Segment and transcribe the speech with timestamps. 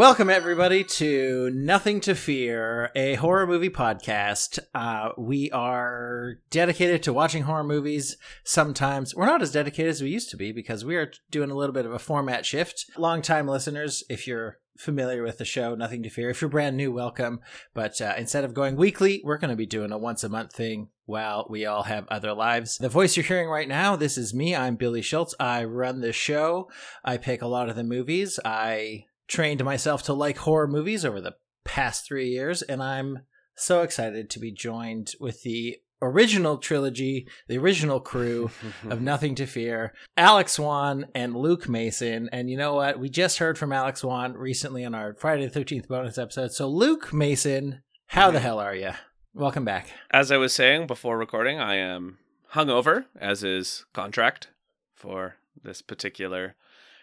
[0.00, 4.58] Welcome, everybody, to Nothing to Fear, a horror movie podcast.
[4.74, 8.16] Uh, we are dedicated to watching horror movies.
[8.42, 11.54] Sometimes we're not as dedicated as we used to be because we are doing a
[11.54, 12.86] little bit of a format shift.
[12.96, 16.90] Longtime listeners, if you're familiar with the show, Nothing to Fear, if you're brand new,
[16.90, 17.40] welcome.
[17.74, 20.54] But uh, instead of going weekly, we're going to be doing a once a month
[20.54, 22.78] thing while we all have other lives.
[22.78, 24.56] The voice you're hearing right now, this is me.
[24.56, 25.34] I'm Billy Schultz.
[25.38, 26.70] I run the show.
[27.04, 28.40] I pick a lot of the movies.
[28.46, 33.20] I trained myself to like horror movies over the past three years, and I'm
[33.54, 38.50] so excited to be joined with the original trilogy, the original crew
[38.88, 42.28] of Nothing to Fear, Alex Wan and Luke Mason.
[42.32, 42.98] And you know what?
[42.98, 46.52] We just heard from Alex Wan recently on our Friday the 13th bonus episode.
[46.52, 48.44] So, Luke Mason, how the mm-hmm.
[48.44, 48.90] hell are you?
[49.34, 49.90] Welcome back.
[50.10, 52.18] As I was saying before recording, I am
[52.54, 54.48] hungover, as is contract
[54.94, 56.56] for this particular.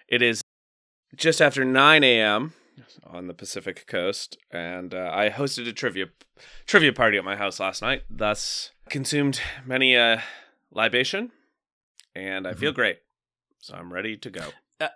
[0.10, 0.42] It is
[1.18, 2.54] just after 9 a.m.
[3.06, 6.06] on the Pacific Coast, and uh, I hosted a trivia
[6.66, 8.04] trivia party at my house last night.
[8.10, 10.24] Thus, consumed many a
[10.72, 11.32] libation,
[12.16, 13.00] and I feel great.
[13.60, 14.50] So I'm ready to go.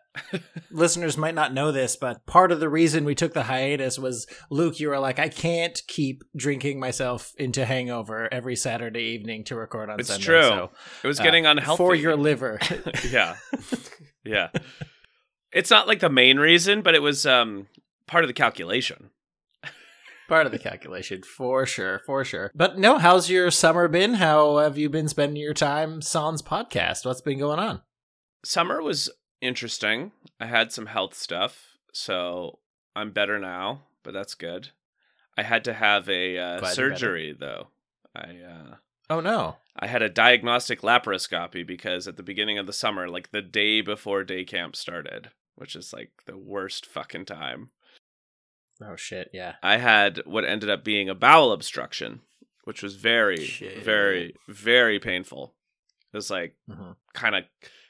[0.71, 4.27] Listeners might not know this, but part of the reason we took the hiatus was
[4.51, 9.55] Luke, you were like, I can't keep drinking myself into hangover every Saturday evening to
[9.55, 10.23] record on It's Sunday.
[10.25, 10.41] true.
[10.43, 10.71] So,
[11.03, 12.59] It was uh, getting unhealthy for your liver.
[13.09, 13.37] yeah,
[14.23, 14.49] yeah.
[15.51, 17.67] It's not like the main reason, but it was um
[18.07, 19.09] part of the calculation.
[20.27, 22.51] Part of the calculation, for sure, for sure.
[22.55, 24.13] But no, how's your summer been?
[24.13, 26.01] How have you been spending your time?
[26.01, 27.05] Sans podcast.
[27.05, 27.81] What's been going on?
[28.45, 29.09] Summer was
[29.41, 30.13] interesting.
[30.39, 32.59] I had some health stuff, so
[32.95, 34.69] I'm better now, but that's good.
[35.37, 36.95] I had to have a uh, Glad you're better.
[36.97, 37.67] surgery though.
[38.15, 38.75] I uh,
[39.09, 39.57] Oh no.
[39.77, 43.81] I had a diagnostic laparoscopy because at the beginning of the summer, like the day
[43.81, 45.31] before day camp started,
[45.61, 47.69] which is like the worst fucking time.
[48.83, 49.29] Oh shit.
[49.31, 49.53] Yeah.
[49.61, 52.21] I had what ended up being a bowel obstruction,
[52.63, 53.83] which was very, Shit.
[53.83, 55.53] very, very painful.
[56.11, 56.95] It was like Mhm.
[57.13, 57.43] kind of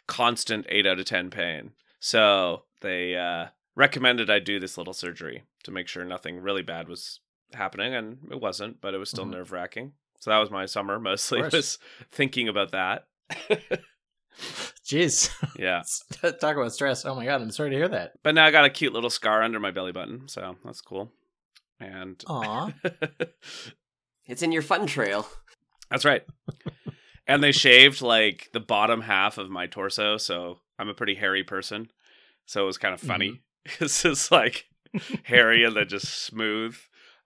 [0.06, 1.72] constant eight out of 10 pain.
[2.02, 6.90] So they uh, recommended I do this little surgery to make sure nothing really bad
[6.90, 7.22] was
[7.54, 7.96] happening.
[7.96, 9.32] And it wasn't, but it was still Mhm.
[9.32, 9.94] nerve wracking.
[10.20, 11.80] So that was my summer mostly, was
[12.12, 13.08] thinking about that.
[14.92, 15.32] Jeez.
[15.58, 15.84] yeah.
[16.42, 17.06] Talk about stress.
[17.06, 18.14] Oh my god, I'm sorry to hear that.
[18.24, 20.28] But now I got a cute little scar under my belly button.
[20.28, 21.12] So that's cool.
[21.80, 22.74] And Aw.
[24.28, 25.28] It's in your fun trail.
[25.90, 26.24] That's right.
[27.28, 31.44] and they shaved like the bottom half of my torso, so I'm a pretty hairy
[31.44, 31.90] person.
[32.46, 33.10] So it was kind of mm-hmm.
[33.10, 33.42] funny.
[33.80, 34.66] It's just like
[35.24, 36.76] hairy and then just smooth.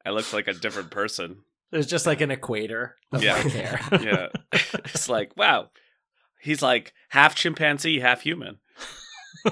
[0.06, 1.44] I looked like a different person.
[1.72, 3.34] There's just like an equator of Yeah.
[3.36, 3.80] like hair.
[3.92, 4.28] Yeah.
[4.52, 5.70] it's like, wow.
[6.46, 8.60] He's like half chimpanzee, half human.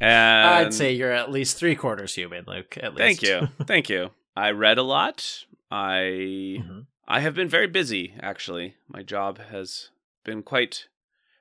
[0.00, 2.76] And I'd say you're at least three quarters human, Luke.
[2.82, 3.20] At least.
[3.20, 3.48] Thank you.
[3.66, 4.10] Thank you.
[4.34, 5.44] I read a lot.
[5.70, 6.86] I Mhm.
[7.06, 8.74] I have been very busy actually.
[8.88, 9.90] My job has
[10.24, 10.88] been quite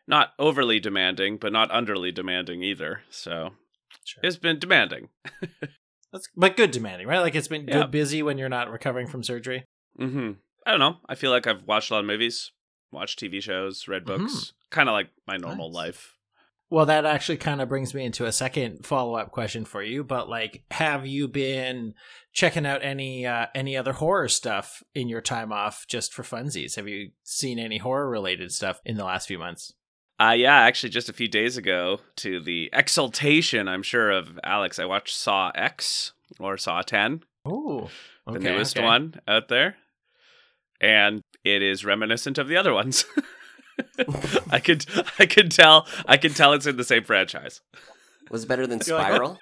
[0.07, 3.01] not overly demanding, but not underly demanding either.
[3.09, 3.53] So
[4.05, 4.21] Sure.
[4.23, 5.09] it's been demanding.
[6.11, 7.19] That's, but good demanding, right?
[7.19, 7.79] Like it's been Yeah.
[7.81, 9.63] good busy when you're not recovering from surgery.
[9.99, 10.33] Mm-hmm.
[10.67, 10.97] I don't know.
[11.09, 12.51] I feel like I've watched a lot of movies,
[12.91, 15.75] watched TV shows, read books, kind of like my normal Nice.
[15.75, 16.17] life.
[16.69, 20.05] Well, that actually kind of brings me into a second follow up question for you.
[20.05, 21.93] But like, have you been
[22.31, 26.77] checking out any uh, any other horror stuff in your time off, just for funsies?
[26.77, 29.73] Have you seen any horror related stuff in the last few months?
[30.17, 34.77] Uh yeah, actually just a few days ago to the exultation, I'm sure of Alex,
[34.79, 37.23] I watched Saw X or Saw 10.
[37.43, 37.89] Oh,
[38.27, 39.75] the newest one out there,
[40.79, 43.05] and it is reminiscent of the other ones.
[44.51, 44.85] I could
[45.19, 47.61] I could tell I can tell it's in the same franchise.
[48.29, 49.15] Was it better than You're like, what?
[49.15, 49.39] Spiral?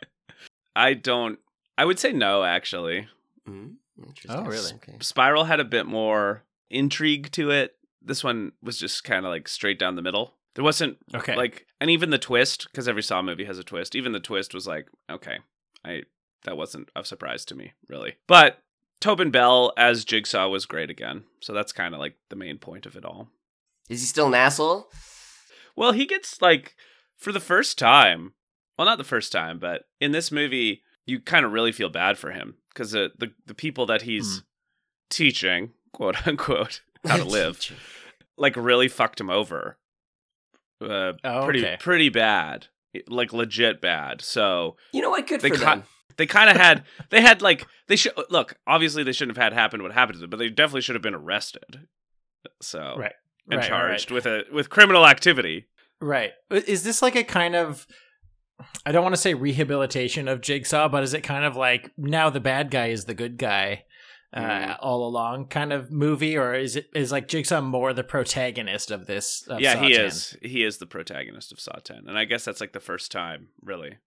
[0.76, 1.40] I don't.
[1.78, 2.44] I would say no.
[2.44, 3.08] Actually,
[3.48, 4.32] Mm, interesting.
[4.32, 4.74] Oh, really?
[4.76, 4.98] Okay.
[5.02, 7.76] Spiral had a bit more intrigue to it.
[8.02, 10.36] This one was just kind of like straight down the middle.
[10.56, 11.36] There wasn't Okay.
[11.36, 13.96] like, and even the twist, because every Saw movie has a twist.
[13.96, 15.40] Even the twist was like, okay,
[15.86, 16.04] I
[16.44, 18.16] that wasn't a surprise to me really.
[18.28, 18.60] But
[19.02, 21.24] Tobin Bell as Jigsaw was great again.
[21.42, 23.30] So that's kind of like the main point of it all.
[23.90, 24.90] Is he still an asshole?
[25.76, 26.76] Well, he gets like
[27.18, 28.34] for the first time.
[28.78, 32.18] Well, not the first time, but in this movie, you kind of really feel bad
[32.18, 34.44] for him because the, the the people that he's
[35.10, 37.60] teaching, quote unquote, how to live,
[38.38, 39.78] like really fucked him over.
[40.82, 41.78] Uh, Oh, pretty okay.
[41.80, 42.68] pretty bad,
[43.08, 44.22] like legit bad.
[44.22, 45.28] So You know what?
[45.28, 45.84] Good They for cut- them.
[46.18, 48.56] They kind of had they had like they should look.
[48.68, 51.02] Obviously, they shouldn't have had happen what happened to them, but they definitely should have
[51.02, 51.88] been arrested.
[52.62, 53.14] So Right.
[53.50, 55.68] and Right, right, charged with a with criminal activity.
[56.02, 56.32] Right.
[56.50, 57.88] Is this like a kind of
[58.86, 62.30] I don't want to say rehabilitation of Jigsaw, but is it kind of like now
[62.30, 63.86] the bad guy is the good guy
[64.34, 64.78] uh, Mm.
[64.82, 69.08] all along kind of movie, or is it is like Jigsaw more the protagonist of
[69.08, 69.48] this?
[69.48, 70.06] Of yeah, Saw he 10?
[70.06, 70.38] is.
[70.42, 72.04] He is the protagonist of Saw 10.
[72.08, 73.98] And I guess that's like the first time, really,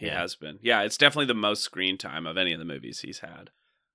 [0.00, 0.18] he Yeah.
[0.20, 0.58] has been.
[0.62, 3.50] Yeah, it's definitely the most screen time of any of the movies he's had.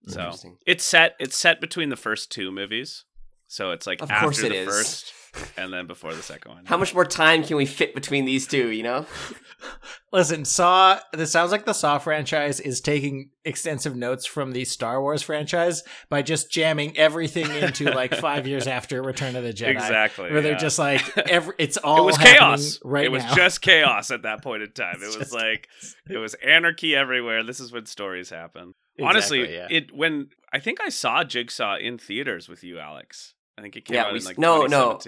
[0.07, 0.31] So
[0.67, 3.05] it's set it's set between the first two movies.
[3.47, 4.67] So it's like Of after course it the is.
[4.67, 5.13] first
[5.57, 6.65] and then before the second one.
[6.65, 8.71] How much more time can we fit between these two?
[8.71, 9.05] You know.
[10.11, 10.99] Listen, Saw.
[11.13, 15.83] This sounds like the Saw franchise is taking extensive notes from the Star Wars franchise
[16.09, 19.71] by just jamming everything into like five years after Return of the Jedi.
[19.71, 20.31] Exactly.
[20.31, 20.57] Where they're yeah.
[20.57, 21.55] just like every.
[21.57, 22.79] It's all it was chaos.
[22.83, 23.35] right it was now.
[23.35, 24.97] just chaos at that point in time.
[25.01, 25.67] It was just- like
[26.09, 27.43] it was anarchy everywhere.
[27.43, 28.73] This is when stories happen.
[29.01, 29.67] Honestly, yeah.
[29.69, 33.34] it when I think I saw Jigsaw in theaters with you, Alex.
[33.57, 34.99] I think it came Yeah, out we in like no, no.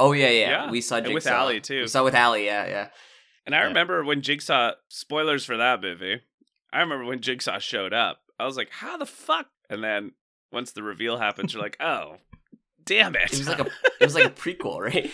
[0.00, 0.50] Oh yeah, yeah.
[0.66, 1.14] Yeah, We saw and Jigsaw.
[1.14, 1.80] with Ally, too.
[1.82, 2.88] We saw with Ali, Yeah, yeah.
[3.46, 3.64] And I Yeah.
[3.68, 6.20] remember when Jigsaw spoilers for that movie.
[6.72, 8.20] I remember when Jigsaw showed up.
[8.38, 10.12] I was like, "How the fuck?" And then
[10.52, 12.16] once the reveal happens, you're like, "Oh,
[12.84, 13.66] damn it!" It was like a
[14.00, 15.10] it was like a prequel, right?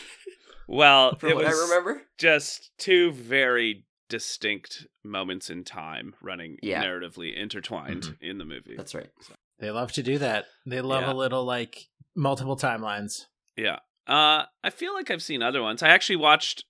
[0.67, 2.03] well, From it what was I remember.
[2.19, 6.85] just two very distinct moments in time running Yeah.
[6.85, 8.17] narratively intertwined Mhm.
[8.21, 8.75] in the movie.
[8.77, 9.11] That's right.
[9.59, 10.47] They love to do that.
[10.67, 11.13] They love Yeah.
[11.13, 13.27] a little like multiple timelines.
[13.57, 13.79] Yeah.
[14.07, 15.83] Uh, I feel like I've seen other ones.
[15.83, 16.65] I actually watched,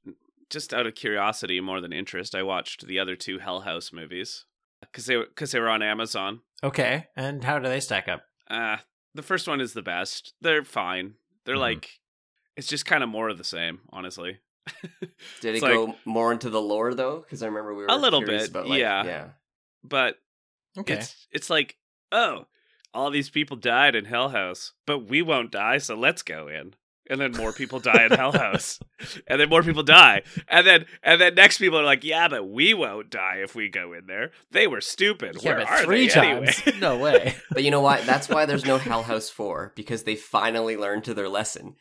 [0.50, 4.44] just out of curiosity more than interest, I watched the other two Hell House movies
[4.81, 6.40] because they because they were on Amazon.
[6.62, 8.22] Okay, and how do they stack up?
[8.48, 8.76] Uh,
[9.14, 10.34] the first one is the best.
[10.40, 11.14] They're fine.
[11.44, 11.60] They're Mhm.
[11.60, 11.90] like,
[12.56, 14.38] it's just kind of more of the same, honestly.
[15.40, 17.20] Did it like- go more into the lore though?
[17.20, 19.04] Because I remember we were A little bit, About, like, yeah.
[19.04, 19.28] Yeah.
[19.82, 20.16] But
[20.78, 21.76] Okay, it's it's like,
[22.12, 22.46] oh,
[22.94, 26.75] all these people died in Hell House, but we won't die, so let's go in.
[27.11, 28.81] And then more people die in Hell House,
[29.26, 32.49] and then more people die, and then and then next people are like, yeah, but
[32.49, 34.31] we won't die if we go in there.
[34.52, 35.37] They were stupid.
[35.43, 36.62] yeah, Where but are three they times.
[36.64, 36.79] anyway?
[36.81, 37.35] no way.
[37.50, 38.06] But you know what?
[38.06, 41.75] That's why there's no Hell House Four because they finally learned to their lesson.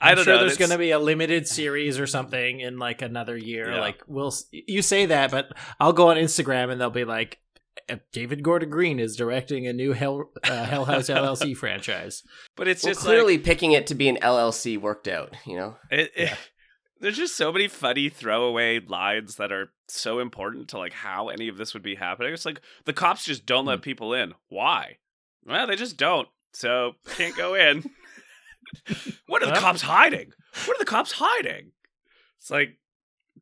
[0.00, 0.40] I I'm don't sure know.
[0.40, 3.70] there's going to be a limited series or something in like another year.
[3.70, 3.80] Yeah.
[3.80, 7.49] Like we'll you say that, but I'll go on Instagram and they'll be like, "Uh,
[8.12, 12.22] David Gordon Green is directing a new Hell uh, Hell House LLC franchise.
[12.56, 15.34] but it's Well, just clearly like picking it to be an LLC worked out.
[15.46, 15.76] You know.
[15.90, 16.36] it, it- Yeah.
[17.00, 21.48] there's just so many funny throwaway lines that are so important to like how any
[21.48, 22.32] of this would be happening.
[22.34, 24.34] It's like the cops just don't let people in.
[24.48, 24.98] Why?
[25.46, 26.28] Well, they just don't.
[26.52, 27.84] So can't go in.
[29.26, 30.32] what are the cops hiding?
[30.66, 31.72] What are the cops hiding?
[32.38, 32.76] It's like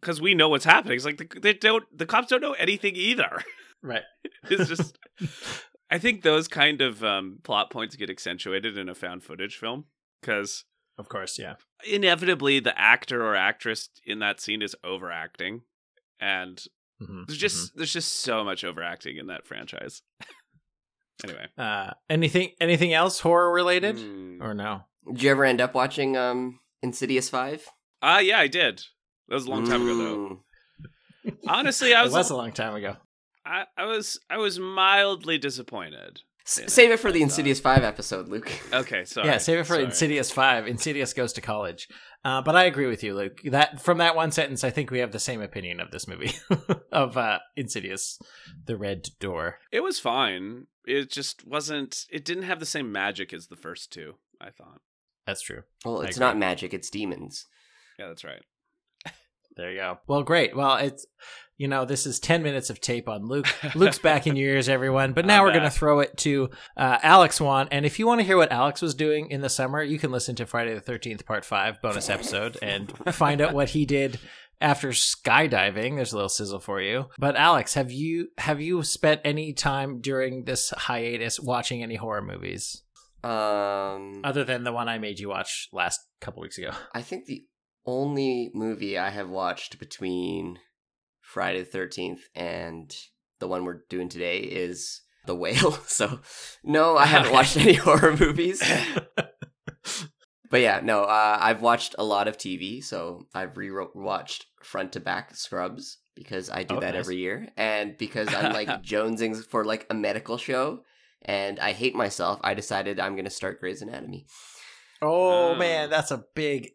[0.01, 0.95] because we know what's happening.
[0.97, 1.85] It's like the, they don't.
[1.97, 3.43] The cops don't know anything either.
[3.83, 4.03] Right.
[4.51, 4.99] It's just.
[5.91, 9.85] I think those kind of um, plot points get accentuated in a found footage film
[10.21, 10.65] because
[10.99, 11.55] Of course, yeah.
[11.87, 15.63] inevitably the actor or actress in that scene is overacting
[16.21, 16.63] and
[17.01, 20.03] Mhm, there's just there's just so much overacting in that franchise
[21.25, 24.41] anyway uh, anything anything else horror related Mm.
[24.41, 24.83] or no?
[25.07, 27.65] Did you ever end up watching um Insidious Five?
[28.03, 28.79] uh yeah i did
[29.29, 30.43] that was a long time ago though
[31.31, 31.37] Mm.
[31.47, 32.97] honestly i It was, was a long time ago.
[33.49, 37.83] I, I was i was mildly disappointed S- save it for the uh, Insidious Five
[37.83, 38.51] episode, Luke.
[38.73, 39.85] okay sorry yeah, save it for sorry.
[39.85, 40.67] Insidious Five.
[40.67, 41.89] Insidious goes to college.
[42.25, 43.41] Uh, but I agree with you, Luke.
[43.45, 46.33] That from that one sentence, I think we have the same opinion of this movie
[46.93, 48.19] of uh, Insidious,
[48.65, 49.59] the Red Door.
[49.71, 53.93] it was fine it just wasn't it didn't have the same magic as the first
[53.93, 54.81] two i thought
[55.27, 55.63] That's true.
[55.85, 57.45] Well, it's not magic; it's demons.
[57.99, 58.43] yeah that's right
[59.57, 59.99] There you go.
[60.07, 60.57] Well, great.
[60.57, 61.05] Well, it's
[61.59, 63.47] you know this is ten minutes of tape on Luke.
[63.75, 65.13] Luke's back in your ears, everyone.
[65.13, 67.69] But now I'm we're going to throw it to uh, Alex Wan.
[67.71, 70.11] And if you want to hear what Alex was doing in the summer, you can
[70.11, 74.19] listen to Friday the Thirteenth Part Five bonus episode and find out what he did
[74.61, 75.97] after skydiving.
[75.97, 77.07] There's a little sizzle for you.
[77.19, 82.23] But Alex, have you have you spent any time during this hiatus watching any horror
[82.23, 82.83] movies
[83.25, 86.71] Um, other than the one I made you watch last couple weeks ago?
[86.95, 87.45] I think the
[87.87, 90.59] only movie I have watched between
[91.29, 92.95] Friday the Thirteenth and
[93.39, 95.73] the one we're doing today is The Whale.
[95.87, 96.21] So,
[96.65, 98.63] no, I haven't watched any horror movies.
[100.51, 102.83] But yeah, no, uh, I've watched a lot of TV.
[102.83, 107.01] So I've rewatched front to back Scrubs because I do Oh, that nice.
[107.01, 110.85] every year, and because I'm like jonesing for like a medical show,
[111.21, 114.25] and I hate myself, I decided I'm gonna start Grey's Anatomy.
[115.03, 115.55] Oh Oh.
[115.55, 116.71] man, that's a big,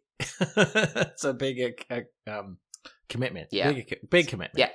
[0.55, 2.57] that's a big uh, um,
[3.09, 3.47] commitment.
[3.51, 3.71] Yeah.
[3.71, 4.57] big, big commitment.
[4.59, 4.69] Yeah.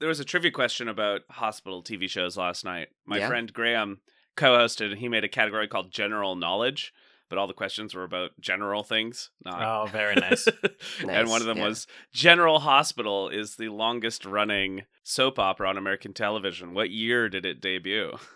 [0.00, 2.88] there was a trivia question about hospital TV shows last night.
[3.04, 3.28] My Yeah?
[3.28, 4.00] friend Graham
[4.36, 6.92] co-hosted and he made a category called general knowledge.
[7.28, 9.30] but all the questions were about general things.
[9.44, 9.60] Not...
[9.60, 10.46] Oh, very nice.
[11.00, 11.66] and one of them yeah.
[11.66, 16.72] was General Hospital is the longest running soap opera on American television.
[16.72, 18.12] What year did it debut?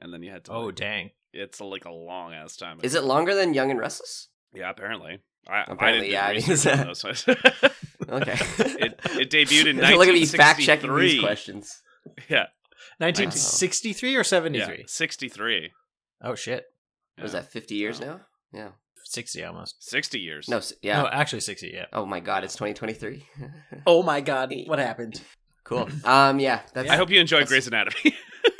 [0.00, 0.52] And then you had to.
[0.52, 1.10] oh, like, dang.
[1.32, 2.78] it's like a long ass time.
[2.84, 4.28] Is it longer than Young and Restless?
[4.54, 5.18] Yeah, apparently.
[5.48, 7.26] I, Apparently, I yeah, I didn't mean, do research on those ones.
[8.08, 8.32] Okay.
[8.58, 11.08] it it debuted in Look at me fact checking 1963.
[11.08, 11.82] these questions.
[12.30, 12.46] Yeah,
[12.98, 14.76] 1963 or 73?
[14.78, 15.72] yeah, sixty three.
[16.22, 16.64] Oh, shit.
[17.20, 18.04] Was that, 50 years Oh.
[18.06, 18.20] now?
[18.52, 18.68] Yeah.
[19.04, 19.76] 60 almost.
[19.82, 20.48] Sixty years.
[20.48, 21.02] No, yeah.
[21.02, 21.86] No, actually 60, yeah.
[21.92, 23.26] Oh my god, it's 2023.
[23.86, 25.20] Oh my god, what happened?
[25.64, 25.88] cool.
[26.04, 26.88] Um, yeah, that's.
[26.90, 28.14] I hope you enjoyed That's- Grey's Anatomy.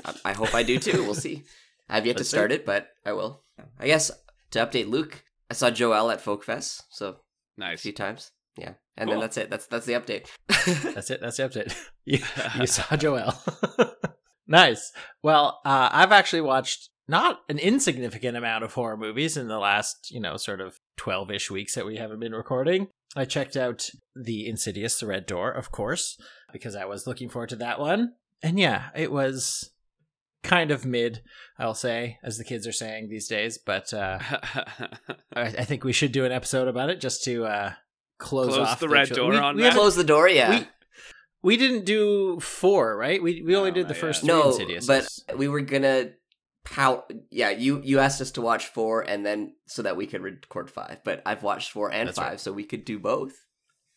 [0.04, 1.02] I, I hope I do too.
[1.02, 1.44] We'll see.
[1.88, 3.42] I've yet to Let's start it, but I will.
[3.80, 4.10] I guess
[4.50, 7.80] to update Luke, I saw Joel at Folk Fest, so a nice.
[7.80, 8.30] few times.
[8.56, 9.48] Yeah, and then that's it.
[9.48, 10.28] That's that's the update.
[10.94, 11.20] That's it.
[11.20, 11.74] That's the update.
[12.04, 12.20] You,
[12.58, 13.34] you saw Joel.
[14.46, 14.92] nice.
[15.22, 20.10] Well, uh, I've actually watched not an insignificant amount of horror movies in the last,
[20.10, 22.88] you know, sort of 12 ish weeks that we haven't been recording.
[23.14, 26.16] I checked out The Insidious, The Red Door, of course,
[26.50, 28.14] because I was looking forward to that one.
[28.42, 29.70] And yeah, it was
[30.42, 31.22] kind of mid,
[31.58, 33.58] I'll say, as the kids are saying these days.
[33.58, 34.18] But uh,
[35.34, 37.72] I, I think we should do an episode about it just to uh,
[38.18, 39.72] close, Close off the red door we, on we that.
[39.74, 40.28] Close the door.
[40.28, 40.50] Yeah.
[40.50, 40.66] we
[41.42, 43.22] we didn't do four, right?
[43.22, 44.32] We we only No, did the first yet.
[44.32, 44.86] three no, Insidious.
[44.86, 45.08] but
[45.38, 46.10] we were gonna.
[46.66, 47.04] How?
[47.30, 50.70] Yeah, you you asked us to watch four, and then so that we could record
[50.70, 50.98] five.
[51.04, 52.40] But I've watched four and That's five, right.
[52.40, 53.32] so we could do both,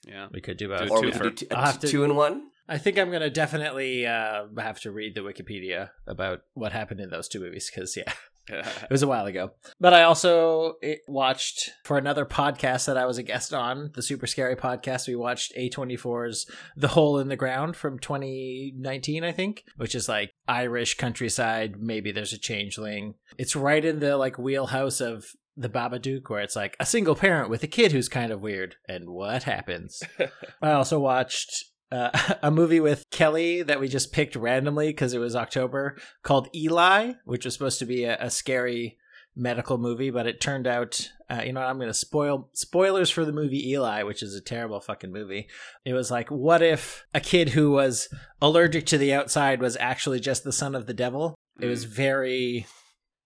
[0.08, 0.28] yeah.
[0.32, 0.90] we could do Do both.
[0.92, 2.44] or two we could do two, I'll to- two and one.
[2.70, 7.10] I think I'm gonna definitely uh, have to read the Wikipedia about what happened in
[7.10, 8.14] those two movies because yeah,
[8.84, 9.52] it was a while ago.
[9.80, 14.02] But I also eh, watched for another podcast that I was a guest on, the
[14.02, 15.08] Super Scary podcast.
[15.08, 20.32] We watched A24's The Hole in the Ground from 2019, I think, which is like
[20.48, 21.82] Irish countryside.
[21.82, 23.16] Maybe there's a changeling.
[23.38, 25.26] It's right in the like wheelhouse of
[25.58, 28.76] the Babadook, where it's like a single parent with a kid who's kind of weird,
[28.88, 30.02] and what happens.
[30.62, 32.10] I also watched uh,
[32.42, 37.14] a movie with Kelly that we just picked randomly because it was October called Eli,
[37.26, 38.98] which was supposed to be a, a scary
[39.36, 43.24] medical movie, but it turned out, uh, you know, I'm going to spoil spoilers for
[43.24, 45.48] the movie Eli, which is a terrible fucking movie.
[45.86, 48.10] It was like, what if a kid who was
[48.42, 51.36] allergic to the outside was actually just the son of the devil?
[51.62, 52.66] It was very,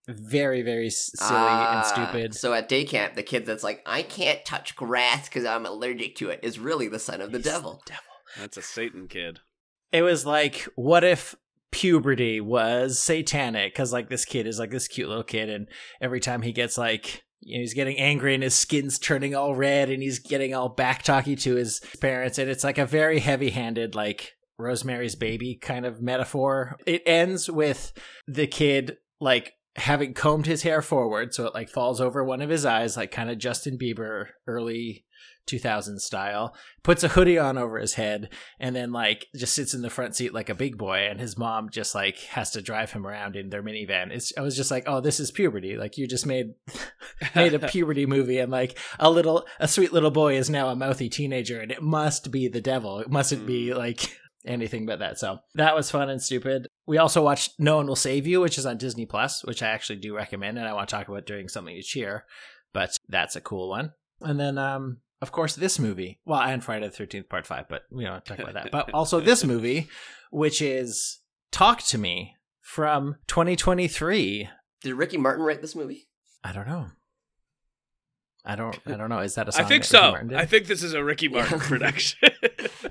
[0.07, 2.35] very, very s- silly and Ah, stupid.
[2.35, 6.15] So at day camp, the kid that's like, I can't touch grass because I'm allergic
[6.17, 7.81] to it, is really the son of the devil.
[7.87, 8.03] devil.
[8.39, 9.39] That's a Satan kid.
[9.91, 11.35] it was like what if
[11.71, 15.67] puberty was satanic because like this kid is like this cute little kid and
[16.01, 19.53] every time he gets like you know, he's getting angry and his skin's turning all
[19.55, 23.19] red and he's getting all back talky to his parents and it's like a very
[23.19, 27.91] heavy handed like rosemary's baby kind of metaphor it ends with
[28.25, 32.49] the kid like having combed his hair forward so it like falls over one of
[32.49, 35.03] his eyes like kind of justin bieber early
[35.47, 39.81] 2000s style puts a hoodie on over his head and then like just sits in
[39.81, 42.91] the front seat like a big boy and his mom just like has to drive
[42.91, 44.11] him around in their minivan.
[44.11, 45.77] It's i was just like oh this is puberty.
[45.77, 46.53] Like you just made
[47.35, 50.75] made a puberty movie and like a little a sweet little boy is now a
[50.75, 52.99] mouthy teenager and it must be the devil.
[52.99, 55.19] It mustn't be like anything but that.
[55.19, 56.67] So that was fun and stupid.
[56.87, 59.67] We also watched no one will save you which is on disney plus which i
[59.69, 62.25] actually do recommend and i want to talk about during something to cheer
[62.75, 63.93] but that's a cool one.
[64.21, 67.83] And then um of course this movie well and friday the 13th part 5 but
[67.91, 69.87] we don't talk about that but also this movie
[70.31, 71.19] which is
[71.51, 74.49] talk to me from 2023
[74.81, 76.07] Did Ricky Martin write this movie?
[76.43, 76.87] i don't know
[78.43, 80.11] i don't i don't know is that a song I think that Ricky so.
[80.11, 80.37] Martin did?
[80.37, 81.67] I think this is a Ricky Martin Yeah.
[81.67, 82.29] production.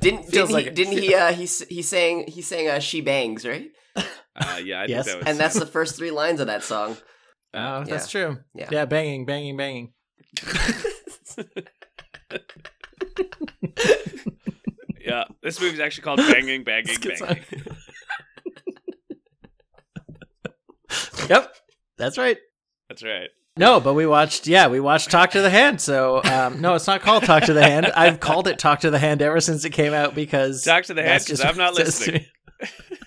[0.01, 0.75] Didn't didn't he, like it.
[0.75, 4.81] didn't he uh he s- he sang he sang uh, she bangs right uh, yeah,
[4.81, 5.05] I Yes.
[5.05, 6.97] think that was and that's the first three lines of that song
[7.55, 8.69] oh that's true Yeah.
[8.73, 9.93] yeah banging banging banging
[15.01, 15.25] yeah.
[15.43, 17.45] This movie's actually called Banging, Banging, Banging.
[21.29, 21.55] yep
[21.97, 22.39] that's right
[22.89, 23.31] That's right.
[23.57, 24.49] No, but we watched.
[24.49, 25.81] Yeah, we watched Talk to the Hand.
[25.81, 27.87] So um, no, it's not called Talk to the Hand.
[27.95, 30.95] I've called it Talk to the Hand ever since it came out because Talk to
[30.95, 32.27] the hand because just I'm not what it says to listening.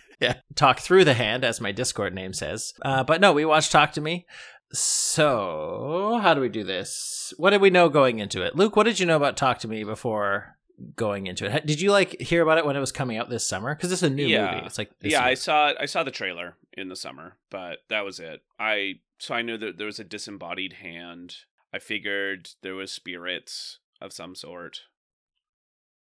[0.21, 2.73] yeah, Talk through the Hand, as my Discord name says.
[2.81, 4.25] Uh, but no, we watched Talk to Me.
[4.71, 7.33] So how do we do this?
[7.37, 8.55] What did we know going into it?
[8.55, 10.57] Luke, what did you know about Talk to Me before
[10.95, 11.65] going into it?
[11.65, 13.73] Did you like hear about it when it was coming out this summer?
[13.75, 14.53] Because it's a new Yeah.
[14.55, 14.65] movie.
[14.65, 15.77] It's like yeah, I saw it.
[15.79, 18.43] I saw the trailer in the summer, but that was it.
[18.59, 21.37] I so I knew that there was a disembodied hand.
[21.73, 24.81] I figured there was spirits of some sort.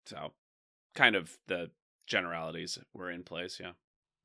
[0.06, 0.34] So,
[0.96, 1.72] kind of the
[2.08, 3.74] generalities were in place, yeah,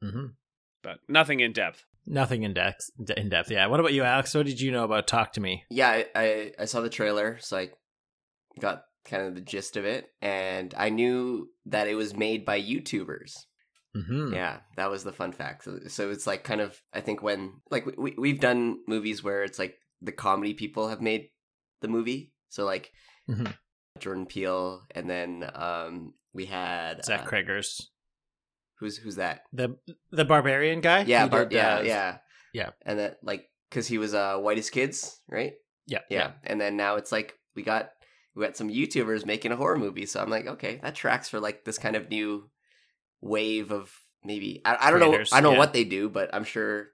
[0.02, 0.35] Mhm.
[0.83, 1.85] but nothing in depth.
[2.11, 2.91] Nothing in depth.
[3.17, 3.67] In depth, yeah.
[3.67, 4.35] What about you, Alex?
[4.35, 5.65] What did you know about Talk to Me?
[5.71, 7.69] Yeah, I, I, I saw the trailer, so I
[8.59, 12.61] got kind of the gist of it, and I knew that it was made by
[12.61, 13.33] YouTubers.
[13.97, 14.35] Mm-hmm.
[14.35, 15.65] Yeah, that was the fun fact.
[15.65, 19.43] So, so it's like kind of I think when like we we've done movies where
[19.43, 21.29] it's like the comedy people have made
[21.81, 22.33] the movie.
[22.49, 22.91] So like
[23.29, 23.55] Mhm.
[23.99, 27.27] Jordan Peele, and then um we had Zach uh,
[28.78, 29.42] Who's who's that?
[29.52, 29.76] the
[30.11, 31.02] the barbarian guy.
[31.02, 32.18] Yeah, Bar- yeah, yeah,
[32.52, 32.70] yeah.
[32.82, 35.54] And that like because he was uh whitest kids, right?
[35.87, 36.32] yeah, Yeah.
[36.44, 37.90] And then now it's like we got
[38.35, 40.06] we got some YouTubers making a horror movie.
[40.06, 42.50] So I'm like, okay, that tracks for like this kind of new
[43.20, 43.92] wave of
[44.23, 46.88] maybe I, I don't Creators, know I don't know what they do, but I'm sure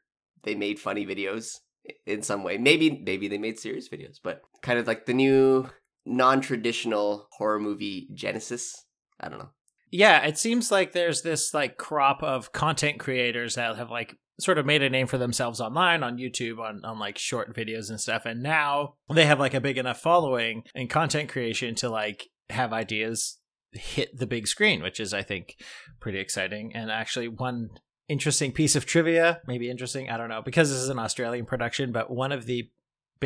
[0.44, 1.58] they made funny videos
[2.06, 2.56] in some way.
[2.56, 5.68] Maybe maybe they made serious videos, but kind of like the new
[6.06, 8.84] non-traditional horror movie genesis.
[9.20, 9.50] I don't know.
[9.96, 14.58] Yeah, it seems like there's this like crop of content creators that have like sort
[14.58, 18.00] of made a name for themselves online on YouTube on, on like short videos and
[18.00, 18.26] stuff.
[18.26, 22.72] And now they have like a big enough following and content creation to like have
[22.72, 23.38] ideas
[23.70, 25.54] hit the big screen, which is I think
[26.00, 26.72] pretty exciting.
[26.74, 27.68] And actually one
[28.08, 31.92] interesting piece of trivia, maybe interesting, I don't know, because this is an Australian production,
[31.92, 32.68] but one of the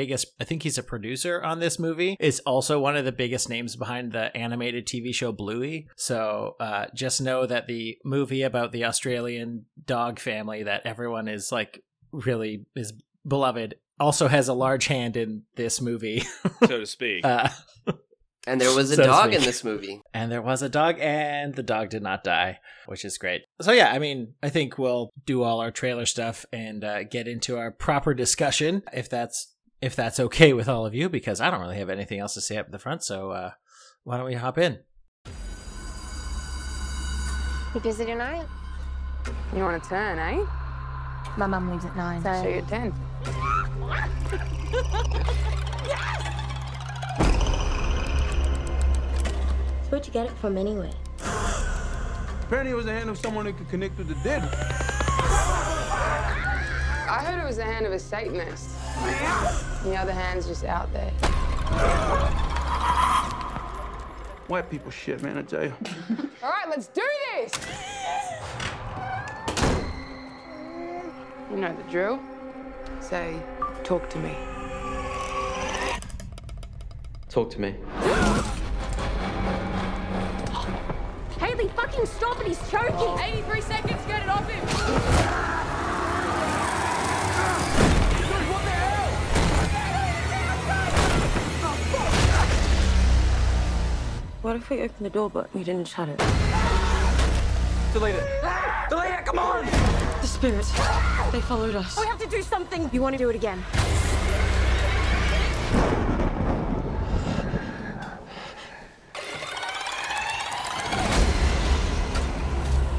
[0.00, 3.48] biggest I think he's a producer on this movie is also one of the biggest
[3.48, 5.88] names behind the animated TV show Bluey.
[5.96, 11.50] So uh, just know that the movie about the Australian dog family that everyone is
[11.50, 12.92] like really is
[13.26, 16.20] beloved also has a large hand in this movie.
[16.60, 17.24] so to speak.
[17.24, 17.48] uh,
[18.46, 20.00] And there was a So dog in this movie.
[20.14, 23.72] and there was a dog and the dog did not die which is great so
[23.72, 27.58] yeah i mean i think we'll do all our trailer stuff and uh, get into
[27.58, 31.60] our proper discussion if that's if that's okay with all of you because i don't
[31.60, 33.50] really have anything else to say up at the front so uh,
[34.04, 34.78] why don't we hop in
[37.74, 38.46] You busy tonight?
[39.54, 40.42] You want to turn, eh?
[41.36, 42.22] My mum leaves at nine.
[42.22, 42.92] So See you at 10.
[49.90, 50.92] Where'd you get it from anyway?
[52.42, 54.42] Apparently, it was the hand of someone that could connect with the dead.
[57.08, 58.68] I heard it was the hand of a Satanist.
[58.98, 61.10] And the other hand's just out there.
[64.48, 65.72] White people shit, man, I tell you.
[66.42, 67.02] All right, let's do
[67.34, 67.52] this!
[71.50, 72.20] You know the drill.
[73.00, 73.40] Say,
[73.84, 74.34] talk to me.
[77.30, 77.74] Talk to me.
[81.38, 82.48] Haley, fucking stop it!
[82.48, 83.18] He's choking!
[83.18, 85.67] 83 seconds, get it off him!
[94.40, 96.16] What if we opened the door but we didn't shut it?
[97.92, 98.24] Delete it.
[98.88, 99.64] Delete it, come on!
[99.64, 100.70] The spirits.
[101.32, 101.98] They followed us.
[101.98, 102.88] We have to do something!
[102.92, 103.64] You want to do it again?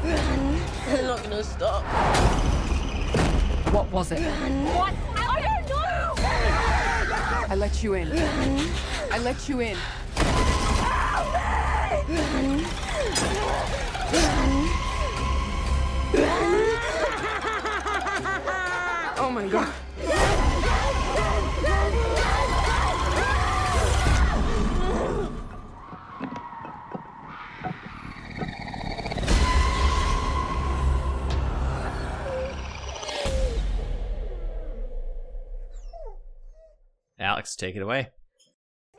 [0.04, 0.60] Run.
[0.88, 1.82] They're not gonna stop.
[3.72, 4.20] What was it?
[4.20, 4.92] What?
[5.16, 6.14] I don't know!
[7.48, 8.12] I let you in.
[9.10, 9.78] I let you in.
[19.22, 19.72] Oh my god.
[37.20, 38.08] alex take it away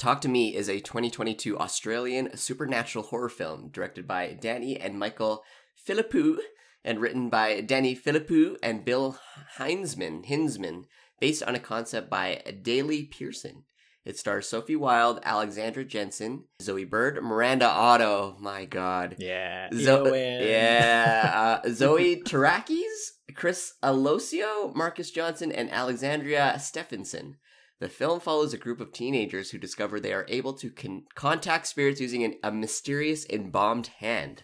[0.02, 5.44] Talk to Me is a 2022 Australian supernatural horror film directed by Danny and Michael
[5.88, 6.40] Philippou
[6.84, 9.20] and written by Danny Philippou and Bill
[9.60, 10.86] Hinzman, Hinzman,
[11.20, 13.66] based on a concept by Daley Pearson.
[14.04, 19.18] It stars Sophie Wilde, Alexandra Jensen, Zoe Bird, Miranda Otto, my god.
[19.20, 27.36] yeah Zo- yeah, uh, Zoe Terakes, Chris Alosio, Marcus Johnson, and Alexandria Steffensen.
[27.82, 31.66] The film follows a group of teenagers who discover they are able to con- contact
[31.66, 34.44] spirits using an, a mysterious embalmed hand,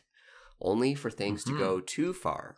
[0.59, 1.49] only for things Mhm.
[1.49, 2.55] to go too far.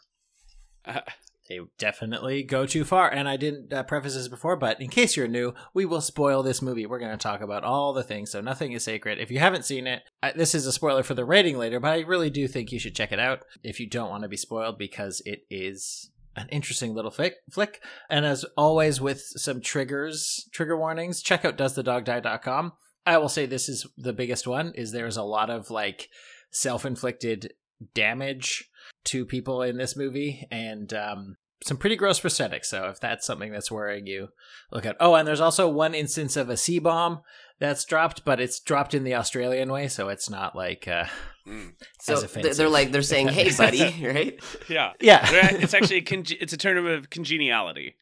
[1.49, 3.11] they definitely go too far.
[3.11, 6.43] And I didn't uh, preface this before, but in case you're new, we will spoil
[6.43, 6.85] this movie.
[6.85, 9.19] We're going to talk about all the things, so nothing is sacred.
[9.19, 11.89] If you haven't seen it, I, this is a spoiler for the rating later, but
[11.91, 14.37] I really do think you should check it out if you don't want to be
[14.37, 16.09] spoiled because it is
[16.39, 17.35] an interesting little flick.
[17.51, 17.81] flick.
[18.09, 22.73] And as always, with some triggers, trigger warnings, check out doesthedogdie.com.
[23.05, 26.09] I will say this is the biggest one is there's a lot of like
[26.51, 27.53] self-inflicted
[27.93, 28.69] damage
[29.05, 32.65] to people in this movie and um some pretty gross prosthetics.
[32.65, 34.29] So if that's something that's worrying you,
[34.71, 34.95] look at.
[34.99, 37.21] Oh, and there's also one instance of a C bomb
[37.59, 40.87] that's dropped, but it's dropped in the Australian way, so it's not like.
[40.87, 41.05] Uh,
[41.47, 41.73] Mm.
[41.99, 44.39] So offensive, they're like they're saying, "Hey, buddy," right?
[44.67, 44.93] Yeah.
[45.01, 47.95] Yeah, it's actually a conge- it's a term of congeniality.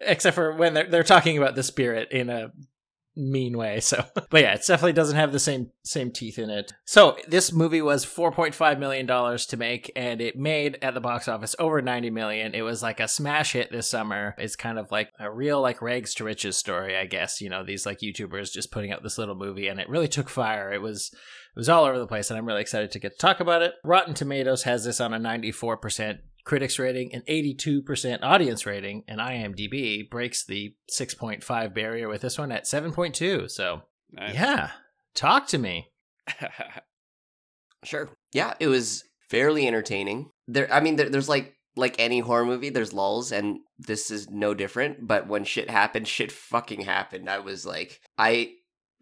[0.00, 2.50] except for when they're they're talking about the spirit in a
[3.16, 3.80] mean way.
[3.86, 6.72] So, but yeah, it definitely doesn't have the same same teeth in it.
[6.86, 10.94] So this movie was four point five million dollars to make, and it made at
[10.94, 12.52] the box office over ninety million.
[12.52, 14.34] It was like a smash hit this summer.
[14.38, 17.40] It's kind of like a real like rags to riches story, I guess.
[17.40, 20.28] You know, these like YouTubers just putting out this little movie, and it really took
[20.28, 20.72] fire.
[20.72, 23.18] It was it was all over the place, and I'm really excited to get to
[23.18, 23.74] talk about it.
[23.84, 29.04] Rotten Tomatoes has this on a ninety four percent critics rating and 82% audience rating
[29.06, 33.82] and imdb breaks the 6.5 barrier with this one at 7.2 so
[34.12, 34.32] Nice.
[34.34, 34.70] yeah
[35.14, 35.88] talk to me
[37.84, 38.08] Sure.
[38.32, 40.30] Yeah, it was fairly entertaining.
[40.48, 44.28] There, I mean, there, there's like like any horror movie, there's lulls, and this is
[44.30, 45.06] no different.
[45.06, 47.28] But when shit happened, shit fucking happened.
[47.30, 48.54] I was like, I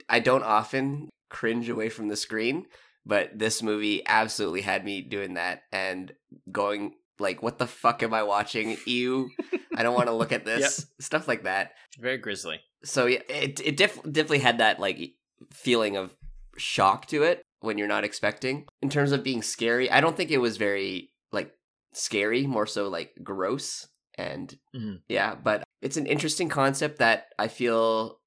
[0.09, 2.67] I don't often cringe away from the screen,
[3.07, 6.13] but this movie absolutely had me doing that and
[6.53, 8.77] going like, what the fuck am I watching?
[8.87, 9.31] Ew,
[9.75, 10.87] I don't want to look at this.
[11.01, 11.73] Stuff like that.
[11.99, 15.15] very grisly So yeah, it it def- definitely had that like
[15.53, 16.17] feeling of
[16.57, 18.67] shock to it when you're not expecting.
[18.83, 21.53] In terms of being scary, I don't think it was very like
[21.93, 25.01] scary, more so like gross and Mhm.
[25.09, 28.21] yeah, but it's an interesting concept that I feel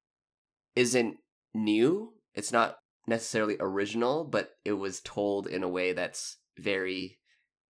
[0.75, 1.17] isn't
[1.53, 2.13] new.
[2.33, 7.19] It's not necessarily original, but it was told in a way that's very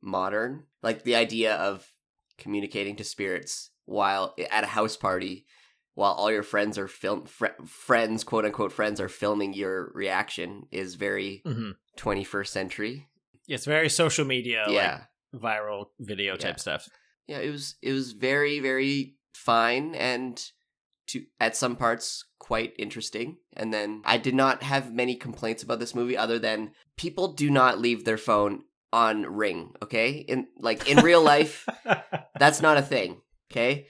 [0.01, 0.63] modern.
[0.83, 1.86] Like the idea of
[2.38, 5.45] communicating to spirits while at a house party
[5.95, 10.63] while all your friends are film fr- friends quote unquote friends are filming your reaction
[10.71, 13.07] is very hmm 21st century.
[13.47, 15.01] it's very social media yeah.
[15.33, 16.60] like viral video type Yeah.
[16.62, 16.89] stuff
[17.27, 20.39] yeah, it was it was very very fine and
[21.07, 23.38] to at some parts quite interesting.
[23.53, 27.49] And then I did not have many complaints about this movie other than people do
[27.49, 30.12] not leave their phone on ring, okay?
[30.12, 31.67] In like in real life,
[32.39, 33.21] that's not a thing,
[33.52, 33.88] okay?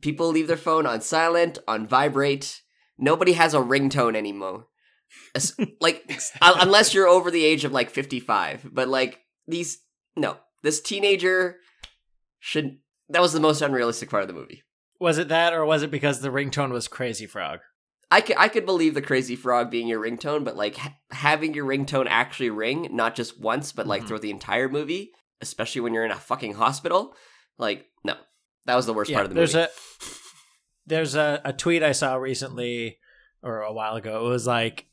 [0.00, 2.62] People leave their phone on silent, on vibrate.
[2.98, 4.66] Nobody has a ringtone anymore.
[5.34, 9.78] As- like uh, unless you're over the age of like 55, but like these
[10.16, 11.56] no, this teenager
[12.38, 14.62] should that was the most unrealistic part of the movie.
[15.00, 17.60] was it that or was it because the ringtone was crazy frog
[18.10, 21.54] I could, I could believe the crazy frog being your ringtone, but like ha- having
[21.54, 24.08] your ringtone actually ring, not just once, but like Mhm.
[24.08, 27.14] throughout the entire movie, especially when you're in a fucking hospital,
[27.58, 28.14] like no,
[28.66, 29.66] that was the worst part of the there's movie.
[29.66, 29.70] a
[30.86, 32.98] there's a, a tweet I saw recently
[33.42, 34.26] or a while ago.
[34.26, 34.86] It was like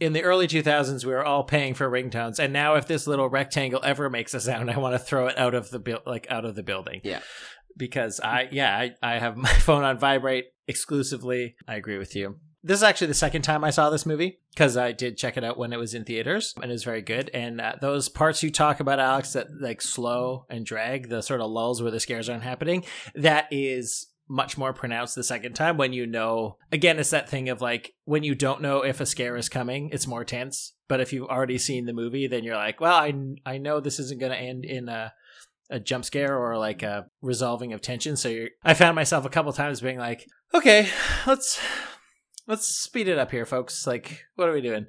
[0.00, 3.28] in the early 2000s we were all paying for ringtones and now if this little
[3.28, 6.26] rectangle ever makes a sound I want to throw it out of the buil- like
[6.30, 7.02] out of the building.
[7.04, 7.20] Yeah.
[7.76, 11.56] Because I yeah, I, I have my phone on vibrate exclusively.
[11.68, 12.38] I agree with you.
[12.66, 15.44] This is actually the second time I saw this movie because I did check it
[15.44, 17.30] out when it was in theaters and it was very good.
[17.34, 21.42] And uh, those parts you talk about, Alex, that like slow and drag, the sort
[21.42, 25.76] of lulls where the scares aren't happening, that is much more pronounced the second time
[25.76, 29.04] when you know again it's that thing of like when you don't know if a
[29.04, 32.56] scare is coming it's more tense but if you've already seen the movie then you're
[32.56, 33.12] like well i,
[33.44, 35.12] I know this isn't going to end in a
[35.70, 39.52] a jump scare or like a resolving of tension so i found myself a couple
[39.52, 40.88] times being like okay
[41.26, 41.60] let's
[42.46, 43.86] let's speed it up here folks.
[43.86, 44.86] Like what are we doing?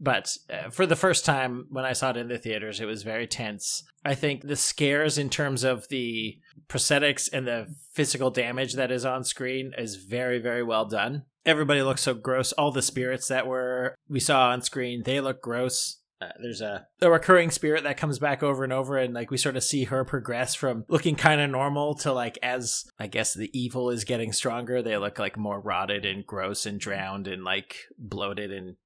[0.00, 3.02] But uh, for the first time when i saw it in the theaters it was
[3.02, 3.84] very tense.
[4.04, 9.04] I think the scares in terms of the prosthetics and the physical damage that is
[9.04, 11.24] on screen is very very well done.
[11.46, 12.52] Everybody looks so gross.
[12.52, 16.86] All the spirits that were we saw on screen they look gross uh, there's a,
[17.00, 19.84] a recurring spirit that comes back over and over and like we sort of see
[19.84, 24.04] her progress from looking kind of normal to like as i guess the evil is
[24.04, 28.76] getting stronger they look like more rotted and gross and drowned and like bloated and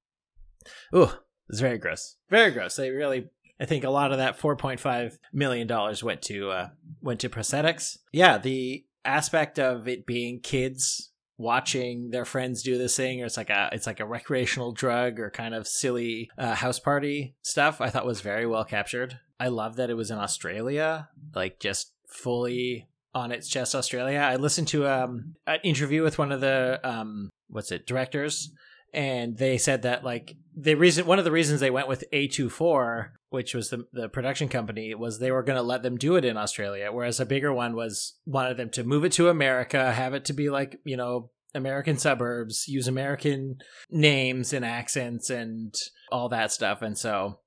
[0.95, 1.09] ooh
[1.49, 2.15] it's very gross.
[2.29, 2.75] Very gross.
[2.75, 6.69] They really i think a lot of that 4.5 million dollars went to uh
[7.01, 7.97] went to prosthetics.
[8.11, 13.37] Yeah the aspect of it being kids watching their friends do this thing or it's
[13.37, 17.81] like a it's like a recreational drug or kind of silly uh, house party stuff
[17.81, 19.19] i thought was very well captured.
[19.39, 24.19] I love that it was in australia like just fully on its chest australia.
[24.19, 28.51] I listened to um an interview with one of the um what's it directors
[28.93, 33.09] and they said that like the reason one of the reasons they went with A24
[33.29, 36.25] which was the the production company was they were going to let them do it
[36.25, 40.13] in Australia whereas a bigger one was wanted them to move it to America have
[40.13, 43.57] it to be like you know American suburbs use American
[43.89, 45.73] names and accents and
[46.11, 47.39] all that stuff and so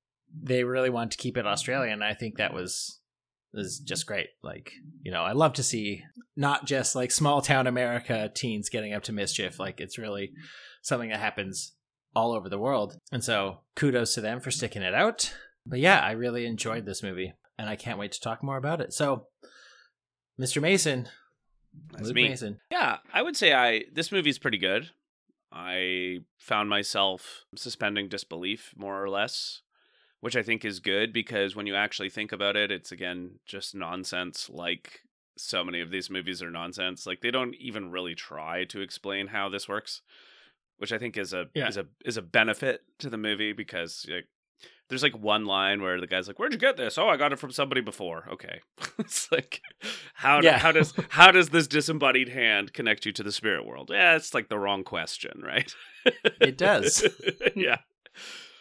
[0.42, 3.00] they really wanted to keep it Australian I think that was
[3.56, 4.28] is just great.
[4.42, 6.02] Like, you know, I love to see
[6.37, 9.59] not just like small town America teens getting up to mischief.
[9.59, 10.32] Like, it's really
[10.87, 11.72] something that happens
[12.14, 12.96] all over the world.
[13.11, 15.35] And so, kudos to them for sticking it out.
[15.66, 18.81] But yeah, I really enjoyed this movie, and I can't wait to talk more about
[18.81, 18.92] it.
[18.92, 19.27] So,
[20.40, 20.62] Mr.
[20.62, 21.09] Mason,
[21.92, 22.29] That's Luke me.
[22.29, 22.61] Mason.
[22.70, 24.90] Yeah, I would say I this movie's pretty good.
[25.53, 29.62] I found myself suspending disbelief more or less,
[30.20, 33.75] which I think is good because when you actually think about it, it's again just
[33.75, 35.01] nonsense like
[35.37, 37.07] so many of these movies are nonsense.
[37.07, 40.03] Like they don't even really try to explain how this works,
[40.78, 41.68] which I think is a Yeah.
[41.68, 44.26] is a is a benefit to the movie because like
[44.88, 47.32] there's like one line where the guy's like, "Where'd you get this?" "Oh, I got
[47.32, 48.60] it from somebody before." Okay,
[48.98, 49.60] it's like
[50.14, 50.58] how Yeah.
[50.58, 53.90] how does how does this disembodied hand connect you to the spirit world?
[53.92, 55.72] Yeah, it's like the wrong question, right?
[56.40, 57.04] It does.
[57.56, 57.78] yeah.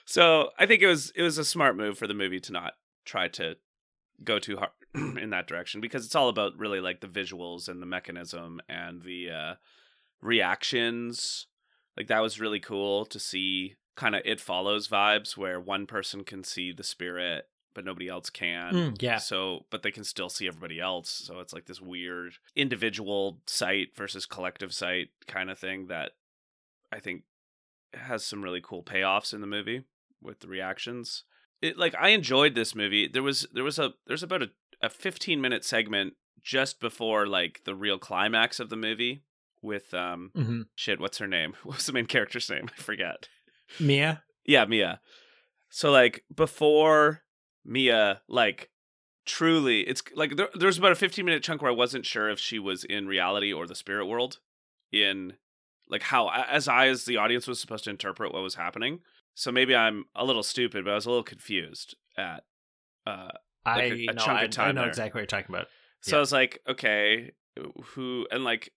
[0.06, 2.74] So I think it was it was a smart move for the movie to not
[3.06, 3.56] try to
[4.24, 4.72] go too hard
[5.22, 9.02] in that direction because it's all about really like the visuals and the mechanism and
[9.04, 9.56] the uh
[10.22, 11.48] reactions
[11.98, 16.24] like that was really cool to see kind of it follows vibes where one person
[16.24, 18.74] can see the spirit but nobody else can.
[18.74, 19.18] Mm, yeah.
[19.18, 21.10] so but they can still see everybody else.
[21.10, 26.12] So it's like this weird individual sight versus collective sight kind of thing that
[26.92, 27.24] i think
[27.94, 29.84] has some really cool payoffs in the movie
[30.22, 31.24] with the reactions.
[31.62, 33.08] It like i enjoyed this movie.
[33.08, 34.50] There was there was a there's about a,
[34.82, 39.24] a 15 minute segment just before like the real climax of the movie
[39.66, 43.28] with um hmm shit what's her name what was the main character's name i forget
[43.80, 44.24] Mia.
[44.46, 45.00] yeah, Mia.
[45.70, 47.24] So like before
[47.66, 48.70] Mia, like
[49.26, 52.30] truly, it's like there, there was about a 15 minute chunk where I wasn't sure
[52.30, 54.38] if she was in reality or the spirit world.
[54.92, 55.34] In
[55.90, 59.00] like how, as I as the audience was supposed to interpret what was happening.
[59.34, 62.44] So maybe I'm a little stupid, but I was a little confused at.
[63.08, 63.30] uh
[63.66, 64.90] I Like a- a know, chunk of I, I know there.
[64.90, 65.68] exactly what you're talking about.
[66.02, 66.18] So Yeah.
[66.18, 67.32] I was like, okay,
[67.96, 68.72] who and like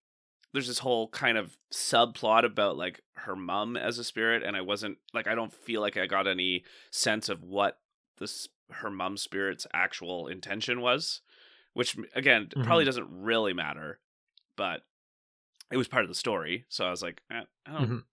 [0.53, 4.61] there's this whole kind of subplot about like her mom as a spirit and I
[4.61, 7.79] wasn't like I don't feel like I got any sense of what
[8.17, 11.21] this her mom spirit's actual intention was,
[11.73, 13.99] which again probably doesn't really matter,
[14.55, 14.83] but
[15.71, 16.65] it was part of the story.
[16.69, 18.03] So I was like, eh, I don't Mhm.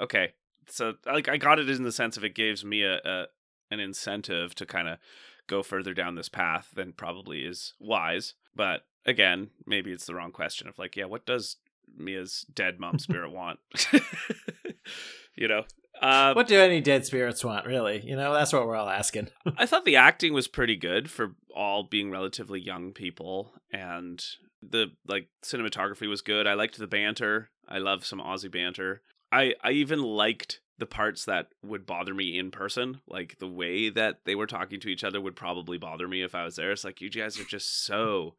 [0.00, 0.32] okay.
[0.68, 3.26] So like I got it in the sense of it gives me a, a
[3.70, 4.98] an incentive to kind of
[5.46, 8.34] go further down this path than probably is wise.
[8.54, 11.56] But again, maybe it's the wrong question of like, yeah, what does
[11.96, 13.58] Mia's dead mom spirit want?
[15.36, 15.64] you know,
[16.00, 18.00] uh, What do any dead spirits want, really?
[18.04, 19.28] You know, that's what we're all asking.
[19.56, 24.22] I thought the acting was pretty good for all being relatively young people, and
[24.62, 26.46] the like cinematography was good.
[26.46, 27.50] I liked the banter.
[27.68, 29.02] I love some Aussie banter.
[29.32, 33.88] I I even liked the parts that would bother me in person, like the way
[33.88, 36.72] that they were talking to each other would probably bother me if I was there.
[36.72, 38.34] It's like you guys are just so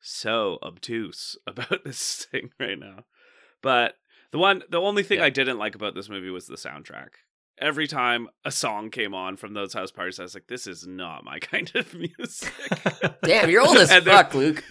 [0.00, 3.04] so obtuse about this thing right now.
[3.62, 3.94] But
[4.32, 5.24] the one the only thing Yeah.
[5.26, 7.10] I didn't like about this movie was the soundtrack
[7.60, 10.86] every time a song came on from those house parties, I was like, this is
[10.86, 12.52] not my kind of music.
[13.22, 14.64] Damn, you're old as fuck, Luke.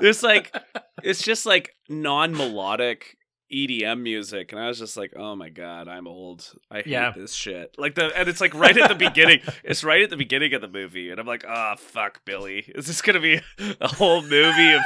[0.00, 0.54] it's like,
[1.02, 3.16] it's just like non melodic
[3.54, 4.52] EDM music.
[4.52, 6.50] And I was just like, oh my God, I'm old.
[6.70, 7.12] I hate Yeah.
[7.16, 7.74] this shit.
[7.78, 9.40] Like the, and it's like right at the beginning.
[9.64, 11.10] It's right at the beginning of the movie.
[11.10, 12.58] And I'm like, oh, fuck, Billy.
[12.74, 13.40] Is this going to be
[13.80, 14.82] a whole movie of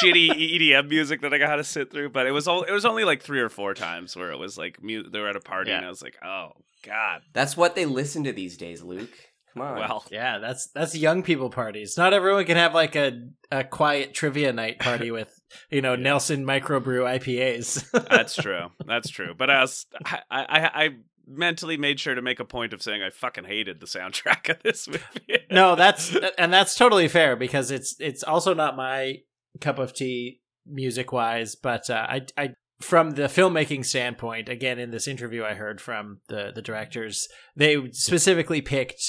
[0.00, 2.10] shitty EDM music that I got to sit through?
[2.10, 4.56] But it was all, it was only like three or four times where it was
[4.56, 5.78] like, mu- they were at a party Yeah.
[5.78, 6.50] and I was like, oh,
[6.84, 7.22] God.
[7.32, 9.10] That's what they listen to these days, Luke.
[9.52, 9.78] Come on.
[9.78, 11.96] Well, Yeah, that's that's young people parties.
[11.96, 15.33] Not everyone can have like a a quiet trivia night party with
[15.70, 17.90] you know Nelson microbrew IPAs.
[18.10, 18.68] That's true.
[18.86, 19.34] That's true.
[19.36, 20.88] But I was, I, I, I
[21.26, 24.62] mentally made sure to make a point of saying I fucking hated the soundtrack of
[24.62, 25.40] this movie.
[25.50, 29.16] no, that's and that's totally fair because it's it's also not my
[29.60, 34.90] cup of tea music wise, but uh, I I from the filmmaking standpoint, again in
[34.90, 39.02] this interview I heard from the the directors, they specifically picked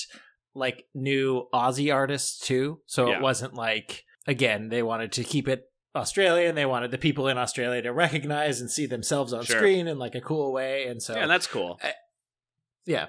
[0.53, 3.17] like new Aussie artists too, so Yeah.
[3.17, 5.63] it wasn't like again they wanted to keep it
[5.95, 6.55] Australian.
[6.55, 9.57] They wanted the people in Australia to recognize and see themselves on Sure.
[9.57, 11.79] screen in like a cool way, and so yeah, that's cool.
[12.85, 13.07] yeah,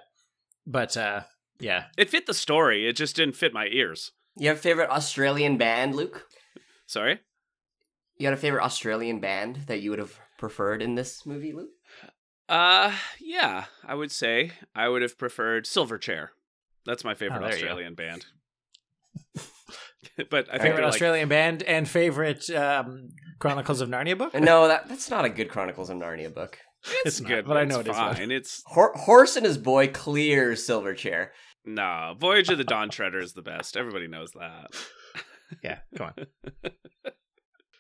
[0.67, 1.23] but uh,
[1.61, 2.89] yeah, It fit the story.
[2.89, 4.13] It just didn't fit my ears.
[4.37, 6.27] You have a favorite Australian band, Luke?
[6.87, 7.21] Sorry.
[8.19, 11.71] You got a favorite Australian band that you would have preferred in this movie, Luke?
[12.49, 16.29] Uh, yeah, I would say I would have preferred Silverchair.
[16.85, 17.69] That's my favorite Oh, there you go.
[17.71, 18.27] Australian band.
[20.31, 24.35] but I think favorite they're like, Australian band and favorite um, Chronicles of Narnia book.
[24.35, 26.59] No, that that's not a good Chronicles of Narnia book.
[26.85, 28.15] it's, it's not, good, but I know it is fine.
[28.15, 28.31] one.
[28.31, 31.29] It's Hor- Horse and his boy clear Silverchair.
[31.65, 33.77] no Voyage of the Dawn Treader is the best.
[33.77, 34.75] Everybody knows that.
[35.63, 36.73] Yeah, come on.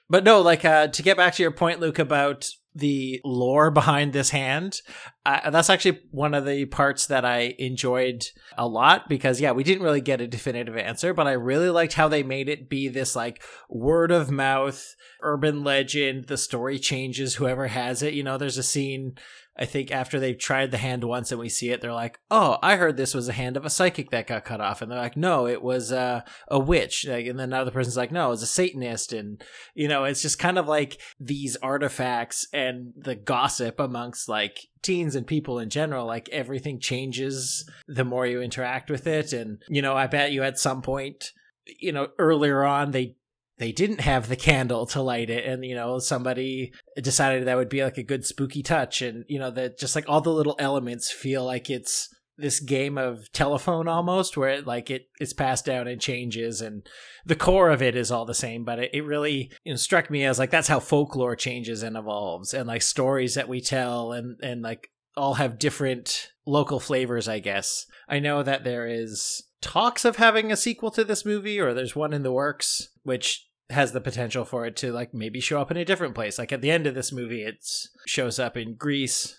[0.09, 4.13] But no, like uh, to get back to your point, Luke, about the lore behind
[4.13, 4.81] this hand,
[5.25, 8.25] uh, that's actually one of the parts that I enjoyed
[8.59, 11.95] a lot because, yeah, we didn't really get a definitive answer, but I really liked
[11.95, 16.27] how they made it be this like word of mouth, urban legend.
[16.27, 18.15] The story changes whoever has it.
[18.15, 19.17] You know, there's a scene
[19.59, 22.59] I think after they've tried the hand once and we see it, they're like, "Oh,
[22.63, 24.99] I heard this was a hand of a psychic that got cut off," and they're
[24.99, 28.31] like, "No, it was uh, a witch." Like, and then another person's like, "No, it
[28.31, 29.43] was a Satanist," and
[29.75, 35.15] you know, it's just kind of like these artifacts and the gossip amongst like teens
[35.15, 36.07] and people in general.
[36.07, 40.43] Like everything changes the more you interact with it, and you know, I bet you
[40.43, 41.33] at some point,
[41.81, 43.17] you know, earlier on they
[43.59, 47.69] they didn't have the candle to light it and you know somebody decided that would
[47.69, 50.57] be like a good spooky touch and you know that just like all the little
[50.59, 55.65] elements feel like it's this game of telephone almost where it like it it's passed
[55.65, 56.87] down and changes and
[57.25, 60.11] the core of it is all the same but it, it really you know, struck
[60.11, 64.13] me as like that's how folklore changes and evolves and like stories that we tell
[64.13, 67.87] and and like all have different local flavors i guess.
[68.09, 71.97] I know that there is talks of having a sequel to this movie or there's
[71.97, 75.71] one in the works which has the potential for it to like maybe show up
[75.71, 77.65] in a different place like at the end of this movie it
[78.07, 79.37] shows up in greece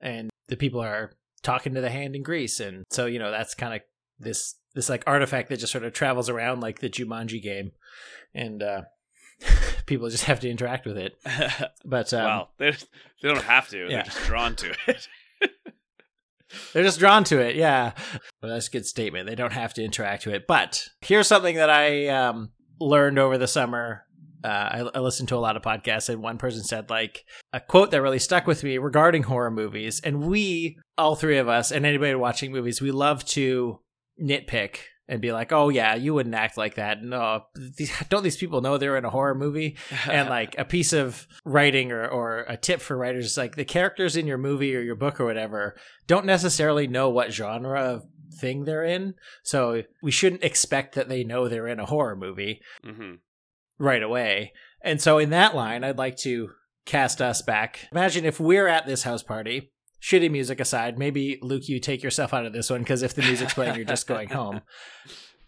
[0.00, 3.54] and the people are talking to the hand in greece and so you know that's
[3.54, 3.80] kind of
[4.18, 7.72] this this like artifact that just sort of travels around like the jumanji game
[8.32, 8.82] and uh
[9.86, 11.16] people just have to interact with it
[11.84, 12.76] but um, well, they
[13.24, 13.78] they don't have to.
[13.84, 13.88] Yeah.
[13.88, 15.08] They're just drawn to it.
[16.72, 17.92] They're just drawn to it, yeah.
[18.42, 19.26] Well, that's a good statement.
[19.26, 20.46] They don't have to interact with it.
[20.46, 24.04] But here's something that I um, learned over the summer.
[24.42, 27.60] Uh, I, I listened to a lot of podcasts, and one person said like a
[27.60, 30.00] quote that really stuck with me regarding horror movies.
[30.04, 33.80] And we, all three of us, and anybody watching movies, we love to
[34.22, 34.76] nitpick
[35.08, 37.44] and be like, "Oh yeah, you wouldn't act like that." No,
[38.08, 39.76] don't these people know they're in a horror movie?
[40.08, 43.64] and like a piece of writing or, or a tip for writers is like the
[43.64, 48.04] characters in your movie or your book or whatever don't necessarily know what genre of
[48.34, 52.60] thing they're in so we shouldn't expect that they know they're in a horror movie
[52.84, 53.14] hmm
[53.78, 56.50] right away and so in that line i'd like to
[56.86, 61.68] cast us back imagine if we're at this house party shitty music aside maybe luke
[61.68, 64.28] you take yourself out of this one because if the music's playing you're just going
[64.28, 64.60] home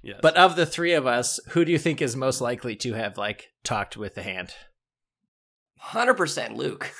[0.03, 0.20] Yes.
[0.22, 3.18] but of the three of us who do you think is most likely to have
[3.18, 4.55] like talked with the hand
[5.83, 6.92] 100% Luke.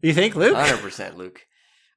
[0.00, 1.42] you think luke 100% Luke.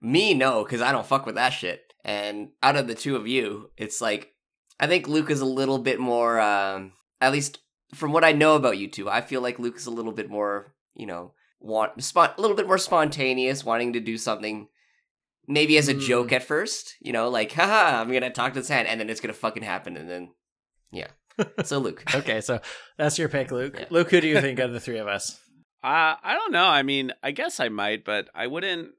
[0.02, 1.89] Me, no, because I don't fuck with that shit.
[2.04, 4.34] And out of the two of you, it's like,
[4.80, 7.60] I think Luke is a little bit more, um, at least
[7.94, 10.30] from what I know about you two, I feel like Luke is a little bit
[10.30, 14.68] more, you know, want, spon- a little bit more spontaneous, wanting to do something
[15.48, 16.02] maybe as a Mm.
[16.02, 19.10] joke at first, you know, like, haha, I'm gonna talk to this hand, and then
[19.10, 20.30] it's gonna fucking happen, and then,
[20.92, 21.08] yeah.
[21.64, 22.04] So, Luke.
[22.16, 22.60] okay so
[22.98, 23.86] that's your pick luke Yeah.
[23.90, 25.40] luke who do you think of the three of us
[25.84, 26.66] Uh, I don't know.
[26.66, 28.90] I mean, I guess I might, but I wouldn't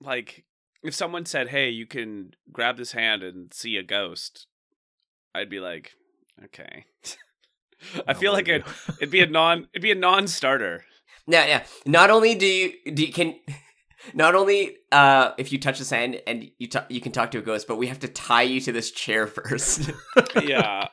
[0.00, 0.44] like
[0.82, 4.46] if someone said, "Hey, you can grab this hand and see a ghost."
[5.34, 5.92] I'd be like,
[6.44, 6.84] "Okay."
[8.06, 8.64] I feel like it,
[9.00, 10.84] it'd be a non it'd be a non-starter.
[11.26, 11.64] Yeah, yeah.
[11.84, 13.38] Not only do you, do you can,
[14.14, 17.38] not only uh if you touch the sand and you ta- you can talk to
[17.38, 19.90] a ghost, but we have to tie you to this chair first.
[20.42, 20.88] yeah.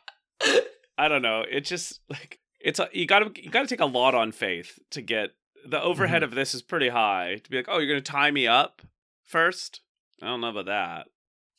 [0.98, 1.44] I don't know.
[1.50, 4.32] It just like it's a, you got to you got to take a lot on
[4.32, 5.32] faith to get
[5.68, 8.32] the overhead of this is pretty high to be like, "Oh, you're going to tie
[8.32, 8.82] me up
[9.26, 9.82] first?
[10.22, 11.08] I don't know about that.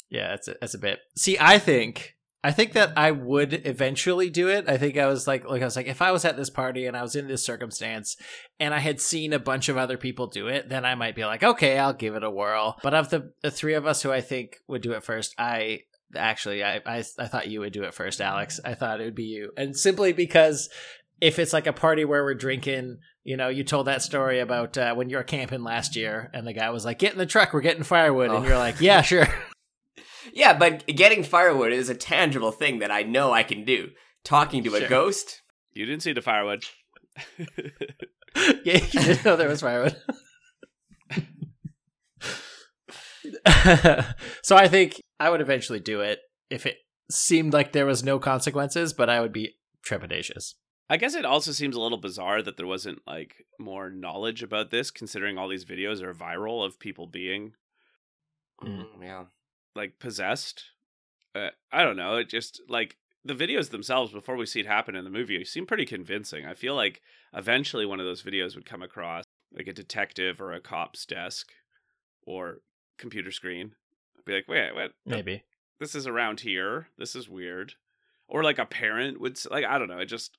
[0.08, 1.00] Yeah, that's a, that's a bit.
[1.16, 4.68] See, I think I think that I would eventually do it.
[4.68, 6.86] I think I was like, like I was like, if I was at this party
[6.86, 8.16] and I was in this circumstance
[8.60, 11.24] and I had seen a bunch of other people do it, then I might be
[11.24, 12.78] like, okay, I'll give it a whirl.
[12.84, 15.80] But of the the three of us who I think would do it first, I
[16.14, 18.60] actually I I, I thought you would do it first, Alex.
[18.64, 20.68] I thought it would be you, and simply because
[21.20, 22.98] if it's like a party where we're drinking.
[23.24, 26.46] You know, you told that story about uh, when you were camping last year, and
[26.46, 28.48] the guy was like, "Get in the truck, we're getting firewood," and Oh.
[28.48, 29.26] you're like, "Yeah, sure."
[30.32, 33.88] yeah, but getting firewood is a tangible thing that I know I can do.
[34.24, 34.84] Talking to Sure.
[34.84, 35.42] a ghost,
[35.72, 36.62] You didn't see the firewood.
[38.64, 39.96] yeah, you didn't know there was firewood.
[44.42, 46.76] so I think I would eventually do it if it
[47.10, 50.54] seemed like there was no consequences, but I would be trepidatious.
[50.88, 54.70] I guess it also seems a little bizarre that there wasn't like more knowledge about
[54.70, 57.52] this, considering all these videos are viral of people being
[58.62, 58.86] Mm.
[58.96, 59.24] Mm, yeah.
[59.74, 60.64] like possessed.
[61.34, 62.16] Uh, I don't know.
[62.16, 65.66] It just like the videos themselves before we see it happen in the movie seem
[65.66, 66.46] pretty convincing.
[66.46, 67.02] I feel like
[67.34, 71.48] eventually one of those videos would come across like a detective or a cop's desk
[72.26, 72.60] or
[72.98, 73.72] computer screen.
[74.24, 74.92] Be like, wait, what?
[75.04, 75.44] Maybe.
[75.78, 76.88] This is around here.
[76.96, 77.74] This is weird.
[78.28, 79.98] or like a parent would like I don't know.
[79.98, 80.38] It just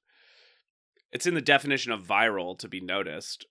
[1.11, 3.45] it's in the definition of viral to be noticed.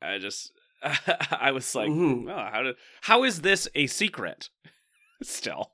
[0.00, 0.52] I just
[1.30, 2.30] I was like, Mhm.
[2.30, 4.50] oh, how did how is this a secret?
[5.22, 5.72] Still,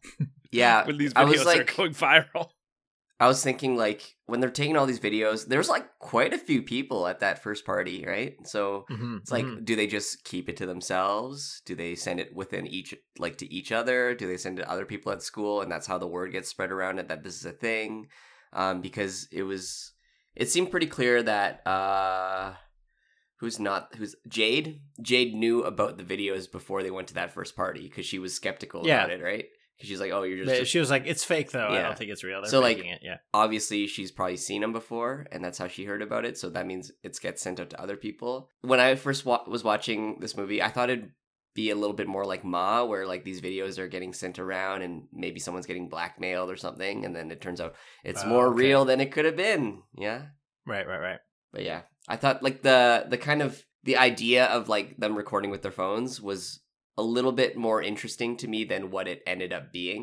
[0.52, 2.50] Yeah, when these I videos was like, are going viral.
[3.20, 6.62] I was thinking like when they're taking all these videos, there's like quite a few
[6.62, 8.36] people at that first party, right?
[8.46, 9.64] So Mhm, it's like, mhm.
[9.64, 11.60] do they just keep it to themselves?
[11.64, 14.14] Do they send it within each, like to each other?
[14.14, 16.48] Do they send it to other people at school, and that's how the word gets
[16.48, 18.06] spread around it that this is a thing?
[18.52, 19.92] Um, because it was,
[20.38, 22.54] it seemed pretty clear that uh,
[23.40, 24.80] who's not who's Jade.
[25.02, 28.34] Jade knew about the videos before they went to that first party because she was
[28.34, 29.04] skeptical Yeah.
[29.04, 29.44] about it, right?
[29.76, 31.68] Because she's like, oh, you're just, she was like, "It's fake, though.
[31.68, 32.98] I don't think it's real." They're So, like, it.
[33.00, 33.18] Yeah.
[33.32, 36.66] obviously she's probably seen them before and that's how she heard about it so that
[36.66, 40.36] means it gets sent out to other people when i first wa- was watching this
[40.36, 41.12] movie i thought it'd
[41.60, 44.78] be a little bit more like ma where like these videos are getting sent around
[44.82, 44.94] and
[45.24, 48.58] maybe someone's getting blackmailed or something and then it turns out it's Oh, more okay.
[48.64, 50.20] real than it could have been yeah
[50.72, 50.86] Right.
[50.90, 51.02] Right.
[51.08, 51.20] Right.
[51.54, 51.80] but yeah
[52.14, 52.80] i thought like the
[53.12, 53.50] the kind of
[53.88, 56.40] the idea of like them recording with their phones was
[56.96, 60.02] a little bit more interesting to me than what it ended up being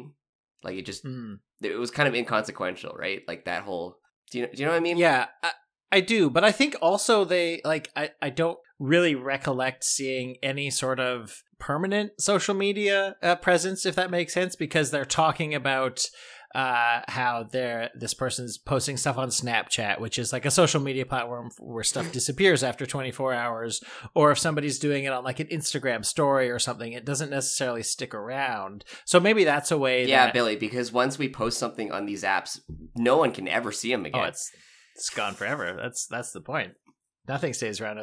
[0.65, 1.33] like it just Mm.
[1.61, 3.87] it was kind of inconsequential right like that whole
[4.31, 5.51] do you, do you know what i mean Yeah, I,
[5.97, 10.69] I do, but I think also they like I I don't really recollect seeing any
[10.69, 16.05] sort of permanent social media uh, presence, if that makes sense, because they're talking about
[16.53, 21.05] uh how they're this person's posting stuff on Snapchat, which is like a social media
[21.05, 25.47] platform where stuff disappears after 24 hours, or if somebody's doing it on like an
[25.47, 28.85] Instagram story or something, it doesn't necessarily stick around.
[29.03, 32.23] So maybe that's a way Yeah, that Billy, because once we post something on these
[32.23, 32.59] apps,
[32.95, 34.21] no one can ever see them again.
[34.23, 34.49] Oh, it's
[34.95, 35.77] it's gone forever.
[35.77, 36.75] That's that's the point.
[37.27, 37.99] Nothing stays around.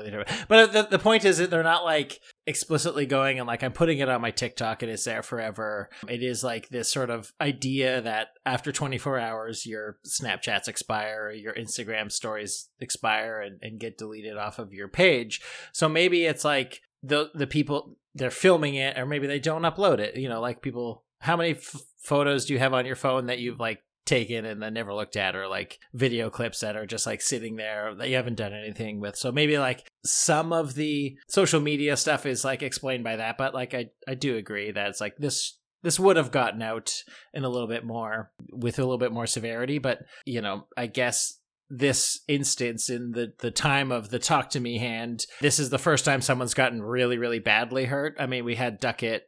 [0.48, 3.98] But the, the point is that they're not like explicitly going and like I'm putting
[3.98, 5.90] it on my TikTok and it's there forever.
[6.08, 11.54] It is like this sort of idea that after 24 hours, your Snapchats expire, your
[11.54, 15.40] Instagram stories expire, and, and get deleted off of your page.
[15.72, 19.98] So maybe it's like the the people they're filming it, or maybe they don't upload
[19.98, 20.16] it.
[20.16, 21.04] You know, like people.
[21.20, 24.62] How many f- photos do you have on your phone that you've like taken and
[24.62, 28.08] then never looked at or like video clips that are just like sitting there that
[28.08, 29.16] you haven't done anything with.
[29.16, 33.54] So maybe like some of the social media stuff is like explained by that but
[33.54, 36.92] like i i do agree that it's like this this would have gotten out
[37.34, 40.86] in a little bit more with a little bit more severity but you know i
[40.86, 41.38] guess
[41.70, 45.78] this instance in the the time of the talk to me hand this is the
[45.78, 48.14] first time someone's gotten really really badly hurt.
[48.18, 49.22] I mean we had duckett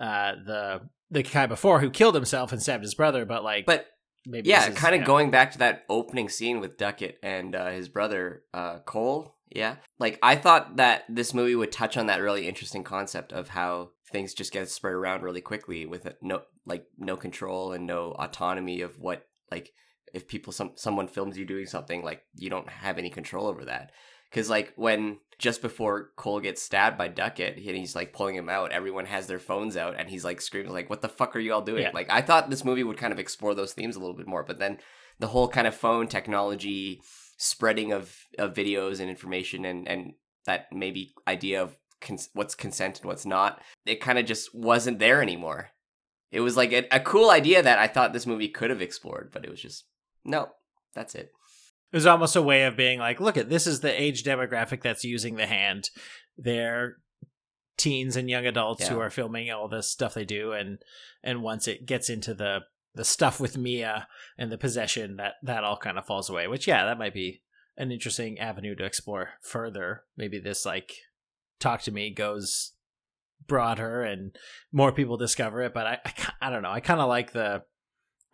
[0.00, 3.86] uh the the guy before who killed himself and stabbed his brother but like but
[4.26, 7.88] maybe yeah, kind of going back to that opening scene with Duckett and uh, his
[7.88, 9.34] brother uh, Cole.
[9.48, 13.48] Yeah, like I thought that this movie would touch on that really interesting concept of
[13.48, 18.12] how things just get spread around really quickly with no like no control and no
[18.18, 19.72] autonomy of what like
[20.12, 23.64] if people some someone films you doing something like you don't have any control over
[23.64, 23.92] that
[24.30, 28.48] because like when just before Cole gets stabbed by Duckett and he's like pulling him
[28.48, 31.40] out, everyone has their phones out and he's like screaming like, "What the fuck are
[31.40, 31.90] you all doing?" Yeah.
[31.92, 34.44] Like I thought this movie would kind of explore those themes a little bit more,
[34.44, 34.78] but then
[35.18, 37.00] the whole kind of phone technology
[37.38, 40.14] spreading of of videos and information and and
[40.46, 44.98] that maybe idea of cons- what's consent and what's not, it kind of just wasn't
[44.98, 45.70] there anymore.
[46.30, 49.30] It was like a, a cool idea that I thought this movie could have explored,
[49.32, 49.84] but it was just
[50.24, 50.50] no.
[50.94, 51.30] That's it.
[51.92, 54.82] It was almost a way of being like, look at this is the age demographic
[54.82, 55.90] that's using the hand.
[56.36, 56.96] They're
[57.76, 60.78] teens and young adults who are filming all this stuff they do and
[61.22, 62.60] and once it gets into the
[62.96, 64.08] the stuff with Mia
[64.38, 66.48] and the possession that that all kind of falls away.
[66.48, 67.42] Which yeah, that might be
[67.76, 70.04] an interesting avenue to explore further.
[70.16, 70.92] Maybe this like
[71.60, 72.72] talk to me goes
[73.46, 74.36] broader and
[74.72, 76.12] more people discover it, but I I,
[76.42, 76.72] I don't know.
[76.72, 77.62] I kind of like the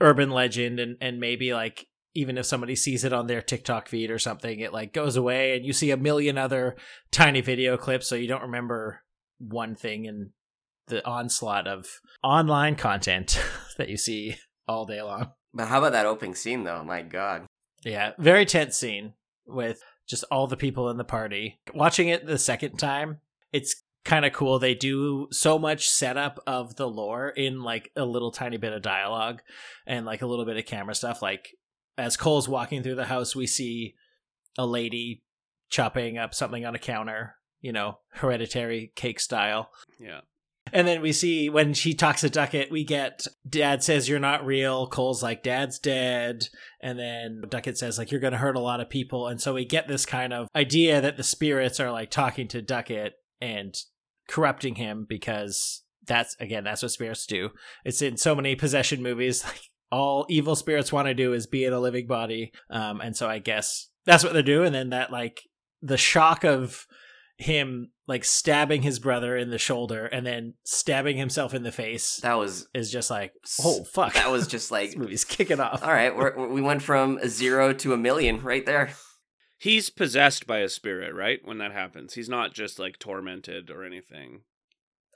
[0.01, 4.11] urban legend and and maybe like even if somebody sees it on their TikTok feed
[4.11, 6.77] or something, it like goes away and you see a million other
[7.11, 9.03] tiny video clips so you don't remember
[9.39, 10.31] one thing in
[10.89, 13.41] the onslaught of online content
[13.79, 14.37] that you see
[14.69, 15.33] all day long.
[15.55, 16.85] But how about that opening scene though?
[16.85, 17.47] My god.
[17.85, 19.15] Yeah, very tense scene
[19.47, 21.61] with just all the people in the party.
[21.75, 23.21] Watching it the second time,
[23.53, 24.59] it's kind of cool.
[24.59, 28.83] They do so much setup of the lore in like a little tiny bit of
[28.83, 29.43] dialogue
[29.87, 31.23] and like a little bit of camera stuff.
[31.23, 31.57] Like
[31.97, 33.95] as Cole's walking through the house, we see
[34.59, 35.23] a lady
[35.71, 39.71] chopping up something on a counter, you know, hereditary cake style.
[39.99, 40.21] Yeah.
[40.73, 44.47] And then we see when she talks to Duckett, we get Dad says you're not
[44.47, 44.87] real.
[44.87, 46.49] Cole's like Dad's dead,
[46.81, 49.55] and then Duckett says like you're going to hurt a lot of people, and so
[49.55, 53.75] we get this kind of idea that the spirits are like talking to Duckett and
[54.29, 57.51] corrupting him because that's again that's what spirits do.
[57.85, 59.45] It's in so many possession movies.
[59.53, 59.63] Like
[59.93, 62.51] all evil spirits want to do is be in a living body.
[62.71, 64.69] Um, and so I guess that's what they're doing.
[64.69, 65.43] And then that like
[65.83, 66.87] the shock of
[67.37, 72.17] him like stabbing his brother in the shoulder and then stabbing himself in the face
[72.23, 73.33] That was is just like
[73.65, 75.83] oh fuck that was just like this movie's kicking off.
[75.83, 76.17] all right.
[76.17, 78.91] We're, we went from a zero to a million right there.
[79.59, 81.39] He's possessed by a spirit, right?
[81.45, 84.41] When that happens, he's not just like tormented or anything.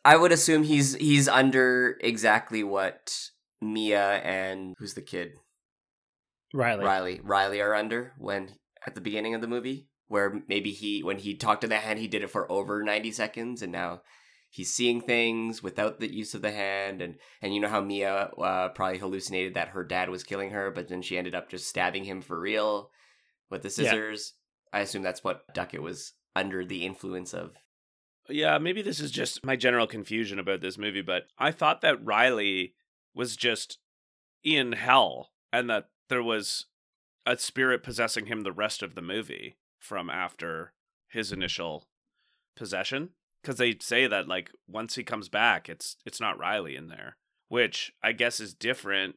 [0.04, 5.32] I would assume he's he's under exactly what Mia and who's the kid
[6.54, 6.84] Riley.
[6.84, 8.50] Riley Riley are under when
[8.86, 11.98] at the beginning of the movie where maybe he when he talked to the hand
[11.98, 14.02] he did it for over 90 seconds and now
[14.48, 18.14] he's seeing things without the use of the hand and and you know how Mia
[18.38, 21.68] uh, probably hallucinated that her dad was killing her but then she ended up just
[21.68, 22.90] stabbing him for real
[23.50, 23.90] with the Yeah.
[23.90, 24.34] scissors
[24.72, 27.54] I assume that's what Duckett was under the influence of
[28.28, 32.04] Yeah, maybe this is just my general confusion about this movie, but I thought that
[32.04, 32.74] Riley
[33.16, 33.78] was just
[34.44, 36.66] in hell and that there was
[37.24, 40.72] a spirit possessing him the rest of the movie from after
[41.08, 41.88] his initial
[42.56, 43.10] possession.
[43.42, 47.16] Because they say that like once he comes back it's it's not Riley in there
[47.48, 49.16] which I guess is different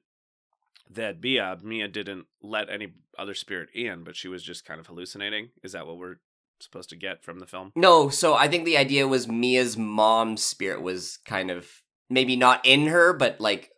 [0.89, 4.87] that Mia Mia didn't let any other spirit in but she was just kind of
[4.87, 5.49] hallucinating.
[5.63, 6.17] Is that what we're
[6.59, 7.71] supposed to get from the film?
[7.75, 11.67] No, so I think the idea was Mia's mom's spirit was kind of
[12.09, 13.71] maybe not in her, but like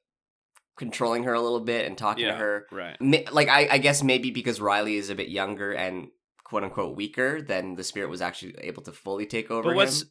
[0.77, 2.65] controlling her a little bit and talking to her.
[2.71, 2.97] right
[3.31, 6.07] Like I, I guess maybe because Riley is a bit younger and
[6.43, 10.01] quote unquote weaker, then the spirit was actually able to fully take over But was
[10.03, 10.09] him.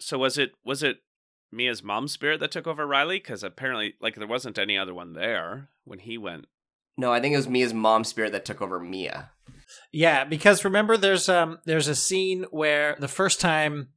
[0.00, 0.98] so was it was it
[1.50, 3.18] Mia's mom's spirit that took over Riley?
[3.18, 6.46] Because apparently, like there wasn't any other one there when he went.
[6.96, 9.30] No, I think it was Mia's mom's spirit that took over Mia.
[9.92, 13.88] Yeah, because remember there's um there's a scene where the first time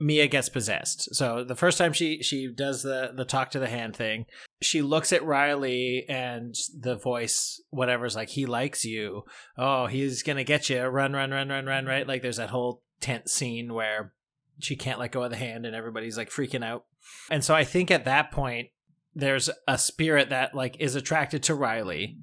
[0.00, 1.14] Mia gets possessed.
[1.14, 4.26] So the first time she she does the the talk to the hand thing,
[4.60, 9.22] she looks at Riley and the voice whatever's like he likes you.
[9.56, 10.82] Oh, he's going to get you.
[10.84, 12.06] Run run run run run, right?
[12.06, 14.12] Like there's that whole tent scene where
[14.58, 16.84] she can't let go of the hand and everybody's like freaking out.
[17.30, 18.68] And so I think at that point
[19.14, 22.18] there's a spirit that like is attracted to Riley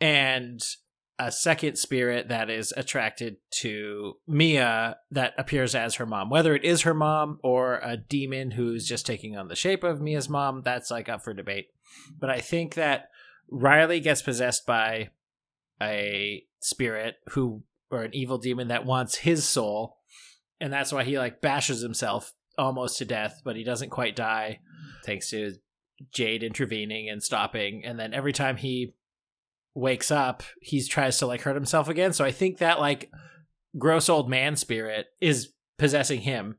[0.00, 0.60] and
[1.18, 6.30] a second spirit that is attracted to Mia that appears as her mom.
[6.30, 10.00] Whether it is her mom or a demon who's just taking on the shape of
[10.00, 11.68] Mia's mom, that's like up for debate.
[12.18, 13.10] But I think that
[13.50, 15.10] Riley gets possessed by
[15.80, 19.98] a spirit who or an evil demon that wants his soul
[20.60, 24.60] and that's why he like bashes himself almost to death but he doesn't quite die
[25.04, 25.54] thanks to
[26.12, 28.94] Jade intervening and stopping and then every time he
[29.74, 33.10] wakes up he tries to like hurt himself again so I think that like
[33.78, 36.58] gross old man spirit is possessing him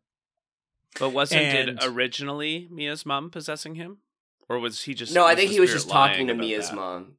[0.99, 3.97] But wasn't And- it originally Mia's mom possessing him,
[4.49, 5.14] or was he just?
[5.14, 6.76] No, I think he was just talking to Mia's that?
[6.76, 7.14] mom.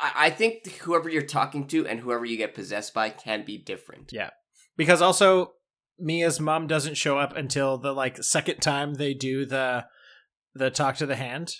[0.00, 3.58] I, I think whoever you're talking to and whoever you get possessed by can be
[3.58, 4.10] different.
[4.12, 4.30] Yeah.
[4.76, 5.52] because also
[5.98, 9.84] Mia's mom doesn't show up until the like second time they do the
[10.54, 11.52] the talk to the hand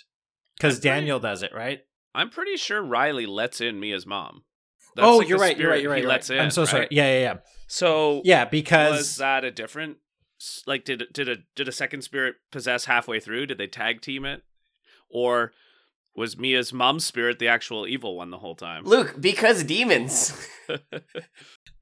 [0.57, 1.79] because Daniel does it right
[2.13, 4.43] I'm pretty sure Riley lets in Mia's mom.
[4.97, 6.37] oh like you're right you're right you're right, He you're lets right.
[6.37, 6.43] in.
[6.45, 6.91] I'm so sorry right?
[6.91, 7.37] yeah yeah yeah
[7.67, 9.97] So yeah because was that a different?
[10.65, 13.45] Like, did did a did a second spirit possess halfway through?
[13.45, 14.41] Did they tag team it,
[15.09, 15.51] or
[16.15, 18.83] was Mia's mom's spirit the actual evil one the whole time?
[18.85, 20.33] Luke, because demons.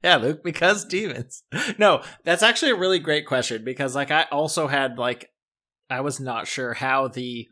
[0.02, 1.42] Yeah, Luke, because demons.
[1.78, 5.30] No, that's actually a really great question because like I also had like
[5.90, 7.48] I was not sure how the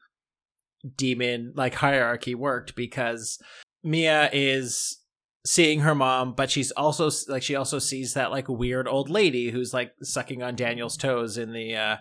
[0.97, 3.39] demon like hierarchy worked because
[3.82, 5.01] Mia is
[5.47, 9.51] seeing her mom, but she's also like she also sees that like weird old lady
[9.51, 11.97] who's like sucking on Daniel's toes in the uh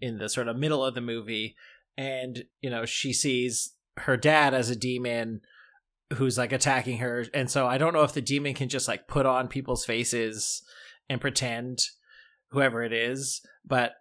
[0.00, 1.56] in the sort of middle of the movie.
[1.96, 5.40] And you know she sees her dad as a demon
[6.14, 7.24] who's like attacking her.
[7.32, 10.62] And so i don't know if the demon can just like put on people's faces
[11.08, 11.78] and pretend
[12.50, 13.94] whoever it is but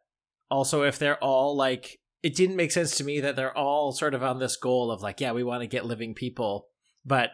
[0.50, 4.14] also if they're all like it didn't make sense to me that they're all sort
[4.14, 6.68] of on this goal of like yeah we want to get living people
[7.06, 7.32] but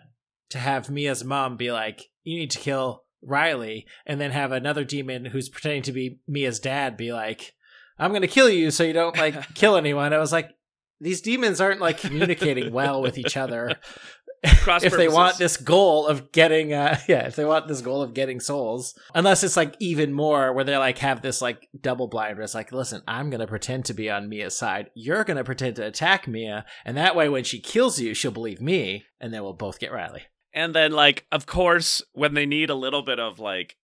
[0.49, 4.83] to have mia's mom be like you need to kill riley and then have another
[4.83, 7.53] demon who's pretending to be mia's dad be like
[7.99, 10.13] i'm gonna kill you so you don't like kill anyone.
[10.13, 10.51] I was like
[10.99, 13.75] these demons aren't like communicating well with each other
[14.45, 18.01] Cross if they want this goal of getting uh yeah if they want this goal
[18.01, 22.07] of getting souls unless it's like even more where they like have this like double
[22.07, 25.43] blind where it's like listen i'm gonna pretend to be on mia's side you're gonna
[25.43, 29.33] pretend to attack mia and that way when she kills you she'll believe me and
[29.33, 30.23] then we'll both get riley
[30.53, 33.75] And then, like, of course, when they need a little bit of like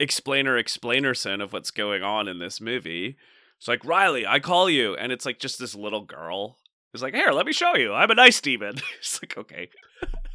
[0.00, 3.16] explainer explanation of what's going on in this movie,
[3.58, 6.56] it's like Riley, I call you, and it's like just this little girl.
[6.92, 7.92] It's like, here, let me show you.
[7.92, 8.76] I'm a nice demon.
[8.98, 9.68] it's like, okay.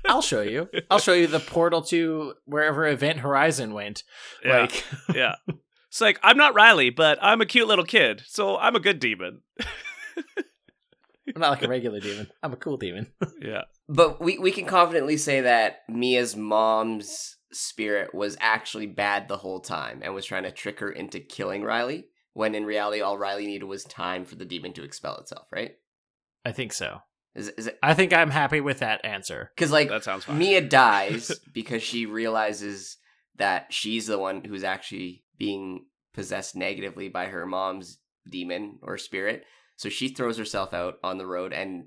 [0.08, 0.70] I'll show you.
[0.90, 4.04] I'll show you the portal to wherever Event Horizon went.
[4.44, 4.62] Yeah.
[4.62, 5.36] Like, yeah.
[5.90, 9.00] It's like I'm not Riley, but I'm a cute little kid, so I'm a good
[9.00, 9.42] demon.
[11.36, 12.28] I'm not like a regular demon.
[12.44, 13.08] I'm a cool demon.
[13.42, 13.64] yeah.
[13.88, 19.60] But we we can confidently say that Mia's mom's spirit was actually bad the whole
[19.60, 22.06] time and was trying to trick her into killing Riley.
[22.34, 25.48] When in reality, all Riley needed was time for the demon to expel itself.
[25.52, 25.72] Right?
[26.46, 27.00] I think so.
[27.36, 27.78] Is is it?
[27.84, 29.52] I think I'm happy with that answer.
[29.56, 30.38] Because like That sounds fine.
[30.38, 32.98] Mia dies because she realizes
[33.38, 38.00] that she's the one who's actually being possessed negatively by her mom's
[38.30, 39.44] demon or spirit.
[39.78, 41.86] So she throws herself out on the road and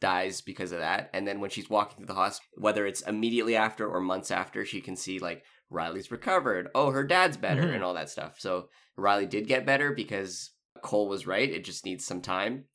[0.00, 1.10] dies because of that.
[1.12, 4.64] And then when she's walking to the hospital, whether it's immediately after or months after,
[4.64, 6.68] she can see like Riley's recovered.
[6.74, 7.74] Oh, her dad's better Mhm.
[7.76, 8.38] and all that stuff.
[8.38, 10.50] So Riley did get better because
[10.82, 11.50] Cole was right.
[11.50, 12.66] It just needs some time.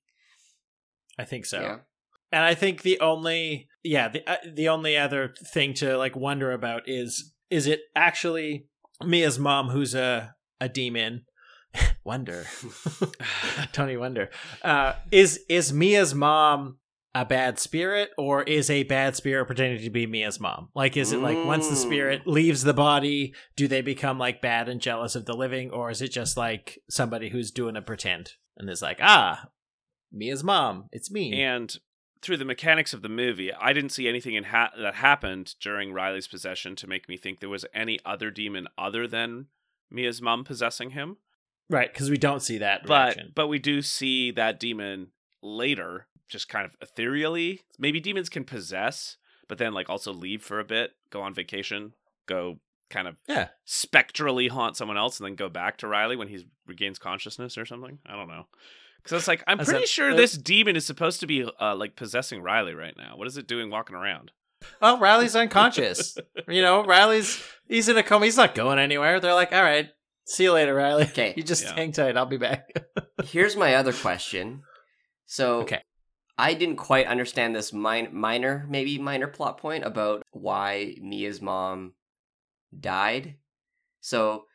[1.18, 1.62] I think so.
[1.62, 1.78] Yeah.
[2.32, 6.52] And I think the only yeah, the uh, the only other thing to like wonder
[6.52, 8.68] about is is it actually
[9.04, 11.26] Mia's mom who's a a demon?
[12.04, 12.46] Wonder.
[13.72, 14.30] Tony Wonder.
[14.62, 16.80] Uh is is Mia's mom
[17.16, 20.70] a bad spirit or is a bad spirit pretending to be Mia's mom?
[20.76, 24.70] Like is it like once the spirit leaves the body, do they become like bad
[24.70, 28.34] and jealous of the living or is it just like somebody who's doing a pretend
[28.58, 29.50] and is like, "Ah,
[30.12, 31.78] Mia's mom, it's me." And
[32.22, 35.94] through the mechanics of the movie, I didn't see anything in ha- that happened during
[35.94, 39.48] Riley's possession to make me think there was any other demon other than
[39.90, 41.18] Mia's mom possessing him.
[41.70, 43.32] Right, because we don't see that But reaction.
[43.36, 45.08] but we do see that demon
[45.42, 47.62] later, just kind of ethereally.
[47.78, 51.94] Maybe demons can possess, but then like also leave for a bit, go on vacation,
[52.26, 52.60] go
[52.90, 56.48] kind of yeah, spectrally haunt someone else, and then go back to Riley when he
[56.66, 58.00] regains consciousness or something.
[58.06, 58.46] I don't know.
[59.10, 61.76] Because it's like I'm pretty a- sure uh, this demon is supposed to be uh,
[61.76, 63.16] like possessing Riley right now.
[63.18, 64.32] What is it doing walking around?
[64.82, 66.18] well, Riley's unconscious.
[66.48, 68.26] you know, Riley's he's in a coma.
[68.26, 69.20] He's not going anywhere.
[69.20, 69.90] They're like, all right,
[70.26, 71.04] see you later, Riley.
[71.04, 71.74] Okay, you just Yeah.
[71.76, 72.18] hang tight.
[72.18, 72.70] I'll be back.
[73.26, 74.64] Here's my other question.
[75.26, 75.82] So, Okay.
[76.40, 81.94] I didn't quite understand this min- minor, maybe minor plot point about why Mia's mom
[82.80, 83.36] died.
[84.02, 84.46] So,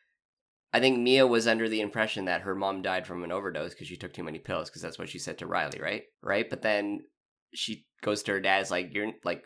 [0.73, 3.87] I think Mia was under the impression that her mom died from an overdose because
[3.87, 6.03] she took too many pills, because that's what she said to Riley, right?
[6.21, 6.49] Right?
[6.49, 7.01] But then
[7.53, 9.45] she goes to her dad's like, "You're like,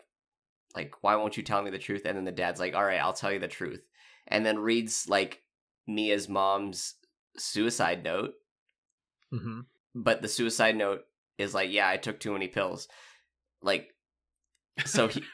[0.74, 3.00] like, why won't you tell me the truth?" And then the dad's like, "All right,
[3.00, 3.82] I'll tell you the truth,"
[4.26, 5.42] and then reads like
[5.86, 6.94] Mia's mom's
[7.36, 8.34] suicide note
[9.30, 9.60] hmm
[9.94, 11.02] but the suicide note
[11.38, 12.88] is like, yeah, I took too many pills.
[13.62, 13.94] Like,
[14.84, 15.24] so he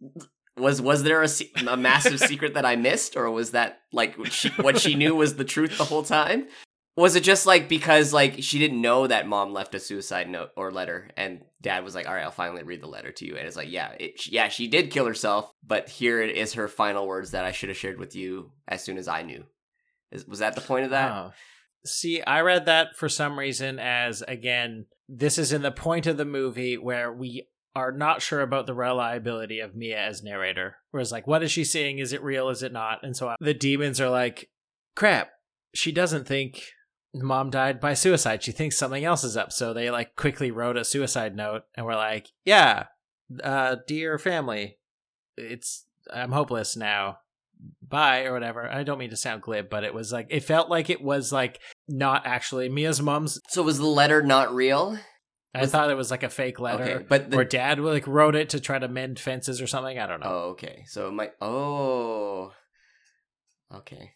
[0.58, 4.18] was was there a, se- a massive secret that I missed, or was that like
[4.18, 6.46] what she, what she knew was the truth the whole time?
[6.96, 10.50] Was it just like because like she didn't know that mom left a suicide note
[10.56, 13.36] or letter, and dad was like, "All right, I'll finally read the letter to you,"
[13.36, 16.66] and it's like, "Yeah, it, yeah, she did kill herself, but here it is her
[16.66, 19.44] final words that I should have shared with you as soon as I knew."
[20.10, 21.10] Is, was that the point of that?
[21.12, 21.32] Oh.
[21.84, 26.16] See, I read that for some reason as again, this is in the point of
[26.16, 27.46] the movie where we
[27.78, 30.76] are not sure about the reliability of Mia as narrator.
[30.90, 31.98] Whereas, like, what is she seeing?
[31.98, 32.48] Is it real?
[32.48, 33.00] Is it not?
[33.02, 34.50] And so the demons are like,
[34.94, 35.30] crap,
[35.74, 36.62] she doesn't think
[37.14, 38.42] mom died by suicide.
[38.42, 39.52] She thinks something else is up.
[39.52, 42.86] So they like quickly wrote a suicide note and we're like, yeah,
[43.42, 44.78] uh, dear family,
[45.36, 47.18] it's, I'm hopeless now.
[47.82, 48.68] Bye or whatever.
[48.68, 51.32] I don't mean to sound glib, but it was like, it felt like it was
[51.32, 51.58] like
[51.88, 53.40] not actually Mia's mom's.
[53.48, 54.98] So was the letter not real?
[55.54, 56.82] I Was- thought it was like a fake letter.
[56.82, 59.98] Okay, but the, or dad like wrote it to try to mend fences or something.
[59.98, 60.26] I don't know.
[60.28, 60.84] Oh, okay.
[60.86, 61.32] So it might.
[61.40, 62.52] Oh.
[63.74, 64.12] Okay.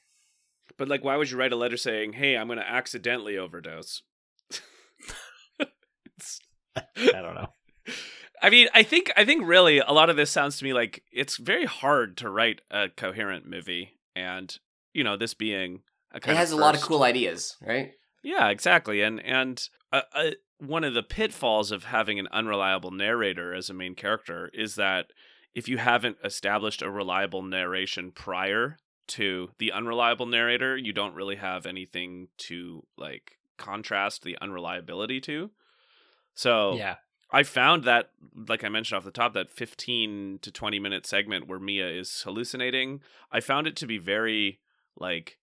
[0.76, 4.02] But like, why would you write a letter saying, "Hey, I'm going to accidentally overdose"?
[6.76, 7.48] I don't know.
[8.40, 11.02] I mean, I think I think really a lot of this sounds to me like
[11.12, 14.56] it's very hard to write a coherent movie, and
[14.92, 17.92] you know, this being a It has of a lot of cool ideas, right?
[18.22, 19.02] Yeah, exactly.
[19.02, 19.62] And and
[19.92, 20.30] uh, uh,
[20.66, 25.06] one of the pitfalls of having an unreliable narrator as a main character is that
[25.54, 31.36] if you haven't established a reliable narration prior to the unreliable narrator, you don't really
[31.36, 35.50] have anything to like contrast the unreliability to.
[36.34, 36.96] So Yeah.
[37.34, 41.48] I found that, like I mentioned off the top, that 15 to 20 minute segment
[41.48, 43.00] where Mia is hallucinating,
[43.32, 44.60] I found it to be very
[44.96, 45.38] like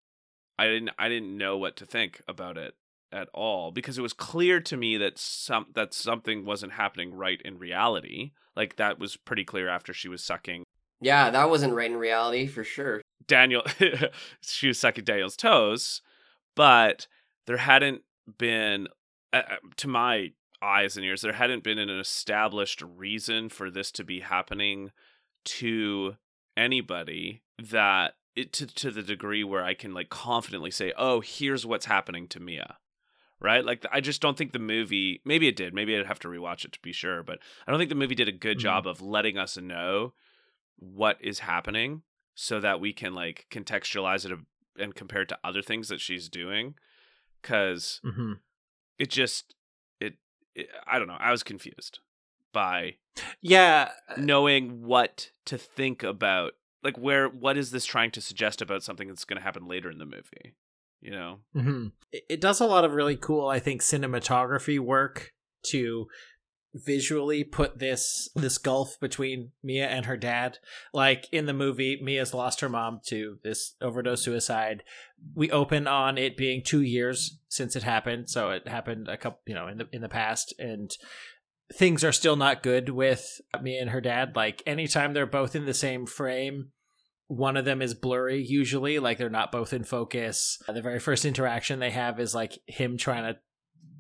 [0.57, 2.76] I didn't I didn't know what to think about it
[3.12, 7.41] at all because it was clear to me that some that something wasn't happening right
[7.43, 8.32] in reality.
[8.55, 10.64] Like that was pretty clear after she was sucking
[11.01, 13.01] Yeah, that wasn't right in reality for sure.
[13.28, 13.64] Daniel
[14.41, 16.01] she was sucking Daniel's toes,
[16.55, 17.07] but
[17.47, 18.03] there hadn't
[18.38, 18.88] been
[19.34, 20.32] uh, uh, to my
[20.62, 21.22] eyes and ears.
[21.22, 24.91] There hadn't been an established reason for this to be happening
[25.45, 26.16] to
[26.57, 31.66] anybody that it to to the degree where I can like confidently say, "Oh, here's
[31.66, 32.78] what's happening to Mia."
[33.42, 33.64] Right?
[33.64, 35.74] Like I just don't think the movie maybe it did.
[35.74, 38.16] Maybe I'd have to rewatch it to be sure, but I don't think the movie
[38.16, 38.62] did a good Mhm.
[38.62, 40.14] job of letting us know
[40.78, 42.04] what is happening
[42.36, 44.38] so that we can like contextualize it
[44.78, 46.76] and compare it to other things that she's doing
[47.42, 48.34] cuz hmm
[48.98, 49.56] it just
[50.02, 50.16] it,
[50.56, 51.18] it I don't know.
[51.20, 52.00] I was confused
[52.52, 52.96] by
[53.42, 58.84] Yeah, knowing what to think about like where what is this trying to suggest about
[58.84, 60.54] something that's going to happen later in the movie
[61.02, 65.34] you know hmm It, does a lot of really cool, I think, cinematography work
[65.68, 66.08] to
[66.74, 70.60] visually put this this gulf between Mia and her dad.
[70.93, 74.84] Like in the movie, Mia's lost her mom to this overdose suicide.
[75.34, 79.41] We open on it being two years since it happened, so it happened a couple,
[79.45, 80.91] you know, in the in the past, and
[81.74, 84.36] things are still not good with Mia and her dad.
[84.36, 86.72] Like anytime they're both in the same frame,
[87.30, 90.62] one of them is blurry usually like they're not both in focus.
[90.68, 93.40] Uh, the very first interaction they have is like him trying to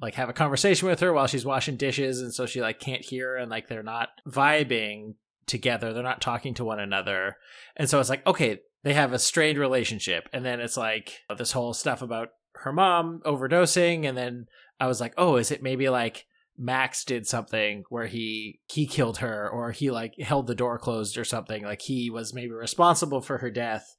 [0.01, 3.05] like have a conversation with her while she's washing dishes and so she like can't
[3.05, 5.13] hear and like they're not vibing
[5.45, 5.93] together.
[5.93, 7.37] They're not talking to one another.
[7.77, 10.27] And so it's like okay they have a strained relationship.
[10.33, 14.47] And then it's like uh, this whole stuff about her mom overdosing and then
[14.79, 16.25] i was like oh is it maybe like
[16.59, 21.17] Max did something where he he killed her or he like held the door closed
[21.17, 21.63] or something.
[21.63, 23.95] Like he was maybe responsible for her death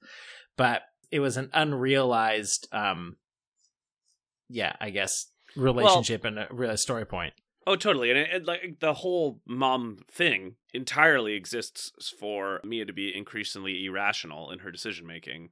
[0.61, 3.17] but it was an unrealized um
[4.51, 7.33] yeah I guess relationship and a real story point.
[7.67, 8.11] Oh totally.
[8.11, 13.87] And, it, it, like the whole mom thing entirely exists for Mia to be increasingly
[13.87, 15.49] irrational in her decision making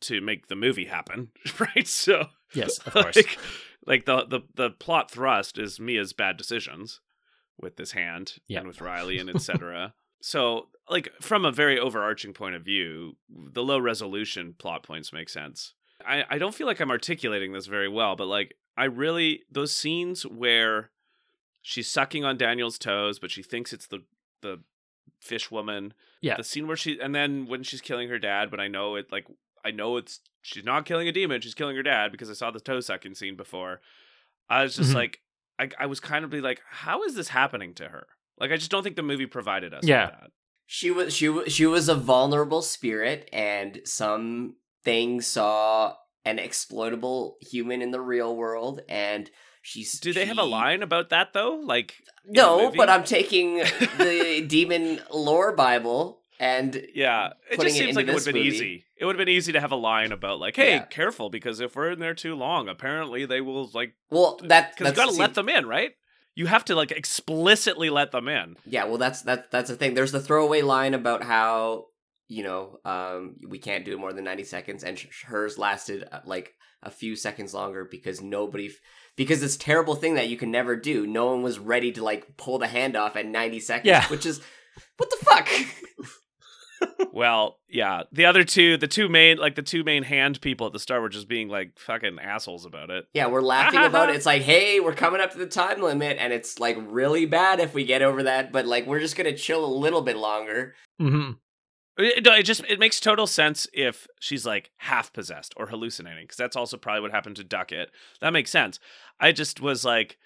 [0.00, 1.28] to make the movie happen
[1.58, 1.86] right?
[1.86, 3.16] So yes of course.
[3.16, 3.38] like,
[3.86, 7.00] like the, the the plot thrust is Mia's bad decisions
[7.60, 8.60] with this hand Yeah.
[8.60, 9.94] and with Riley and etc.
[10.20, 15.28] so like from a very overarching point of view, the low resolution plot points make
[15.28, 15.74] sense.
[16.04, 19.74] I, I don't feel like I'm articulating this very well, but like I really those
[19.74, 20.90] scenes where
[21.60, 24.00] she's sucking on Daniel's toes, but she thinks it's the
[24.40, 24.62] the
[25.20, 25.94] fish woman.
[26.20, 26.36] Yeah.
[26.36, 29.12] The scene where she and then when she's killing her dad, but I know it
[29.12, 29.26] like
[29.64, 32.50] I know it's she's not killing a demon, she's killing her dad because I saw
[32.50, 33.80] the toe sucking scene before.
[34.48, 34.94] I was just Mhm.
[34.96, 35.20] like
[35.58, 38.06] I I was kind of be like, how is this happening to her?
[38.38, 40.06] Like I just don't think the movie provided us Yeah.
[40.06, 40.30] with that.
[40.66, 45.94] She was she was she was a vulnerable spirit, and some things saw
[46.24, 49.92] an exploitable human in the real world, and she's.
[50.00, 51.56] Do they have a line about that though?
[51.56, 51.94] Like
[52.24, 57.88] No, but I'm taking the demon lore Bible and Yeah, it putting just it seems
[57.90, 58.56] into like it would this have been movie.
[58.56, 58.84] easy.
[59.02, 60.84] It would have been easy to have a line about like, "Hey, Yeah.
[60.84, 64.78] careful, because if we're in there too long, apparently they will like." well that Because
[64.78, 65.90] you that's got to let them in, right?
[66.36, 68.56] You have to like explicitly let them in.
[68.64, 69.94] Yeah, well that's that that's the thing.
[69.94, 71.86] There's the throwaway line about how
[72.28, 74.96] you know um we can't do it more than 90 seconds and
[75.26, 78.80] hers lasted uh, like a few seconds longer because nobody f-
[79.16, 82.36] because this terrible thing that you can never do no one was ready to like
[82.38, 84.06] pull the hand off at 90 seconds Yeah.
[84.08, 84.40] which is
[84.96, 85.48] what the fuck
[87.12, 90.72] well, yeah, the other two, the two main, like the two main hand people at
[90.72, 93.04] the start, were just being like fucking assholes about it.
[93.14, 96.16] yeah we're laughing about it it's like hey we're coming up to the time limit
[96.20, 99.36] and it's like really bad if we get over that but like we're just gonna
[99.36, 101.32] chill a little bit longer Mm-hmm.
[101.98, 106.24] It, no, it just it makes total sense if she's like half possessed or hallucinating
[106.24, 107.90] because that's also probably what happened to Duckett.
[108.20, 108.78] That makes sense.
[109.20, 110.16] I just was like,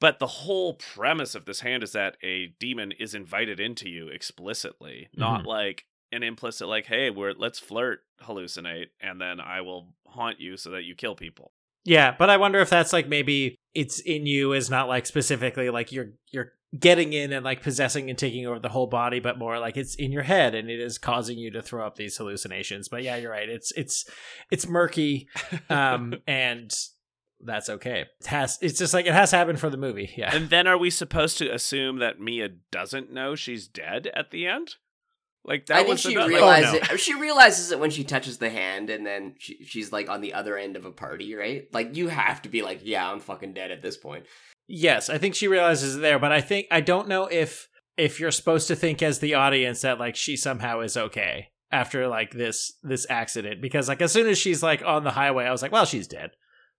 [0.00, 4.08] but the whole premise of this hand is that a demon is invited into you
[4.08, 9.94] explicitly, not like an implicit like, hey, we're let's flirt, hallucinate, and then I will
[10.06, 11.52] haunt you so that you kill people.
[11.84, 15.70] Yeah, but I wonder if that's like maybe it's in you is not like specifically
[15.70, 19.38] like you're you're getting in and like possessing and taking over the whole body, but
[19.38, 22.16] more like it's in your head and it is causing you to throw up these
[22.16, 22.88] hallucinations.
[22.88, 23.48] But yeah, you're right.
[23.48, 24.04] It's it's
[24.50, 25.28] it's murky,
[25.70, 26.72] um, and
[27.40, 28.06] that's okay.
[28.20, 30.12] It has it's just like it has happened for the movie.
[30.16, 34.30] Yeah, And then are we supposed to assume that Mia doesn't know she's dead at
[34.30, 34.74] the end?
[35.46, 36.94] Like that I think she the, oh, realizes oh, no.
[36.94, 37.00] it.
[37.00, 40.34] She realizes it when she touches the hand, and then she, she's like on the
[40.34, 41.68] other end of a party, right?
[41.72, 44.26] Like you have to be like, yeah, I'm fucking dead at this point.
[44.66, 48.18] Yes, I think she realizes it there, but I think I don't know if if
[48.18, 52.32] you're supposed to think as the audience that like she somehow is okay after like
[52.32, 55.62] this this accident because like as soon as she's like on the highway, I was
[55.62, 56.32] like, well, she's dead.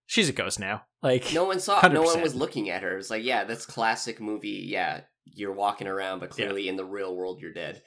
[0.06, 0.82] She's a ghost now.
[1.02, 1.86] Like No one saw.
[1.88, 2.98] No one was looking at her.
[2.98, 4.66] It's like, yeah, that's classic movie.
[4.68, 6.34] Yeah, you're walking around, but Yeah.
[6.46, 7.82] clearly in the real world, you're dead.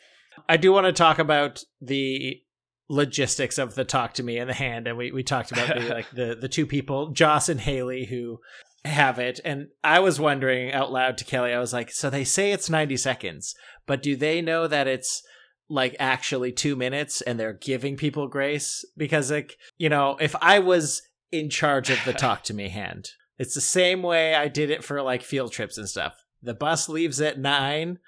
[0.48, 2.42] I do want to talk about the
[2.90, 5.88] logistics of the talk to me and the hand and we, we talked about the
[5.94, 8.38] like the the two people joss and hayley who
[8.84, 9.40] have it.
[9.46, 12.70] And i was wondering out loud to kelly i was like so they say it's
[12.70, 13.56] 90 seconds
[13.86, 15.24] but do they know that it's
[15.70, 18.84] like actually two minutes and they're giving people grace?
[18.98, 21.02] Because like you know if i was
[21.32, 24.84] in charge of the talk to me hand it's the same way i did it
[24.84, 26.14] for like field trips and stuff.
[26.44, 28.00] The bus leaves at nine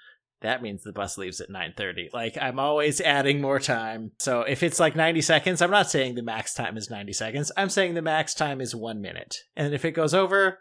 [0.44, 4.62] that means the bus leaves at 9.30 like i'm always adding more time so if
[4.62, 7.94] it's like 90 seconds i'm not saying the max time is 90 seconds i'm saying
[7.94, 10.58] the max time is one minute and if it goes over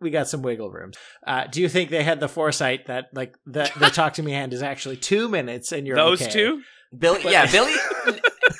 [0.00, 0.92] we got some wiggle room
[1.26, 4.32] uh, do you think they had the foresight that like the, the talk to me
[4.32, 6.30] hand is actually two minutes and you're Those okay?
[6.30, 6.62] two?
[6.96, 7.74] Billy, yeah, Billy.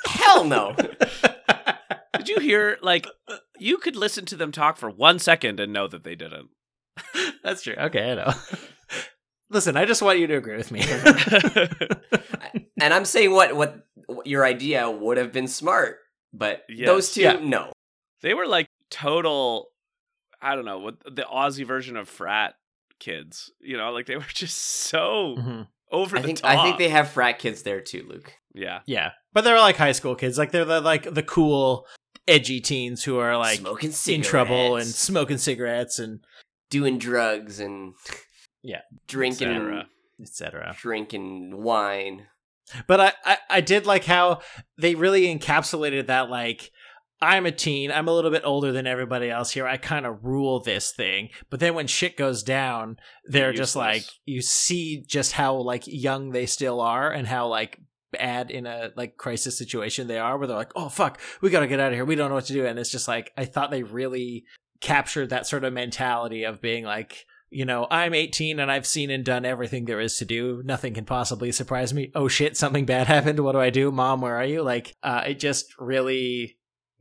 [0.05, 0.75] hell no.
[2.17, 2.77] Did you hear?
[2.81, 3.07] Like,
[3.57, 6.49] you could listen to them talk for one second and know that they didn't.
[7.43, 8.33] that's true okay i know
[9.49, 10.81] listen i just want you to agree with me
[12.79, 15.97] And I'm saying what what, what your idea would have been smart,
[16.31, 16.85] but Yes.
[16.87, 17.39] those two, Yeah.
[17.41, 17.71] no.
[18.21, 19.69] they were like total.
[20.41, 22.53] I don't know what the Aussie version of frat
[22.99, 23.51] kids.
[23.59, 25.67] You know, like they were just so Mhm.
[25.91, 26.51] over I the think top.
[26.51, 28.31] I think they have frat kids there too, Luke.
[28.53, 28.79] Yeah.
[28.87, 31.85] yeah but they're like high school kids like they're the like the cool
[32.27, 36.21] edgy teens who are like Smoking in trouble and smoking cigarettes and
[36.71, 37.93] doing drugs and
[38.67, 38.81] Yeah.
[39.07, 39.47] drinking
[40.21, 40.59] Etc.
[40.59, 42.27] etc drinking wine.
[42.85, 44.41] But I, I, I did like how
[44.77, 46.71] they really encapsulated that like
[47.21, 49.65] I'm a teen, I'm a little bit older than everybody else here.
[49.65, 51.29] I kind of rule this thing.
[51.49, 56.31] But then when shit goes down, they're just like you see just how like young
[56.31, 57.79] they still are and how like
[58.11, 61.61] bad in a like crisis situation they are where they're like, "Oh fuck, we got
[61.61, 62.05] to get out of here.
[62.05, 64.45] We don't know what to do." And it's just like I thought they really
[64.79, 69.09] captured that sort of mentality of being like you know, I'm 18 and I've seen
[69.09, 70.61] and done everything there is to do.
[70.65, 72.11] Nothing can possibly surprise me.
[72.15, 73.39] Oh shit, something bad happened.
[73.39, 73.91] What do I do?
[73.91, 74.61] Mom, where are you?
[74.63, 76.57] Like, uh, it just really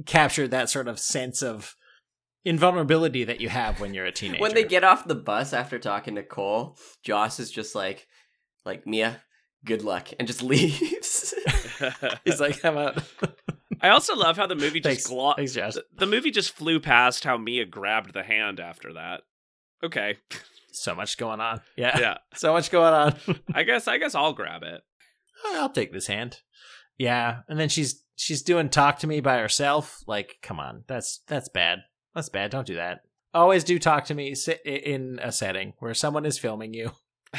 [0.07, 1.75] captured that sort of sense of
[2.45, 4.41] invulnerability that you have when you're a teenager.
[4.43, 8.07] When they get off the bus after talking to Cole, Joss is just like,
[8.65, 9.23] like Mia,
[9.65, 11.35] good luck, and just leaves.
[12.25, 13.03] He's like, I'm out.
[13.81, 15.07] I also love how the movie just Thanks.
[15.09, 15.75] glo- Thanks, Josh.
[15.75, 19.23] the, the movie just flew past how Mia grabbed the hand after that.
[19.85, 20.17] Okay.
[20.73, 21.61] So much going on.
[21.77, 21.99] Yeah.
[21.99, 22.17] Yeah.
[22.35, 23.17] So much going on.
[23.55, 24.83] I guess I guess I'll grab it.
[25.55, 26.41] I'll take this hand.
[26.99, 30.03] Yeah, and then she's she's doing talk to me by herself.
[30.07, 31.81] Like, come on, that's that's bad.
[32.15, 32.51] That's bad.
[32.51, 33.01] Don't do that.
[33.35, 36.93] Always do talk to me sit in a setting where someone is filming you.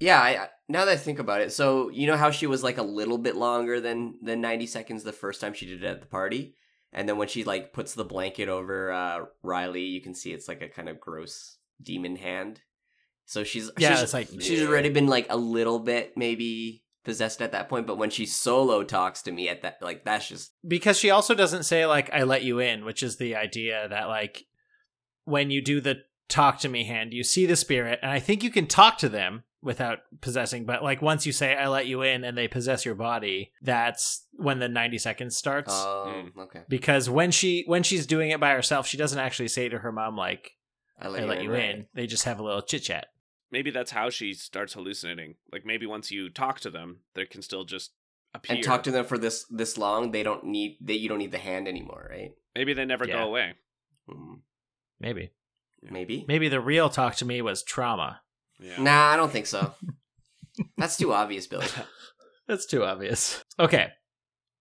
[0.00, 2.62] yeah, I, I- now that I think about it, so you know how she was
[2.62, 5.86] like a little bit longer than than ninety seconds the first time she did it
[5.86, 6.54] at the party,
[6.92, 10.48] and then when she like puts the blanket over uh, Riley, you can see it's
[10.48, 12.60] like a kind of gross demon hand.
[13.26, 17.40] So she's Yeah, she's, it's like- she's already been like a little bit maybe possessed
[17.40, 20.52] at that point, but when she solo talks to me at that like that's just
[20.66, 24.08] because she also doesn't say like I let you in, which is the idea that
[24.08, 24.44] like
[25.24, 28.42] when you do the talk to me hand, you see the spirit, and I think
[28.42, 32.02] you can talk to them without possessing, but like once you say I let you
[32.02, 35.72] in and they possess your body, that's when the 90 seconds starts.
[35.74, 36.62] oh okay.
[36.68, 39.92] because when she when she's doing it by herself, she doesn't actually say to her
[39.92, 40.52] mom like
[41.00, 41.70] I I let you right.
[41.70, 41.86] in.
[41.94, 43.06] They just have a little chit chat.
[43.50, 45.34] maybe that's how she starts hallucinating.
[45.52, 47.92] Like maybe once you talk to them, they can still just
[48.34, 48.56] appear.
[48.56, 50.12] and talk to them for this this long.
[50.12, 52.32] They don't need they you don't need the hand anymore, right?
[52.54, 53.14] Maybe they never Yeah.
[53.14, 53.54] go away.
[54.08, 54.34] Hmm,
[55.00, 55.32] Maybe.
[55.82, 56.24] Maybe.
[56.26, 58.22] Maybe the real talk to me was trauma.
[58.60, 58.82] Yeah.
[58.82, 59.74] Nah, I don't think so.
[60.76, 61.66] That's too obvious, Billy.
[62.48, 63.42] That's too obvious.
[63.58, 63.88] Okay.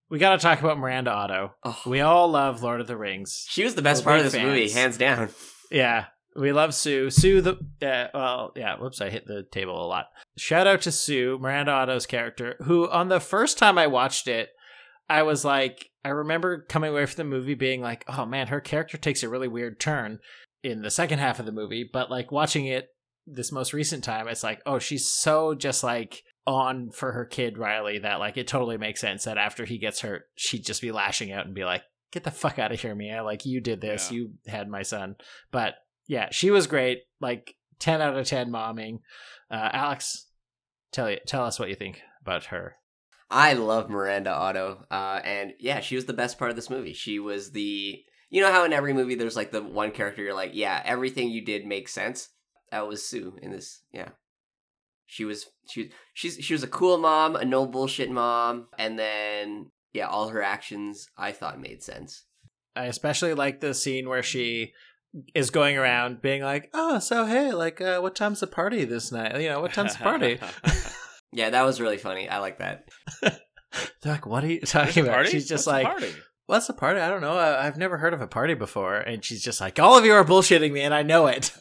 [0.10, 1.54] We got to talk about Miranda Otto.
[1.64, 3.46] Oh, We all love Lord of the Rings.
[3.50, 5.30] she was the best We're part of big this movie, hands down.
[5.70, 7.10] Yeah, we love Sue.
[7.10, 8.76] Sue the uh, well, yeah.
[8.78, 10.06] Whoops, I hit the table a lot.
[10.38, 14.50] Shout out to Sue, Miranda Otto's character, who on the first time I watched it,
[15.10, 18.62] I was like, I remember coming away from the movie being like, oh man, her
[18.62, 20.20] character takes a really weird turn
[20.64, 21.90] in the second half of the movie.
[21.92, 22.88] But like watching it
[23.28, 27.58] this most recent time, it's like, oh, she's so just like on for her kid
[27.58, 30.92] Riley that like it totally makes sense that after he gets hurt, she'd just be
[30.92, 33.24] lashing out and be like, get the fuck out of here, Mia.
[33.24, 34.18] Like you did this, Yeah.
[34.18, 35.16] you had my son.
[35.52, 35.76] But
[36.08, 37.00] yeah, she was great.
[37.20, 39.00] Like ten out of ten momming.
[39.52, 40.28] Uh, Alex,
[40.92, 42.76] tell you tell us what you think about her.
[43.30, 46.94] I love Miranda Otto, uh, and yeah, she was the best part of this movie.
[46.94, 50.34] She was the you know how in every movie there's like the one character you're
[50.34, 52.30] like, yeah, everything you did makes sense.
[52.72, 53.82] That was Sue in this.
[53.92, 54.10] Yeah,
[55.06, 59.72] she was she she's she was a cool mom, a no bullshit mom, and then
[59.94, 62.26] yeah, all her actions I thought made sense.
[62.76, 64.74] I especially like the scene where she
[65.34, 69.12] is going around being like, "Oh, so hey, like, uh, what time's the party this
[69.12, 69.40] night?
[69.42, 70.40] You know, what time's the party?"
[71.34, 72.30] Yeah, that was really funny.
[72.30, 72.88] I like that.
[73.22, 73.34] They're
[74.14, 75.14] like, what are you talking a about?
[75.16, 75.30] party?
[75.32, 76.14] She's just What's like, party?
[76.46, 77.02] what's a party?
[77.02, 77.38] I don't know.
[77.38, 78.96] I've never heard of a party before.
[78.96, 81.52] And she's just like, all of you are bullshitting me, and I know it.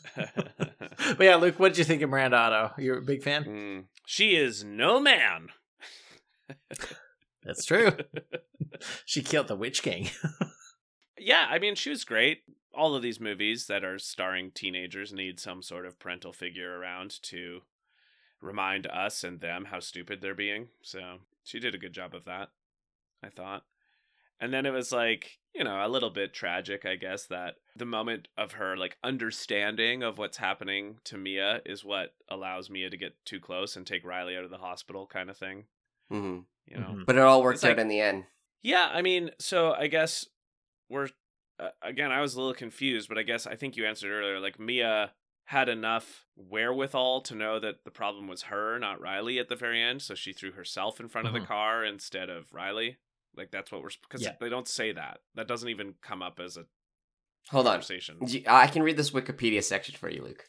[0.96, 2.74] But yeah, Luke, what did you think of Miranda Otto?
[2.78, 3.44] You're a big fan?
[3.44, 5.48] Mm, she is no man.
[7.44, 7.92] That's true.
[9.04, 10.10] she killed the Witch King.
[11.18, 12.42] Yeah, I mean, she was great.
[12.74, 17.20] All of these movies that are starring teenagers need some sort of parental figure around
[17.22, 17.62] to
[18.40, 20.68] remind us and them how stupid they're being.
[20.82, 22.50] So she did a good job of that,
[23.22, 23.64] I thought.
[24.38, 27.84] And then it was like, you know, a little bit tragic, I guess, that the
[27.86, 32.96] moment of her like understanding of what's happening to Mia is what allows Mia to
[32.96, 35.64] get too close and take Riley out of the hospital kind of thing,
[36.10, 36.88] hmm you know.
[36.88, 37.06] Mhm.
[37.06, 38.26] But it all worked It's out like- in the end.
[38.62, 40.26] Yeah, I mean, so I guess
[40.88, 41.08] we're
[41.58, 42.12] uh, again.
[42.12, 44.38] I was a little confused, but I guess I think you answered earlier.
[44.40, 45.12] Like Mia
[45.44, 49.80] had enough wherewithal to know that the problem was her, not Riley, at the very
[49.80, 50.02] end.
[50.02, 51.40] So she threw herself in front of Mhm.
[51.40, 52.96] the car instead of Riley.
[53.36, 54.34] Like that's what we're because Yeah.
[54.40, 55.18] they don't say that.
[55.34, 56.64] That doesn't even come up as a
[57.50, 57.74] Hold on.
[57.74, 58.16] conversation.
[58.20, 60.44] Y- I can read this Wikipedia section for you, Luke.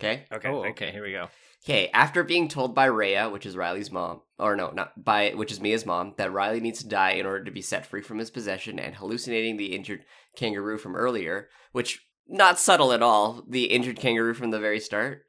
[0.00, 0.24] Okay?
[0.32, 0.86] Okay, oh, okay.
[0.86, 0.92] you.
[0.92, 1.28] Here we go.
[1.64, 5.50] Okay, after being told by Rhea, which is Riley's mom, or no, not by, which
[5.50, 8.18] is Mia's mom, that Riley needs to die in order to be set free from
[8.18, 10.04] his possession and hallucinating the injured
[10.36, 13.44] kangaroo from earlier, which not subtle at all.
[13.48, 15.24] The injured kangaroo from the very start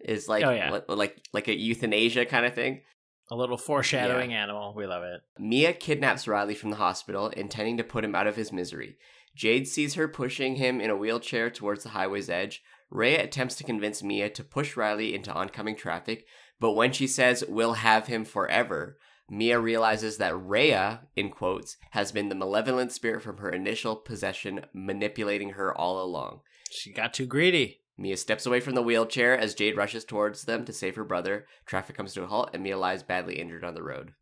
[0.00, 0.78] is like Oh, yeah.
[0.88, 2.82] like like a euthanasia kind of thing.
[3.30, 4.74] A little foreshadowing animal.
[4.74, 5.20] We love it.
[5.38, 8.96] Mia kidnaps Riley from the hospital, intending to put him out of his misery.
[9.34, 12.62] Jade sees her pushing him in a wheelchair towards the highway's edge.
[12.90, 16.26] Rhea attempts to convince Mia to push Riley into oncoming traffic,
[16.58, 18.98] but when she says, We'll have him forever,
[19.30, 24.64] Mia realizes that Rhea, in quotes, has been the malevolent spirit from her initial possession,
[24.72, 26.40] manipulating her all along.
[26.70, 27.82] She got too greedy.
[27.98, 31.46] Mia steps away from the wheelchair as Jade rushes towards them to save her brother.
[31.66, 34.12] Traffic comes to a halt, and Mia lies badly injured on the road.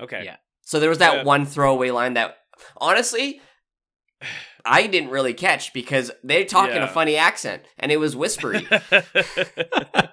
[0.00, 0.22] Okay.
[0.24, 0.36] Yeah.
[0.62, 1.22] So there was that Yeah.
[1.24, 2.38] one throwaway line that,
[2.78, 3.40] honestly,
[4.64, 8.66] I didn't really catch because they talk in a funny accent and it was whispery.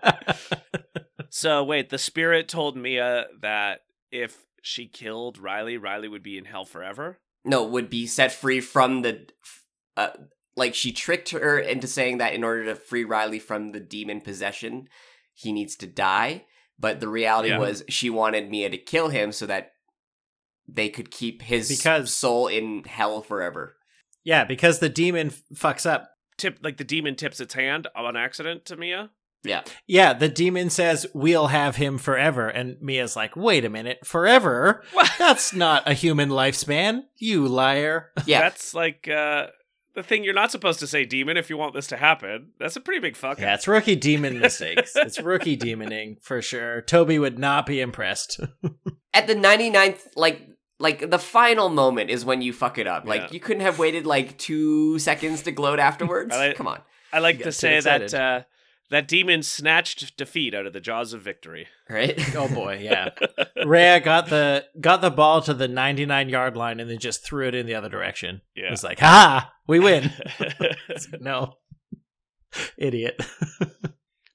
[1.29, 3.81] so wait, the spirit told Mia that
[4.11, 7.19] if she killed Riley, Riley would be in hell forever.
[7.45, 9.27] no, would be set free from the,
[9.95, 10.09] uh,
[10.57, 14.19] like she tricked her into saying that in order to free Riley from the demon
[14.21, 14.89] possession,
[15.33, 16.45] he needs to die.
[16.79, 17.59] But the reality Yeah.
[17.59, 19.71] was she wanted Mia to kill him so that
[20.67, 23.77] they could keep his Because- soul in hell forever.
[24.23, 26.11] yeah, because the demon f- fucks up.
[26.37, 29.09] Tip like the demon tips its hand on accident to Mia.
[29.43, 29.63] Yeah.
[29.87, 32.47] Yeah, the demon says, We'll have him forever.
[32.49, 34.83] And Mia's like, Wait a minute, forever?
[34.91, 35.09] What?
[35.19, 38.11] That's not a human lifespan, you liar.
[38.25, 38.41] Yeah.
[38.41, 39.47] That's like uh
[39.97, 42.51] the thing you're not supposed to say demon if you want this to happen.
[42.59, 43.55] That's a pretty big fuck Yeah, up.
[43.57, 44.93] it's rookie demon mistakes.
[44.95, 46.81] it's rookie demoning for sure.
[46.81, 48.39] Toby would not be impressed.
[49.13, 50.47] at the 99th like
[50.79, 53.27] like the final moment is when you fuck it up like Yeah.
[53.31, 56.81] you couldn't have waited like two seconds to gloat afterwards I like- come on
[57.11, 58.41] I like to got too say that uh
[58.91, 61.67] that demon snatched defeat out of the jaws of victory.
[61.89, 63.09] right oh boy, yeah.
[63.65, 67.47] Rhea got the got the ball to the 99 yard line and then just threw
[67.47, 68.41] it in the other direction.
[68.55, 68.71] It Yeah.
[68.71, 70.11] was like, ha, we win.
[71.19, 71.53] no.
[72.77, 73.21] Idiot.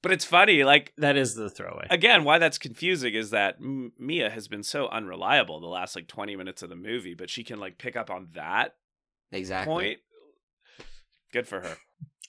[0.03, 1.87] but it's funny, like that is the throwaway.
[1.91, 6.09] again, why that's confusing is that M- Mia has been so unreliable the last like
[6.09, 8.74] 20 minutes of the movie, but she can like pick up on that
[9.33, 9.99] exactly point.
[11.33, 11.76] Good for her.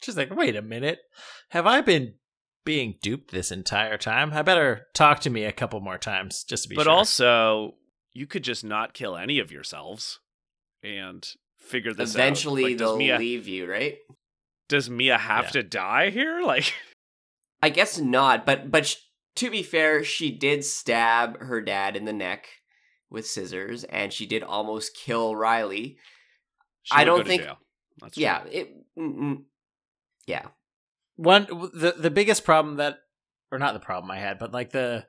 [0.02, 1.00] She's like, wait a minute.
[1.50, 2.16] Have I been
[2.66, 4.32] being duped this entire time?
[4.34, 6.92] I better talk to me a couple more times just to be but sure.
[6.92, 7.76] But also,
[8.14, 10.20] you could just not kill any of yourselves
[10.82, 11.28] and
[11.64, 12.70] figure this eventually out.
[12.70, 13.98] Like, they'll Mia, leave you right
[14.70, 15.50] Does Mia have Yeah.
[15.52, 16.42] to die here?
[16.46, 16.74] Like,
[17.62, 18.98] i guess not but but sh-
[19.38, 22.46] to be fair she did stab her dad in the neck
[23.10, 25.98] with scissors and she did almost kill riley
[26.84, 27.58] she I don't go to think- jail.
[28.02, 28.50] That's yeah true.
[28.52, 29.40] it
[30.28, 30.48] yeah
[31.16, 32.98] one the the biggest problem that
[33.52, 35.06] or not the problem I had, but like the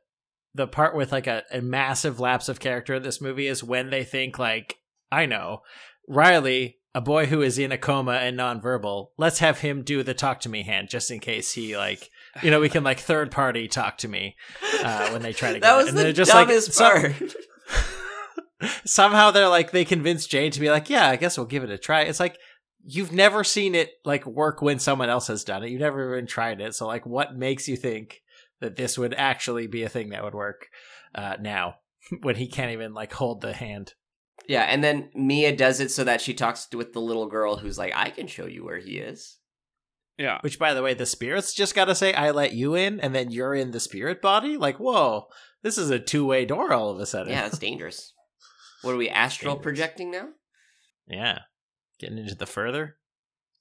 [0.54, 3.88] the part with like a, a massive lapse of character in this movie is when
[3.90, 4.76] they think like,
[5.10, 5.62] I know,
[6.08, 10.14] Riley, a boy who is in a coma and nonverbal, let's have him do the
[10.14, 12.10] talk to me hand just in case he like
[12.42, 14.34] you know, we can like third party talk to me
[14.82, 15.76] uh, when they try to that get it.
[15.76, 17.34] was And the they're just like, dumbest some- part
[18.84, 21.70] somehow they're like they convince Jane to be like, yeah, I guess we'll give it
[21.70, 22.02] a try.
[22.02, 22.38] It's like
[22.84, 25.70] you've never seen it like work when someone else has done it.
[25.70, 26.74] You've never even tried it.
[26.74, 28.22] So like, what makes you think
[28.60, 30.68] that this would actually be a thing that would work
[31.14, 31.76] uh, now
[32.22, 33.94] when he can't even like hold the hand?
[34.48, 37.78] Yeah and then mia does it so that she talks with the little girl who's
[37.78, 39.38] like i can show you where he is
[40.16, 40.38] Yeah.
[40.42, 43.12] Which, by the way, the spirits just got to say, "I let you in," and
[43.12, 44.56] then you're in the spirit body.
[44.56, 45.26] Like, whoa,
[45.64, 47.32] this is a two way door all of a sudden.
[47.32, 48.12] yeah it's dangerous
[48.82, 49.64] What are we astral Dangerous.
[49.64, 50.28] projecting now?
[51.08, 51.38] Yeah,
[51.98, 52.96] getting into the further.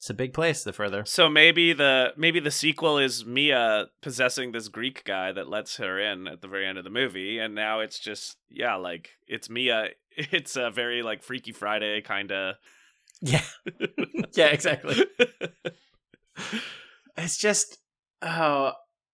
[0.04, 0.66] It's a big place.
[0.66, 1.06] The further.
[1.06, 5.97] So maybe the maybe the sequel is Mia possessing this Greek guy that lets her
[5.97, 9.49] in at the very end of the movie, and now it's just yeah, like it's
[9.49, 9.91] Mia.
[10.18, 12.56] It's a very like Freaky Friday kind of.
[13.22, 13.45] Yeah,
[14.36, 15.06] yeah, exactly.
[17.16, 17.78] It's just
[18.22, 18.74] oh,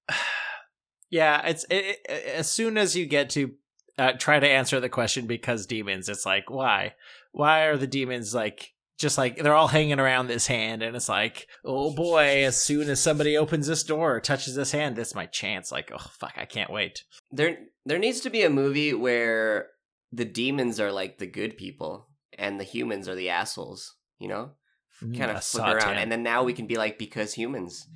[1.11, 1.45] yeah.
[1.45, 3.53] It's it, it, as soon as you get to
[3.99, 6.95] uh, try to answer the question because demons, it's like why?
[7.31, 8.73] Why are the demons like?
[8.99, 12.43] Just like they're all hanging around this hand, and it's like, oh boy!
[12.43, 15.71] As soon as somebody opens this door or touches this hand, this is my chance.
[15.71, 17.05] Like, oh fuck, I can't wait.
[17.31, 19.67] There, there needs to be a movie where
[20.11, 23.95] the demons are like the good people and the humans are the assholes.
[24.19, 24.51] You know,
[24.99, 27.87] kind Mm, of flip Saw around, and then now we can be like because humans.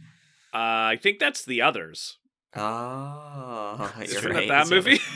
[0.53, 2.17] Uh, I think that's the others.
[2.55, 4.47] Oh, you're Isn't right.
[4.47, 4.99] that that movie?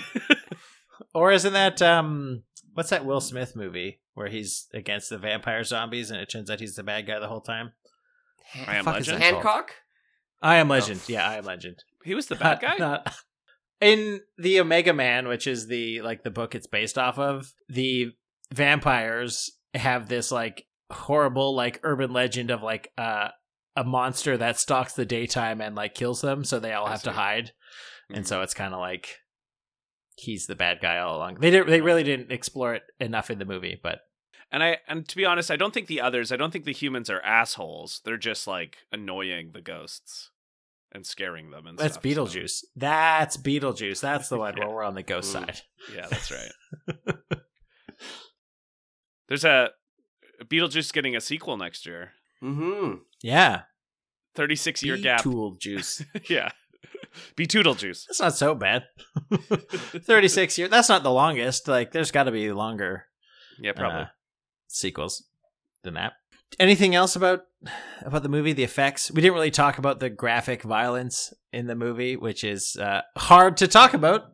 [1.13, 6.09] Or isn't that um what's that Will Smith movie where he's against the vampire zombies
[6.09, 7.73] and it turns out he's the bad guy the whole time?
[8.65, 9.21] I Am is Legend?
[9.23, 9.75] Hancock.
[10.41, 11.01] I am Legend.
[11.07, 11.83] Yeah, I am Legend.
[12.03, 12.75] he was the bad guy.
[12.77, 13.15] Not- not-
[13.79, 18.07] in the Omega Man, which is the like the book it's based off of, the
[18.51, 23.27] vampires have this like horrible like urban legend of like uh
[23.75, 27.03] a monster that stalks the daytime and like kills them, so they all I have
[27.03, 27.51] to hide.
[28.09, 28.27] And Mhm.
[28.27, 29.19] so it's kind of like
[30.15, 31.35] he's the bad guy all along.
[31.35, 31.69] They didn't.
[31.69, 33.99] They really didn't explore it enough in the movie, but
[34.51, 36.31] And I and to be honest, I don't think the others.
[36.31, 38.01] I don't think the humans are assholes.
[38.05, 40.31] They're just like annoying the ghosts
[40.93, 41.67] and scaring them.
[41.67, 42.63] And that's stuff, so- Beetlejuice.
[42.75, 43.99] That's Beetlejuice.
[44.01, 44.65] That's the one Yeah.
[44.65, 45.45] where we're on the ghost Mm.
[45.45, 45.61] side.
[45.93, 47.17] Yeah, that's right.
[49.27, 49.71] There's a
[50.45, 52.11] Beetlejuice getting a sequel next year.
[52.43, 52.95] Mm-hmm.
[53.23, 53.63] Yeah,
[54.35, 55.23] Thirty six year gap.
[55.23, 56.05] Beetlejuice.
[56.29, 56.51] yeah,
[57.35, 58.05] Beetoodlejuice.
[58.07, 58.83] That's not so bad.
[60.03, 60.69] Thirty six years.
[60.69, 61.67] That's not the longest.
[61.67, 63.05] Like, there's got to be longer
[63.59, 64.01] Yeah, probably.
[64.03, 64.05] uh,
[64.67, 65.25] sequels
[65.83, 66.13] than that.
[66.59, 67.41] Anything else about
[68.01, 68.53] about the movie?
[68.53, 69.11] The effects.
[69.11, 73.57] We didn't really talk about the graphic violence in the movie, which is uh, hard
[73.57, 74.25] to talk about.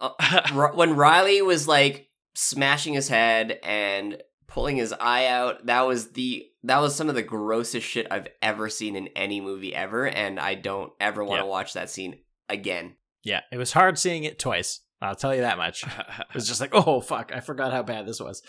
[0.00, 6.12] Uh, when Riley was like smashing his head and pulling his eye out, that was
[6.12, 10.06] the that was some of the grossest shit I've ever seen in any movie ever,
[10.06, 11.50] and I don't ever want to Yeah.
[11.50, 12.94] watch that scene again.
[13.24, 14.80] Yeah, it was hard seeing it twice.
[15.02, 15.84] I'll tell you that much.
[16.18, 18.40] It was just like, oh fuck, I forgot how bad this was.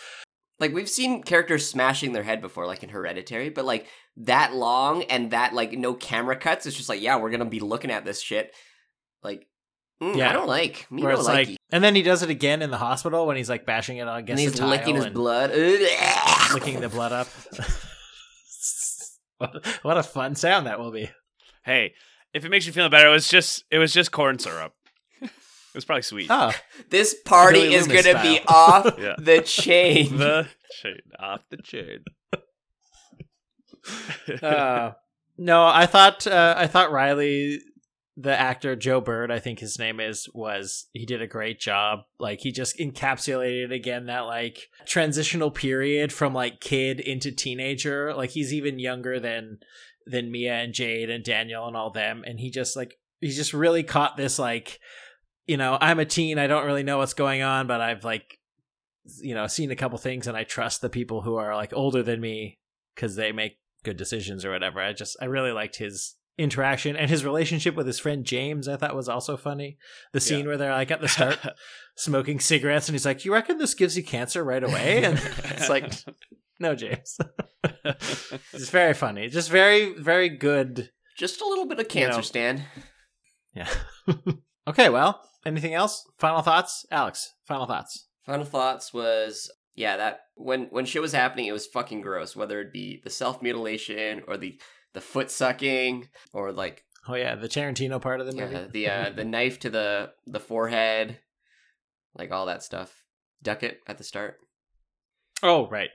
[0.60, 3.86] Like we've seen characters smashing their head before, like in Hereditary, but like
[4.18, 7.60] that long and that like no camera cuts, it's just like, yeah, we're gonna be
[7.60, 8.52] looking at this shit.
[9.22, 9.46] Like,
[10.02, 10.30] mm, Yeah.
[10.30, 10.90] I don't like.
[10.90, 11.48] Me Where don't it's like.
[11.48, 14.02] like, and then he does it again in the hospital when he's like bashing it
[14.02, 15.50] and against he's the tile licking his and blood,
[16.54, 17.28] licking the blood up.
[19.38, 21.10] what, what a fun sound that will be.
[21.64, 21.94] hey,
[22.34, 24.74] if it makes you feel better, it was just it was just corn syrup.
[25.78, 26.26] It was probably sweet.
[26.30, 26.52] Oh,
[26.90, 29.14] This party Billy is Loomis gonna be off Yeah.
[29.18, 30.16] the chain.
[30.18, 30.48] the
[30.82, 32.04] chain off the chain.
[34.42, 34.92] uh,
[35.36, 37.60] no, I thought uh, I thought Riley,
[38.16, 42.00] the actor Joe Bird, I think his name is, was he did a great job.
[42.18, 48.14] Like he just encapsulated again that like transitional period from like kid into teenager.
[48.14, 49.58] Like he's even younger than
[50.06, 53.52] than Mia and Jade and Daniel and all them, and he just like he just
[53.54, 54.80] really caught this like
[55.48, 58.38] you know I'm a teen, I don't really know what's going on, but I've like
[59.20, 62.02] you know seen a couple things and I trust the people who are like older
[62.02, 62.58] than me
[62.94, 64.80] because they make good decisions or whatever.
[64.80, 68.68] I just I really liked his interaction and his relationship with his friend James.
[68.68, 69.78] I thought was also funny.
[70.12, 71.38] The scene where they're like at the start
[71.96, 75.70] smoking cigarettes and he's like, "You reckon this gives you cancer right away?" And it's
[75.70, 75.92] like,
[76.60, 77.18] "No, James."
[77.84, 79.28] it's very funny.
[79.28, 80.90] Just very very good.
[81.16, 82.22] Just a little bit of cancer know.
[82.22, 82.62] stand.
[83.54, 83.68] Yeah.
[84.68, 86.04] okay, well, anything else?
[86.18, 86.84] Final thoughts?
[86.90, 88.06] Alex, final thoughts.
[88.24, 92.60] Final thoughts was yeah that when when shit was happening it was fucking gross whether
[92.60, 94.60] it be the self mutilation or the
[94.92, 98.54] the foot sucking or like Oh yeah, the Tarantino part of the movie.
[98.54, 101.18] yeah, the uh, the knife to the the forehead
[102.14, 103.02] like all that stuff.
[103.42, 104.36] Duck it at the start.
[105.42, 105.90] Oh, right.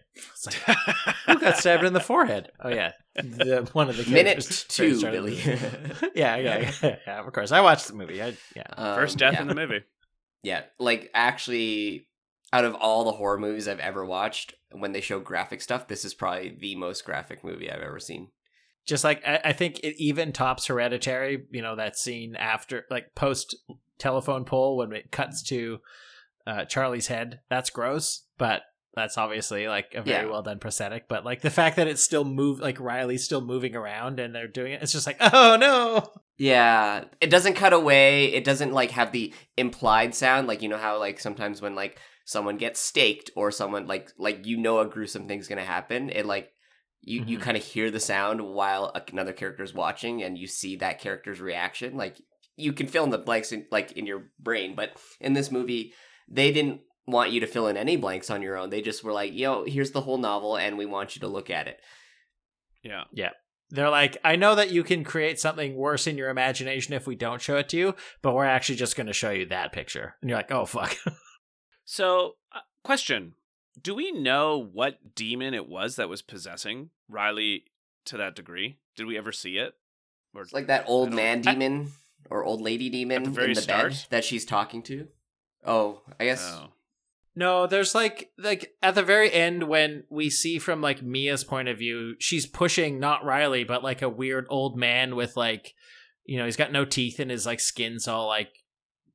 [0.45, 0.77] Like,
[1.25, 2.51] who got stabbed in the forehead?
[2.59, 5.35] Oh yeah, the, one of the Minute two, Billy.
[6.15, 7.25] yeah, yeah, yeah, yeah.
[7.25, 8.21] Of course, I watched the movie.
[8.21, 9.41] I, yeah, Um, First death yeah.
[9.41, 9.81] in the movie.
[10.45, 12.07] Yeah, like actually,
[12.51, 16.03] out of all the horror movies I've ever watched, when they show graphic stuff, this
[16.03, 18.27] is probably the most graphic movie I've ever seen.
[18.85, 21.45] just like I, I think it even tops Hereditary.
[21.51, 23.55] You know that scene after, like post
[23.99, 25.79] telephone pole when it cuts to
[26.45, 27.39] uh, Charlie's head.
[27.49, 28.63] That's gross, but
[28.95, 30.31] that's obviously like a very Yeah.
[30.31, 31.07] well done prosthetic.
[31.07, 34.47] But like the fact that it's still move, like Riley's still moving around and they're
[34.47, 36.11] doing it, it's just like, oh no.
[36.37, 38.25] Yeah, it doesn't cut away.
[38.33, 41.99] It doesn't like have the implied sound, like you know how like sometimes when like
[42.25, 46.09] someone gets staked or someone like like you know a gruesome thing's gonna happen.
[46.09, 46.49] It like
[47.01, 47.41] you you Mhm.
[47.41, 51.95] kind of hear the sound while another character's watching, and you see that character's reaction.
[51.97, 52.17] Like
[52.55, 55.93] you can fill in the blanks in like in your brain, but in this movie,
[56.27, 58.69] they didn't want you to fill in any blanks on your own.
[58.69, 61.49] They just were like, "Yo, here's the whole novel, and we want you to look
[61.49, 61.79] at it."
[62.83, 63.03] Yeah.
[63.13, 63.29] Yeah.
[63.69, 67.15] They're like, I know that you can create something worse in your imagination if we
[67.15, 70.15] don't show it to you, but we're actually just going to show you that picture.
[70.21, 70.95] And you're like, oh fuck.
[71.85, 73.33] So, uh, question:
[73.81, 77.65] Do we know what demon it was that was possessing Riley
[78.05, 78.79] to that degree?
[78.95, 79.73] Did we ever see it?
[80.33, 81.91] Or It's like that old I don't- man I- demon
[82.29, 85.07] or old lady demon the in the bed that she's talking to.
[85.65, 86.41] Oh, I guess.
[86.57, 86.69] Oh.
[87.35, 91.67] No, there's like like at the very end when we see from like Mia's point
[91.67, 95.73] of view, she's pushing not Riley, but like a weird old man with like
[96.25, 98.49] you know, he's got no teeth and his like skin's all like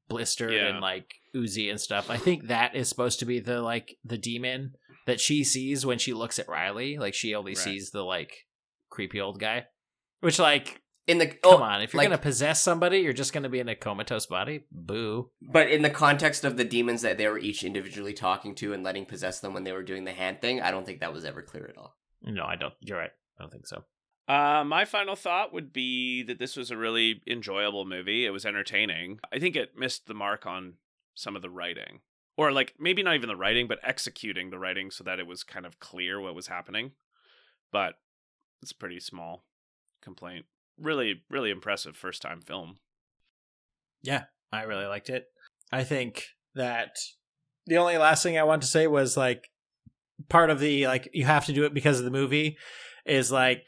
[0.08, 0.66] blistered Yeah.
[0.68, 2.10] and like oozy and stuff.
[2.10, 4.72] I think that is supposed to be the like the demon
[5.06, 6.98] that she sees when she looks at Riley.
[6.98, 7.58] Like she only Right.
[7.58, 8.46] sees the like
[8.90, 9.66] creepy old guy.
[10.20, 13.32] Which like In the come oh, on, if you're like- gonna possess somebody, you're just
[13.32, 14.66] gonna be in a comatose body.
[14.70, 15.30] Boo.
[15.40, 18.85] But in the context of the demons that they were each individually talking to and
[18.85, 21.24] letting possess them when they were doing the hand thing, I don't think that was
[21.24, 21.97] ever clear at all.
[22.22, 22.74] No, I don't.
[22.80, 23.10] You're right.
[23.39, 23.85] I don't think so.
[24.28, 28.26] Uh, my final thought would be that this was a really enjoyable movie.
[28.26, 29.20] It was entertaining.
[29.32, 30.74] I think it missed the mark on
[31.14, 32.01] some of the writing,
[32.36, 35.43] or like maybe not even the writing, but executing the writing so that it was
[35.43, 36.93] kind of clear what was happening.
[37.72, 37.94] But
[38.60, 39.47] it's pretty small
[40.02, 40.44] complaint.
[40.80, 42.78] Really, really impressive first time film.
[44.02, 45.26] Yeah, I really liked it.
[45.72, 46.96] I think that
[47.66, 49.50] the only last thing I want to say was like
[50.28, 52.56] part of the like you have to do it because of the movie
[53.05, 53.66] is like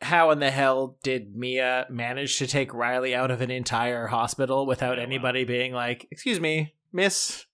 [0.00, 4.64] how in the hell did Mia manage to take Riley out of an entire hospital
[4.64, 5.02] without wow.
[5.02, 7.46] anybody being like, "Excuse me, miss?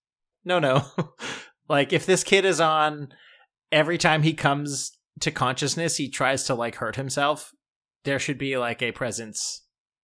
[0.44, 0.84] No, no."
[1.68, 3.08] like if this kid is on
[3.72, 7.52] every time he comes to consciousness, he tries to like hurt himself,
[8.04, 9.62] there should be like a presence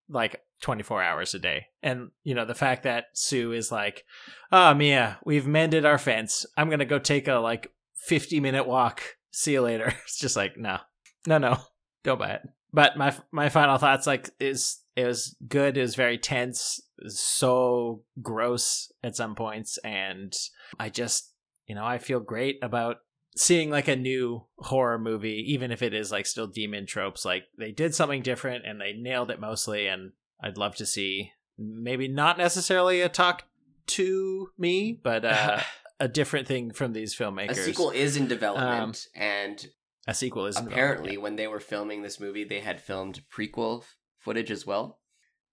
[0.09, 1.67] like 24 hours a day.
[1.83, 4.05] And, you know, the fact that Sue is like,
[4.53, 6.45] oh, Mia, we've mended our fence.
[6.57, 9.03] I'm going to go take a like 50 minute walk.
[9.31, 9.95] See you later.
[10.05, 10.79] It's just like, no,
[11.27, 11.59] no, no,
[12.03, 12.43] don't buy it.
[12.73, 15.77] But my my final thoughts like is it was good.
[15.77, 16.81] It was very tense.
[17.03, 20.33] Was so gross at some points, and
[20.79, 21.33] I just
[21.67, 22.99] you know I feel great about
[23.41, 27.25] seeing like a new horror movie, even if it is like still demon tropes.
[27.25, 30.13] Like they did something different and they nailed it mostly, and
[30.43, 33.45] I'd love to see maybe not necessarily a talk
[33.87, 35.61] to me, but uh,
[36.01, 37.53] a different thing from these filmmakers.
[37.53, 39.67] A sequel is in development, and
[40.07, 43.85] A sequel is apparently, when they were filming this movie, they had filmed prequel
[44.19, 45.01] footage as well.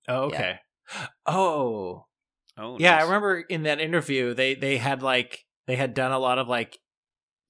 [0.09, 0.59] Oh, okay.
[1.25, 2.03] Oh,
[2.59, 2.97] Oh, yeah.
[2.97, 6.47] I remember in that interview they they had like they had done a lot of
[6.47, 6.79] like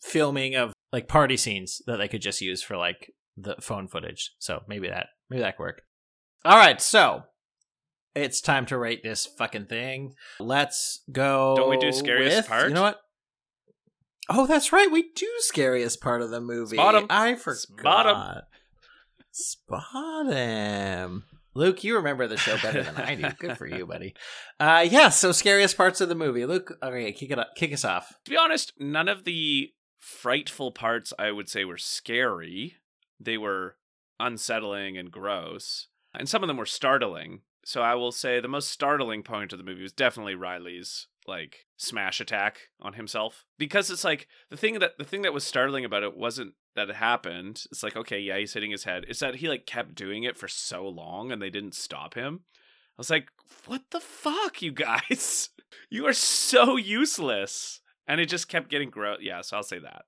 [0.01, 4.31] filming of like party scenes that they could just use for like the phone footage.
[4.39, 5.81] So maybe that maybe that could work.
[6.45, 7.23] All right, so
[8.15, 10.13] it's time to rate this fucking thing.
[10.39, 11.55] Let's go.
[11.57, 12.69] Don't we do scariest with- part?
[12.69, 12.99] You know what?
[14.29, 14.91] Oh, that's right.
[14.91, 16.75] We do scariest part of the movie.
[16.75, 17.05] Spot 'em.
[17.09, 17.57] I forgot.
[17.59, 18.41] Spot 'em.
[19.31, 21.23] Spot him.
[21.53, 23.29] Luke, you remember the show better than I do.
[23.39, 24.15] Good for you, buddy.
[24.59, 25.09] Uh, yeah.
[25.09, 26.45] So scariest parts of the movie.
[26.45, 28.09] Luke, okay, kick it up, kick us off.
[28.25, 32.75] To be honest, none of the frightful parts I would say were scary.
[33.19, 33.75] They were
[34.19, 35.87] unsettling and gross.
[36.13, 37.41] And some of them were startling.
[37.65, 41.65] So I will say the most startling point of the movie was definitely Riley's like
[41.75, 43.45] smash attack on himself.
[43.57, 46.89] Because it's like the thing that the thing that was startling about it wasn't that
[46.89, 47.63] it happened.
[47.71, 49.05] It's like, okay, yeah, he's hitting his head.
[49.07, 52.41] It's that he like kept doing it for so long and they didn't stop him.
[52.97, 53.27] I was like,
[53.65, 55.49] what the fuck, you guys?
[55.89, 57.81] You are so useless.
[58.07, 59.19] And it just kept getting gross.
[59.21, 60.03] Yeah, so I'll say that.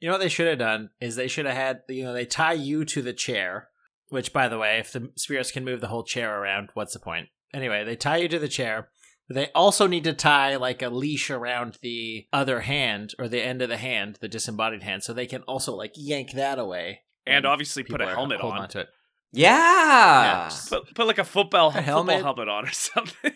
[0.00, 2.24] You know what they should have done is they should have had you know they
[2.26, 3.68] tie you to the chair,
[4.08, 7.00] which by the way, if the spirits can move the whole chair around, what's the
[7.00, 7.28] point?
[7.54, 8.90] Anyway, they tie you to the chair.
[9.30, 13.60] They also need to tie like a leash around the other hand or the end
[13.60, 17.00] of the hand, the disembodied hand, so they can also like yank that away.
[17.26, 18.62] And obviously put a helmet holding on.
[18.64, 18.88] onto it.
[19.32, 20.46] Yeah.
[20.48, 22.22] just- Put, put like a football, A football helmet.
[22.22, 23.32] helmet on or something.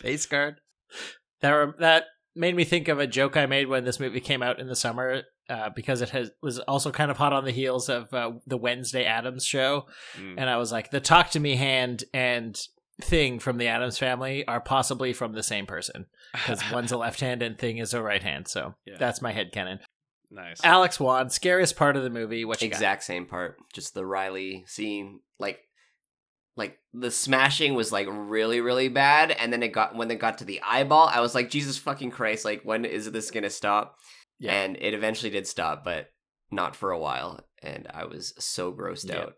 [0.00, 0.60] face guard.
[1.40, 2.04] That that
[2.36, 4.76] made me think of a joke I made when this movie came out in the
[4.76, 8.32] summer, uh, because it has was also kind of hot on the heels of uh,
[8.46, 9.86] the Wednesday Addams show,
[10.18, 10.34] Mm.
[10.38, 12.56] and I was like, the talk to me hand and
[13.02, 17.20] thing from the Addams family are possibly from the same person because one's a left
[17.20, 18.48] hand and thing is a right hand.
[18.48, 18.96] So Yeah.
[18.98, 19.80] that's my head canon.
[20.30, 20.60] nice.
[20.64, 22.44] Alex Wan, scariest part of the movie.
[22.44, 22.76] What you got?
[22.76, 23.56] exact same part.
[23.74, 25.60] Just the Riley scene, like,
[26.56, 30.38] like the smashing was like really, really bad, and then it got when it got
[30.38, 32.44] to the eyeball, I was like, Jesus fucking Christ!
[32.44, 33.96] Like, when is this gonna stop?
[34.38, 34.52] Yeah.
[34.52, 36.08] And it eventually did stop, but
[36.50, 39.18] not for a while, and I was so grossed Yeah.
[39.20, 39.34] out.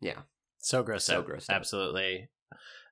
[0.00, 0.20] Yeah,
[0.58, 1.04] So gross.
[1.04, 1.28] So out.
[1.28, 1.56] grossed out.
[1.56, 2.28] Absolutely.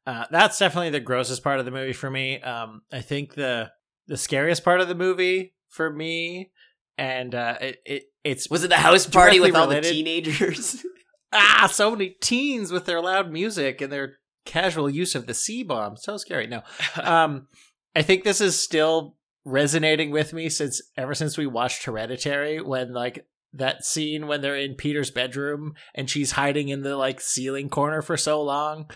[0.07, 2.41] Uh, that's definitely the grossest part of the movie for me.
[2.41, 3.71] Um, I think the
[4.07, 6.51] the scariest part of the movie for me,
[6.97, 9.85] and uh, it, it it's was it the house party with all related.
[9.85, 10.85] the teenagers?
[11.33, 15.63] ah so many teens with their loud music and their casual use of the c
[15.63, 15.97] bomb.
[15.97, 16.47] So scary.
[16.47, 16.63] No,
[17.03, 17.49] um,
[17.95, 22.93] I think this is still resonating with me since ever since we watched Hereditary when
[22.93, 27.69] like that scene when they're in Peter's bedroom and she's hiding in the like ceiling
[27.69, 28.89] corner for so long.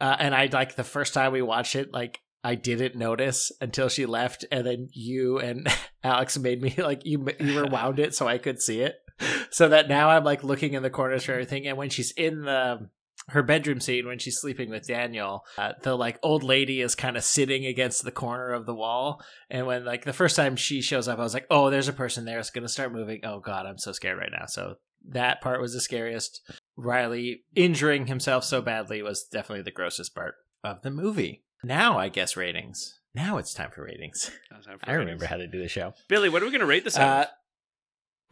[0.00, 3.88] Uh, and I like the first time we watched it, like I didn't notice until
[3.88, 5.66] she left, and then you and
[6.04, 8.96] Alex made me like you you rewound it so I could see it,
[9.50, 11.66] so that now I'm like looking in the corners for everything.
[11.66, 12.88] And when she's in the
[13.28, 17.16] her bedroom scene when she's sleeping with Daniel, uh, the like old lady is kind
[17.16, 20.82] of sitting against the corner of the wall, and when like the first time she
[20.82, 22.38] shows up, I was like, oh, there's a person there.
[22.38, 23.20] It's gonna start moving.
[23.24, 24.46] Oh god, I'm so scared right now.
[24.46, 24.74] So
[25.08, 26.40] that part was the scariest.
[26.76, 31.44] Riley injuring himself so badly was definitely the grossest part of the movie.
[31.62, 32.98] Now I guess ratings.
[33.14, 34.30] Now it's time for ratings.
[34.50, 35.94] Time for I remember how to do the show.
[36.08, 37.26] Billy, what are we going to rate this Uh, out?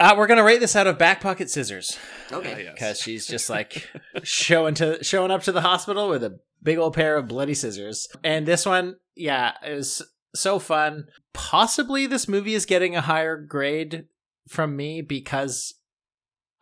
[0.02, 1.96] Uh, we're gonna rate this out of back pocket scissors
[2.32, 2.72] okay, Ah, yes.
[2.74, 3.88] because she's just like
[4.22, 8.08] showing to showing up to the hospital with a big old pair of bloody scissors.
[8.22, 10.02] And this one, yeah, it was
[10.34, 11.06] so fun.
[11.32, 14.06] Possibly this movie is getting a higher grade
[14.48, 15.74] from me because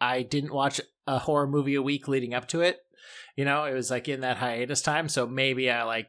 [0.01, 2.79] I didn't watch a horror movie a week leading up to it.
[3.37, 6.09] You know, it was like in that hiatus time, so maybe I like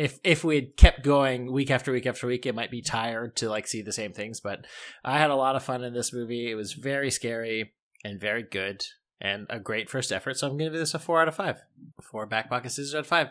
[0.00, 3.36] if if we had kept going week after week after week, it might be tired
[3.36, 4.40] to like see the same things.
[4.40, 4.66] But
[5.04, 6.50] I had a lot of fun in this movie.
[6.50, 8.82] It was very scary and very good
[9.20, 10.38] and a great first effort.
[10.38, 11.60] So I'm going to give this a four out of five.
[12.02, 13.28] Four back pocket scissors out of five.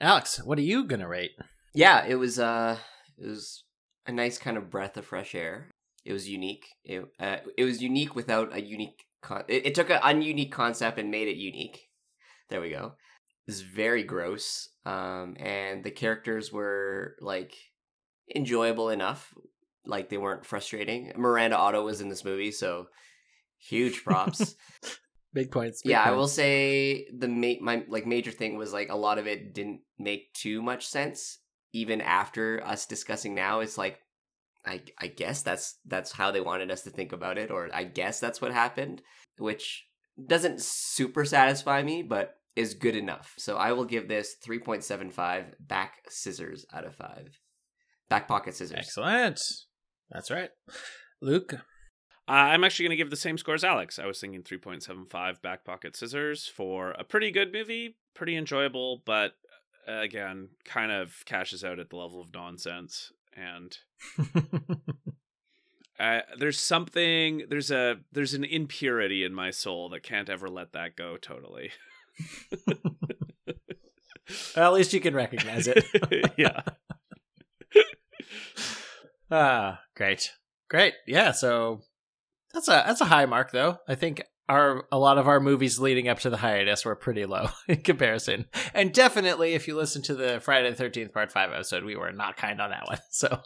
[0.00, 1.32] Alex, what are you going to rate?
[1.74, 2.76] yeah, it was uh,
[3.18, 3.64] it was
[4.06, 5.70] a nice kind of breath of fresh air.
[6.04, 6.66] It was unique.
[6.84, 9.06] It uh, it was unique without a unique.
[9.22, 11.88] Con- it, it took an ununique concept and made it unique.
[12.48, 12.94] There we go.
[13.46, 14.68] It was very gross.
[14.86, 17.54] Um, and the characters were like
[18.34, 19.34] enjoyable enough.
[19.84, 21.12] Like they weren't frustrating.
[21.16, 22.86] Miranda Otto was in this movie, so
[23.58, 24.56] huge props.
[25.32, 25.82] Big points.
[25.82, 29.16] big yeah, I will say the ma- my like major thing was like a lot
[29.16, 31.38] of it didn't make too much sense.
[31.72, 34.00] Even after us discussing now, it's like
[34.66, 37.84] I I guess that's that's how they wanted us to think about it, or I
[37.84, 39.02] guess that's what happened,
[39.38, 39.86] which
[40.26, 43.34] doesn't super satisfy me, but is good enough.
[43.38, 47.38] So I will give this three point seven five back scissors out of five.
[48.08, 48.76] Back pocket scissors.
[48.78, 49.40] Excellent.
[50.10, 50.50] That's right.
[51.22, 51.54] Luke,
[52.28, 53.98] Uh, I'm actually going to give the same score as Alex.
[53.98, 59.32] I was thinking 3.75 back pocket scissors for a pretty good movie, pretty enjoyable, but
[59.88, 63.12] uh, again, kind of cashes out at the level of nonsense.
[63.36, 63.76] And
[65.98, 70.72] uh, there's something, there's a, there's an impurity in my soul that can't ever let
[70.72, 71.70] that go totally.
[74.56, 75.84] well, at least you can recognize it.
[76.36, 76.62] yeah.
[79.32, 80.32] Ah, great,
[80.68, 80.94] great.
[81.06, 81.82] Yeah, so
[82.52, 83.78] that's a that's a high mark though.
[83.86, 87.26] I think our a lot of our movies leading up to the hiatus were pretty
[87.26, 91.52] low in comparison, and definitely if you listen to the Friday the Thirteenth Part Five
[91.52, 92.98] episode, we were not kind on that one.
[93.10, 93.40] So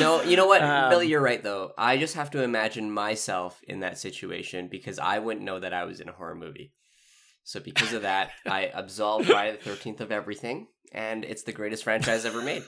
[0.00, 1.72] No, you know what, Um, Billy, you're right though.
[1.76, 5.84] I just have to imagine myself in that situation because I wouldn't know that I
[5.84, 6.72] was in a horror movie.
[7.46, 11.84] So because of that, I absolve Friday the Thirteenth of everything, and it's the greatest
[11.84, 12.64] franchise ever made.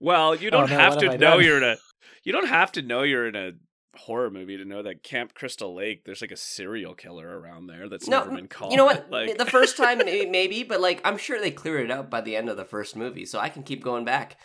[0.00, 1.44] Well, you oh, don't Oh, no, have what to have know done?
[1.44, 1.76] you're in a
[2.24, 3.52] you don't have to know you're in a
[3.96, 7.88] horror movie to know that Camp Crystal Lake there's like a serial killer around there
[7.88, 8.70] that's No, never been caught.
[8.70, 9.06] you know what?
[9.10, 12.20] Like The first time may- maybe, but like I'm sure they cleared it up by
[12.22, 14.36] the end of the first movie, so I can keep going back.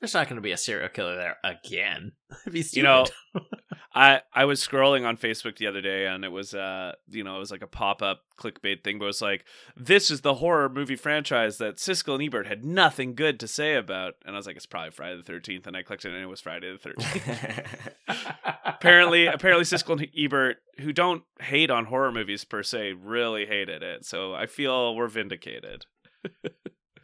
[0.00, 2.12] there's not going to be a serial killer there again.
[2.46, 3.48] It'd be you know, stupid.
[3.96, 7.36] I I was scrolling on Facebook the other day and it was uh you know
[7.36, 10.34] it was like a pop up clickbait thing, but it was like this is the
[10.34, 14.38] horror movie franchise that Siskel and Ebert had nothing good to say about, and I
[14.38, 16.70] was like it's probably Friday the Thirteenth, and I clicked it and it was Friday
[16.70, 17.86] the Thirteenth.
[18.66, 23.82] apparently apparently Siskel and Ebert, who don't hate on horror movies per se, really hated
[23.82, 24.04] it.
[24.04, 25.86] So I feel we're vindicated.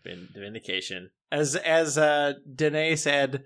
[0.04, 1.10] Vindication.
[1.30, 3.44] As as uh Danae said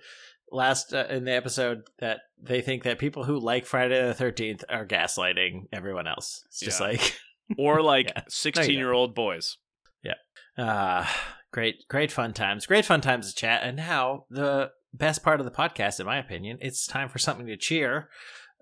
[0.50, 4.62] last uh, in the episode that they think that people who like Friday the 13th
[4.68, 6.42] are gaslighting everyone else.
[6.46, 6.86] It's just Yeah.
[6.86, 7.18] like
[7.58, 8.22] or like Yeah.
[8.28, 9.56] 16 year old boys.
[10.02, 10.14] Yeah.
[10.62, 11.06] Uh,
[11.52, 12.66] great, great fun times.
[12.66, 13.62] Great fun times to chat.
[13.62, 17.46] And now, the best part of the podcast, in my opinion, it's time for something
[17.46, 18.08] to cheer.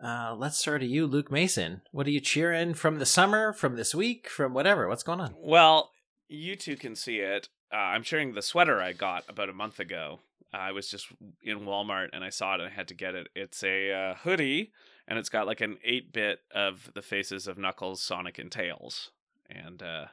[0.03, 1.83] Uh, let's start to you, Luke Mason.
[1.93, 4.89] What are you cheering from the summer, from this week, from whatever?
[4.89, 5.35] What's going on?
[5.39, 5.91] Well,
[6.29, 7.49] you two can see it.
[7.73, 10.21] Uh, I'm sharing the sweater I got about a month ago.
[10.55, 11.07] I was just
[11.43, 13.29] in Walmart and I saw it and I had to get it.
[13.35, 14.73] It's a uh, hoodie
[15.09, 19.11] and it's got like an 8 bit of the faces of Knuckles, Sonic, and Tails.
[19.51, 20.07] And uh,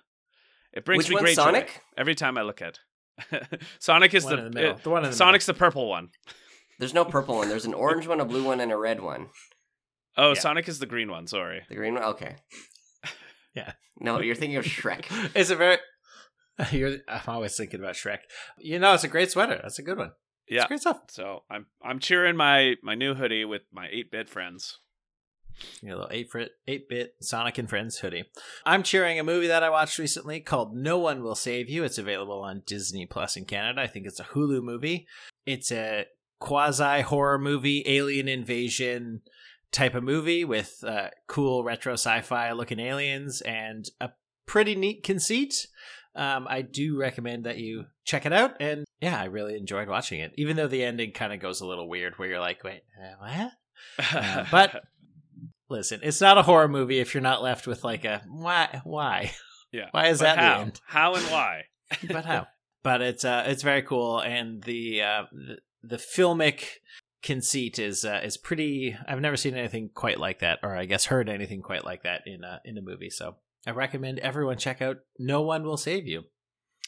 [0.73, 1.68] it brings Which me great Sonic?
[1.68, 2.80] joy every time I look at.
[3.80, 4.76] Sonic is One the, in the middle.
[4.77, 6.09] it- The one in the Sonic's the purple one.
[6.80, 7.47] There's no purple one.
[7.49, 9.27] There's an orange one, a blue one, and a red one.
[10.18, 10.39] Oh, Yeah.
[10.39, 11.27] Sonic is the green one.
[11.27, 11.61] Sorry.
[11.69, 12.03] The green one.
[12.03, 12.35] Okay.
[13.53, 13.73] Yeah.
[13.99, 15.05] No, you're thinking of Shrek.
[15.35, 15.77] It's a very.
[16.72, 18.19] You're, I'm always thinking about Shrek.
[18.57, 19.59] You know, it's a great sweater.
[19.61, 20.11] That's a good one.
[20.51, 20.63] Yeah.
[20.63, 20.99] It's great stuff.
[21.07, 24.79] So I'm I'm cheering my my new hoodie with my 8 bit friends.
[25.81, 28.25] Your little eight bit eight bit Sonic and Friends hoodie.
[28.65, 31.83] I'm cheering a movie that I watched recently called No One Will Save You.
[31.83, 33.81] It's available on Disney Plus in Canada.
[33.81, 35.07] I think it's a Hulu movie.
[35.45, 36.05] It's a
[36.39, 39.21] quasi horror movie, alien invasion
[39.71, 44.11] type of movie with uh, cool retro sci-fi looking aliens and a
[44.45, 45.67] pretty neat conceit.
[46.15, 50.19] Um, I do recommend that you check it out, and yeah, I really enjoyed watching
[50.19, 50.33] it.
[50.37, 53.15] Even though the ending kind of goes a little weird, where you're like, "Wait, uh,
[53.19, 53.51] what?"
[54.15, 54.83] Uh, but
[55.69, 59.31] listen, it's not a horror movie if you're not left with like a why why
[59.71, 59.87] yeah.
[59.91, 60.61] why is But that the how?
[60.61, 60.81] end?
[60.85, 61.61] How and why?
[62.09, 62.47] but how
[62.83, 66.65] but it's uh it's very cool and the uh the, the filmic
[67.23, 71.05] conceit is uh, is pretty I've never seen anything quite like that or I guess
[71.05, 74.81] heard anything quite like that in a in a movie so I recommend everyone check
[74.81, 76.23] out No One Will Save You.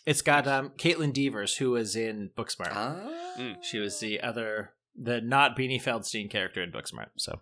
[0.06, 2.72] It's got um Kaitlyn Devers who was in Booksmart.
[2.72, 3.10] Ah.
[3.38, 3.64] Mm.
[3.64, 7.10] She was the other the not Beanie Feldstein character in Booksmart.
[7.18, 7.42] So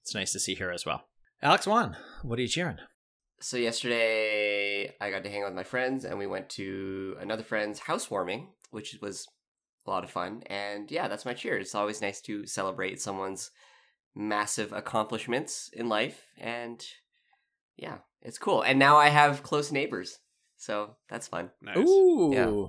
[0.00, 1.04] it's nice to see her as well.
[1.42, 2.78] Alex Wan, what are you cheering?
[3.40, 7.42] So yesterday I got to hang out with my friends and we went to another
[7.42, 9.26] friend's housewarming, which was
[9.86, 10.42] a lot of fun.
[10.46, 11.58] And yeah, that's my cheer.
[11.58, 13.50] It's always nice to celebrate someone's
[14.14, 16.82] massive accomplishments in life and
[17.76, 18.62] yeah, it's cool.
[18.62, 20.18] And now I have close neighbors.
[20.56, 21.50] So that's fun.
[21.62, 21.76] Nice.
[21.78, 22.30] Ooh.
[22.32, 22.66] Yeah.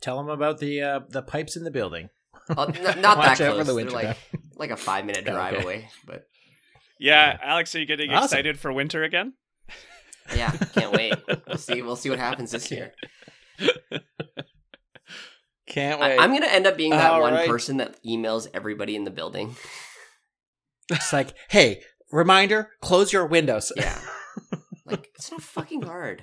[0.00, 2.10] Tell them about the uh, the pipes in the building.
[2.48, 3.58] Uh, n- not that out for close.
[3.58, 4.16] the They're winter like
[4.56, 5.62] like a 5 minute drive Okay.
[5.62, 6.24] away, but
[6.98, 8.24] Yeah, Alex, are you getting Awesome.
[8.24, 9.34] excited for winter again?
[10.36, 11.14] yeah, can't wait.
[11.46, 12.92] We'll see we'll see what happens this year.
[15.66, 17.46] Can't I, I'm going to end up being that All one right.
[17.48, 19.54] person that emails everybody in the building.
[20.90, 23.70] It's like, hey, reminder, close your windows.
[23.76, 24.00] Yeah.
[24.86, 26.22] Like it's not fucking hard.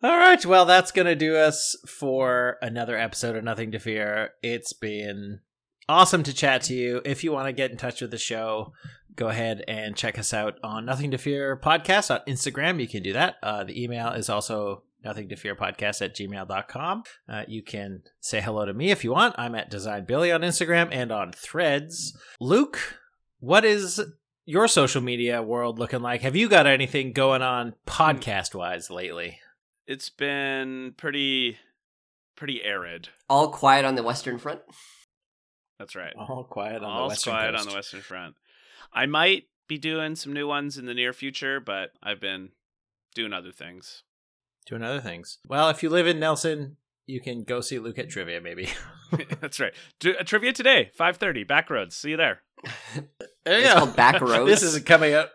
[0.00, 4.30] All right, well, that's going to do us for another episode of Nothing to Fear.
[4.42, 5.40] It's been
[5.88, 7.00] awesome to chat to you.
[7.04, 8.72] If you want to get in touch with the show,
[9.16, 12.80] go ahead and check us out on Nothing to Fear podcast on Instagram.
[12.80, 13.36] You can do that.
[13.42, 17.02] Uh, the email is also nothing to fear podcast at gmail.com.
[17.28, 19.34] Uh, you can say hello to me if you want.
[19.38, 22.16] I'm at Design Billy on Instagram and on threads.
[22.40, 22.78] Luke,
[23.40, 24.00] what is
[24.48, 26.22] your social media world looking like?
[26.22, 29.40] Have you got anything going on podcast wise lately?
[29.86, 31.58] It's been pretty
[32.34, 33.10] pretty arid.
[33.28, 34.60] All quiet on the Western Front.
[35.78, 36.14] That's right.
[36.16, 37.66] All quiet on All the western quiet coast.
[37.66, 38.34] on the western front.
[38.90, 42.50] I might be doing some new ones in the near future, but I've been
[43.14, 44.02] doing other things.
[44.66, 45.38] Doing other things.
[45.46, 48.40] Well, if you live in Nelson, you can go see Luke at trivia.
[48.40, 48.70] Maybe
[49.42, 49.74] That's right.
[50.00, 51.44] Do, a trivia today, five thirty.
[51.44, 51.92] Backroads.
[51.92, 52.40] See you there.
[53.48, 54.50] there It's called Back Roads.
[54.50, 55.32] this isn't coming up.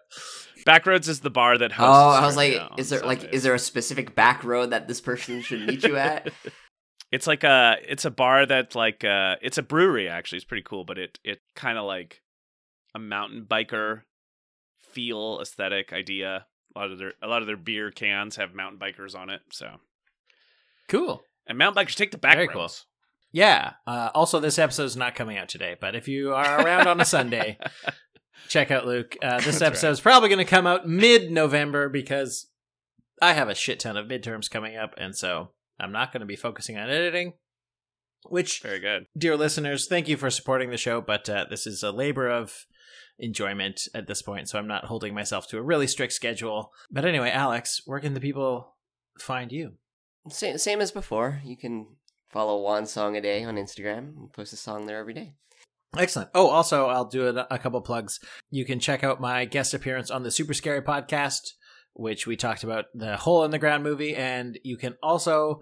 [0.66, 1.90] Backroads is the bar that hosts.
[1.94, 5.02] Oh, I was like, is there like is there a specific back road that this
[5.02, 6.32] person should meet you at?
[7.12, 10.38] It's like a it's a bar that like uh it's a brewery actually.
[10.38, 12.22] It's pretty cool, but it it kind of like
[12.96, 14.02] a mountain biker
[14.94, 16.48] feel aesthetic idea.
[16.76, 19.42] A lot of their a lot of their beer cans have mountain bikers on it.
[19.52, 19.76] So
[20.88, 21.22] Cool.
[21.46, 22.54] and mountain bikers take the back Very roads.
[22.56, 22.90] cool.
[23.32, 23.74] Yeah.
[23.88, 27.00] Uh, also, this episode is not coming out today, but if you are around on
[27.02, 27.58] a Sunday,
[28.48, 29.16] check out Luke.
[29.22, 32.48] Uh, this That's episode is probably going to come out mid November because
[33.22, 36.28] I have a shit ton of midterms coming up, and so I'm not going to
[36.28, 37.34] be focusing on editing.
[38.30, 39.08] Which Very good.
[39.18, 42.66] dear listeners, thank you for supporting the show, but uh, this is a labor of
[43.20, 46.72] enjoyment at this point, so I'm not holding myself to a really strict schedule.
[46.90, 48.76] But anyway, Alex, where can the people
[49.20, 49.74] find you?
[50.30, 51.42] Same, same as before.
[51.44, 51.88] You can
[52.32, 55.34] follow one song a day on Instagram and post a song there every day.
[55.98, 56.30] Excellent.
[56.34, 58.20] Oh, also, I'll do a, couple plugs.
[58.50, 61.52] You can check out my guest appearance on the Super Scary podcast,
[61.94, 65.62] which we talked about the Hole in the Ground movie, and you can also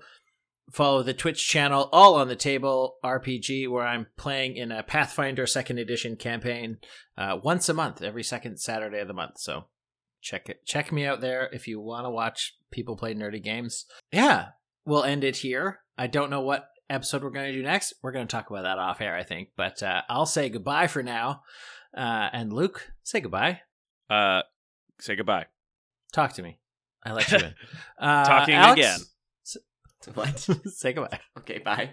[0.72, 5.45] follow the Twitch channel All on the Table RPG, where I'm playing in a Pathfinder
[5.45, 6.78] Second Edition campaign
[7.18, 9.38] uh, once a month, every second Saturday of the month.
[9.40, 9.66] So
[10.22, 10.66] check it.
[10.66, 13.86] Check me out there if you want to watch people play nerdy games.
[14.14, 14.49] Yeah,
[14.86, 15.80] we'll end it here.
[15.98, 17.93] I don't know what episode we're going to do next.
[18.01, 19.49] We're going to talk about that off air, I think.
[19.55, 21.43] But uh, I'll say goodbye for now.
[21.95, 23.61] Uh, and Luke, say goodbye.
[24.09, 24.41] Uh,
[24.99, 25.45] say goodbye.
[26.13, 26.59] Talk to me.
[27.03, 27.55] I let you in.
[27.99, 28.99] Uh, Talking Alex, again.
[30.15, 30.39] What?
[30.65, 31.19] say goodbye.
[31.38, 31.91] Okay, bye.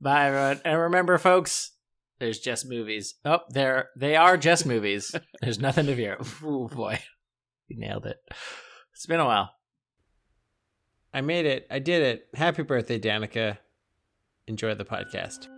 [0.00, 0.60] Bye, everyone.
[0.64, 1.72] And remember, folks,
[2.18, 3.14] there's just movies.
[3.24, 5.14] Oh, there they are just movies.
[5.40, 6.18] There's nothing to fear.
[6.42, 7.00] Oh boy,
[7.68, 8.16] you nailed it.
[8.92, 9.50] It's been a while.
[11.12, 11.66] I made it.
[11.70, 12.28] I did it.
[12.34, 13.58] Happy birthday, Danica.
[14.46, 15.57] Enjoy the podcast.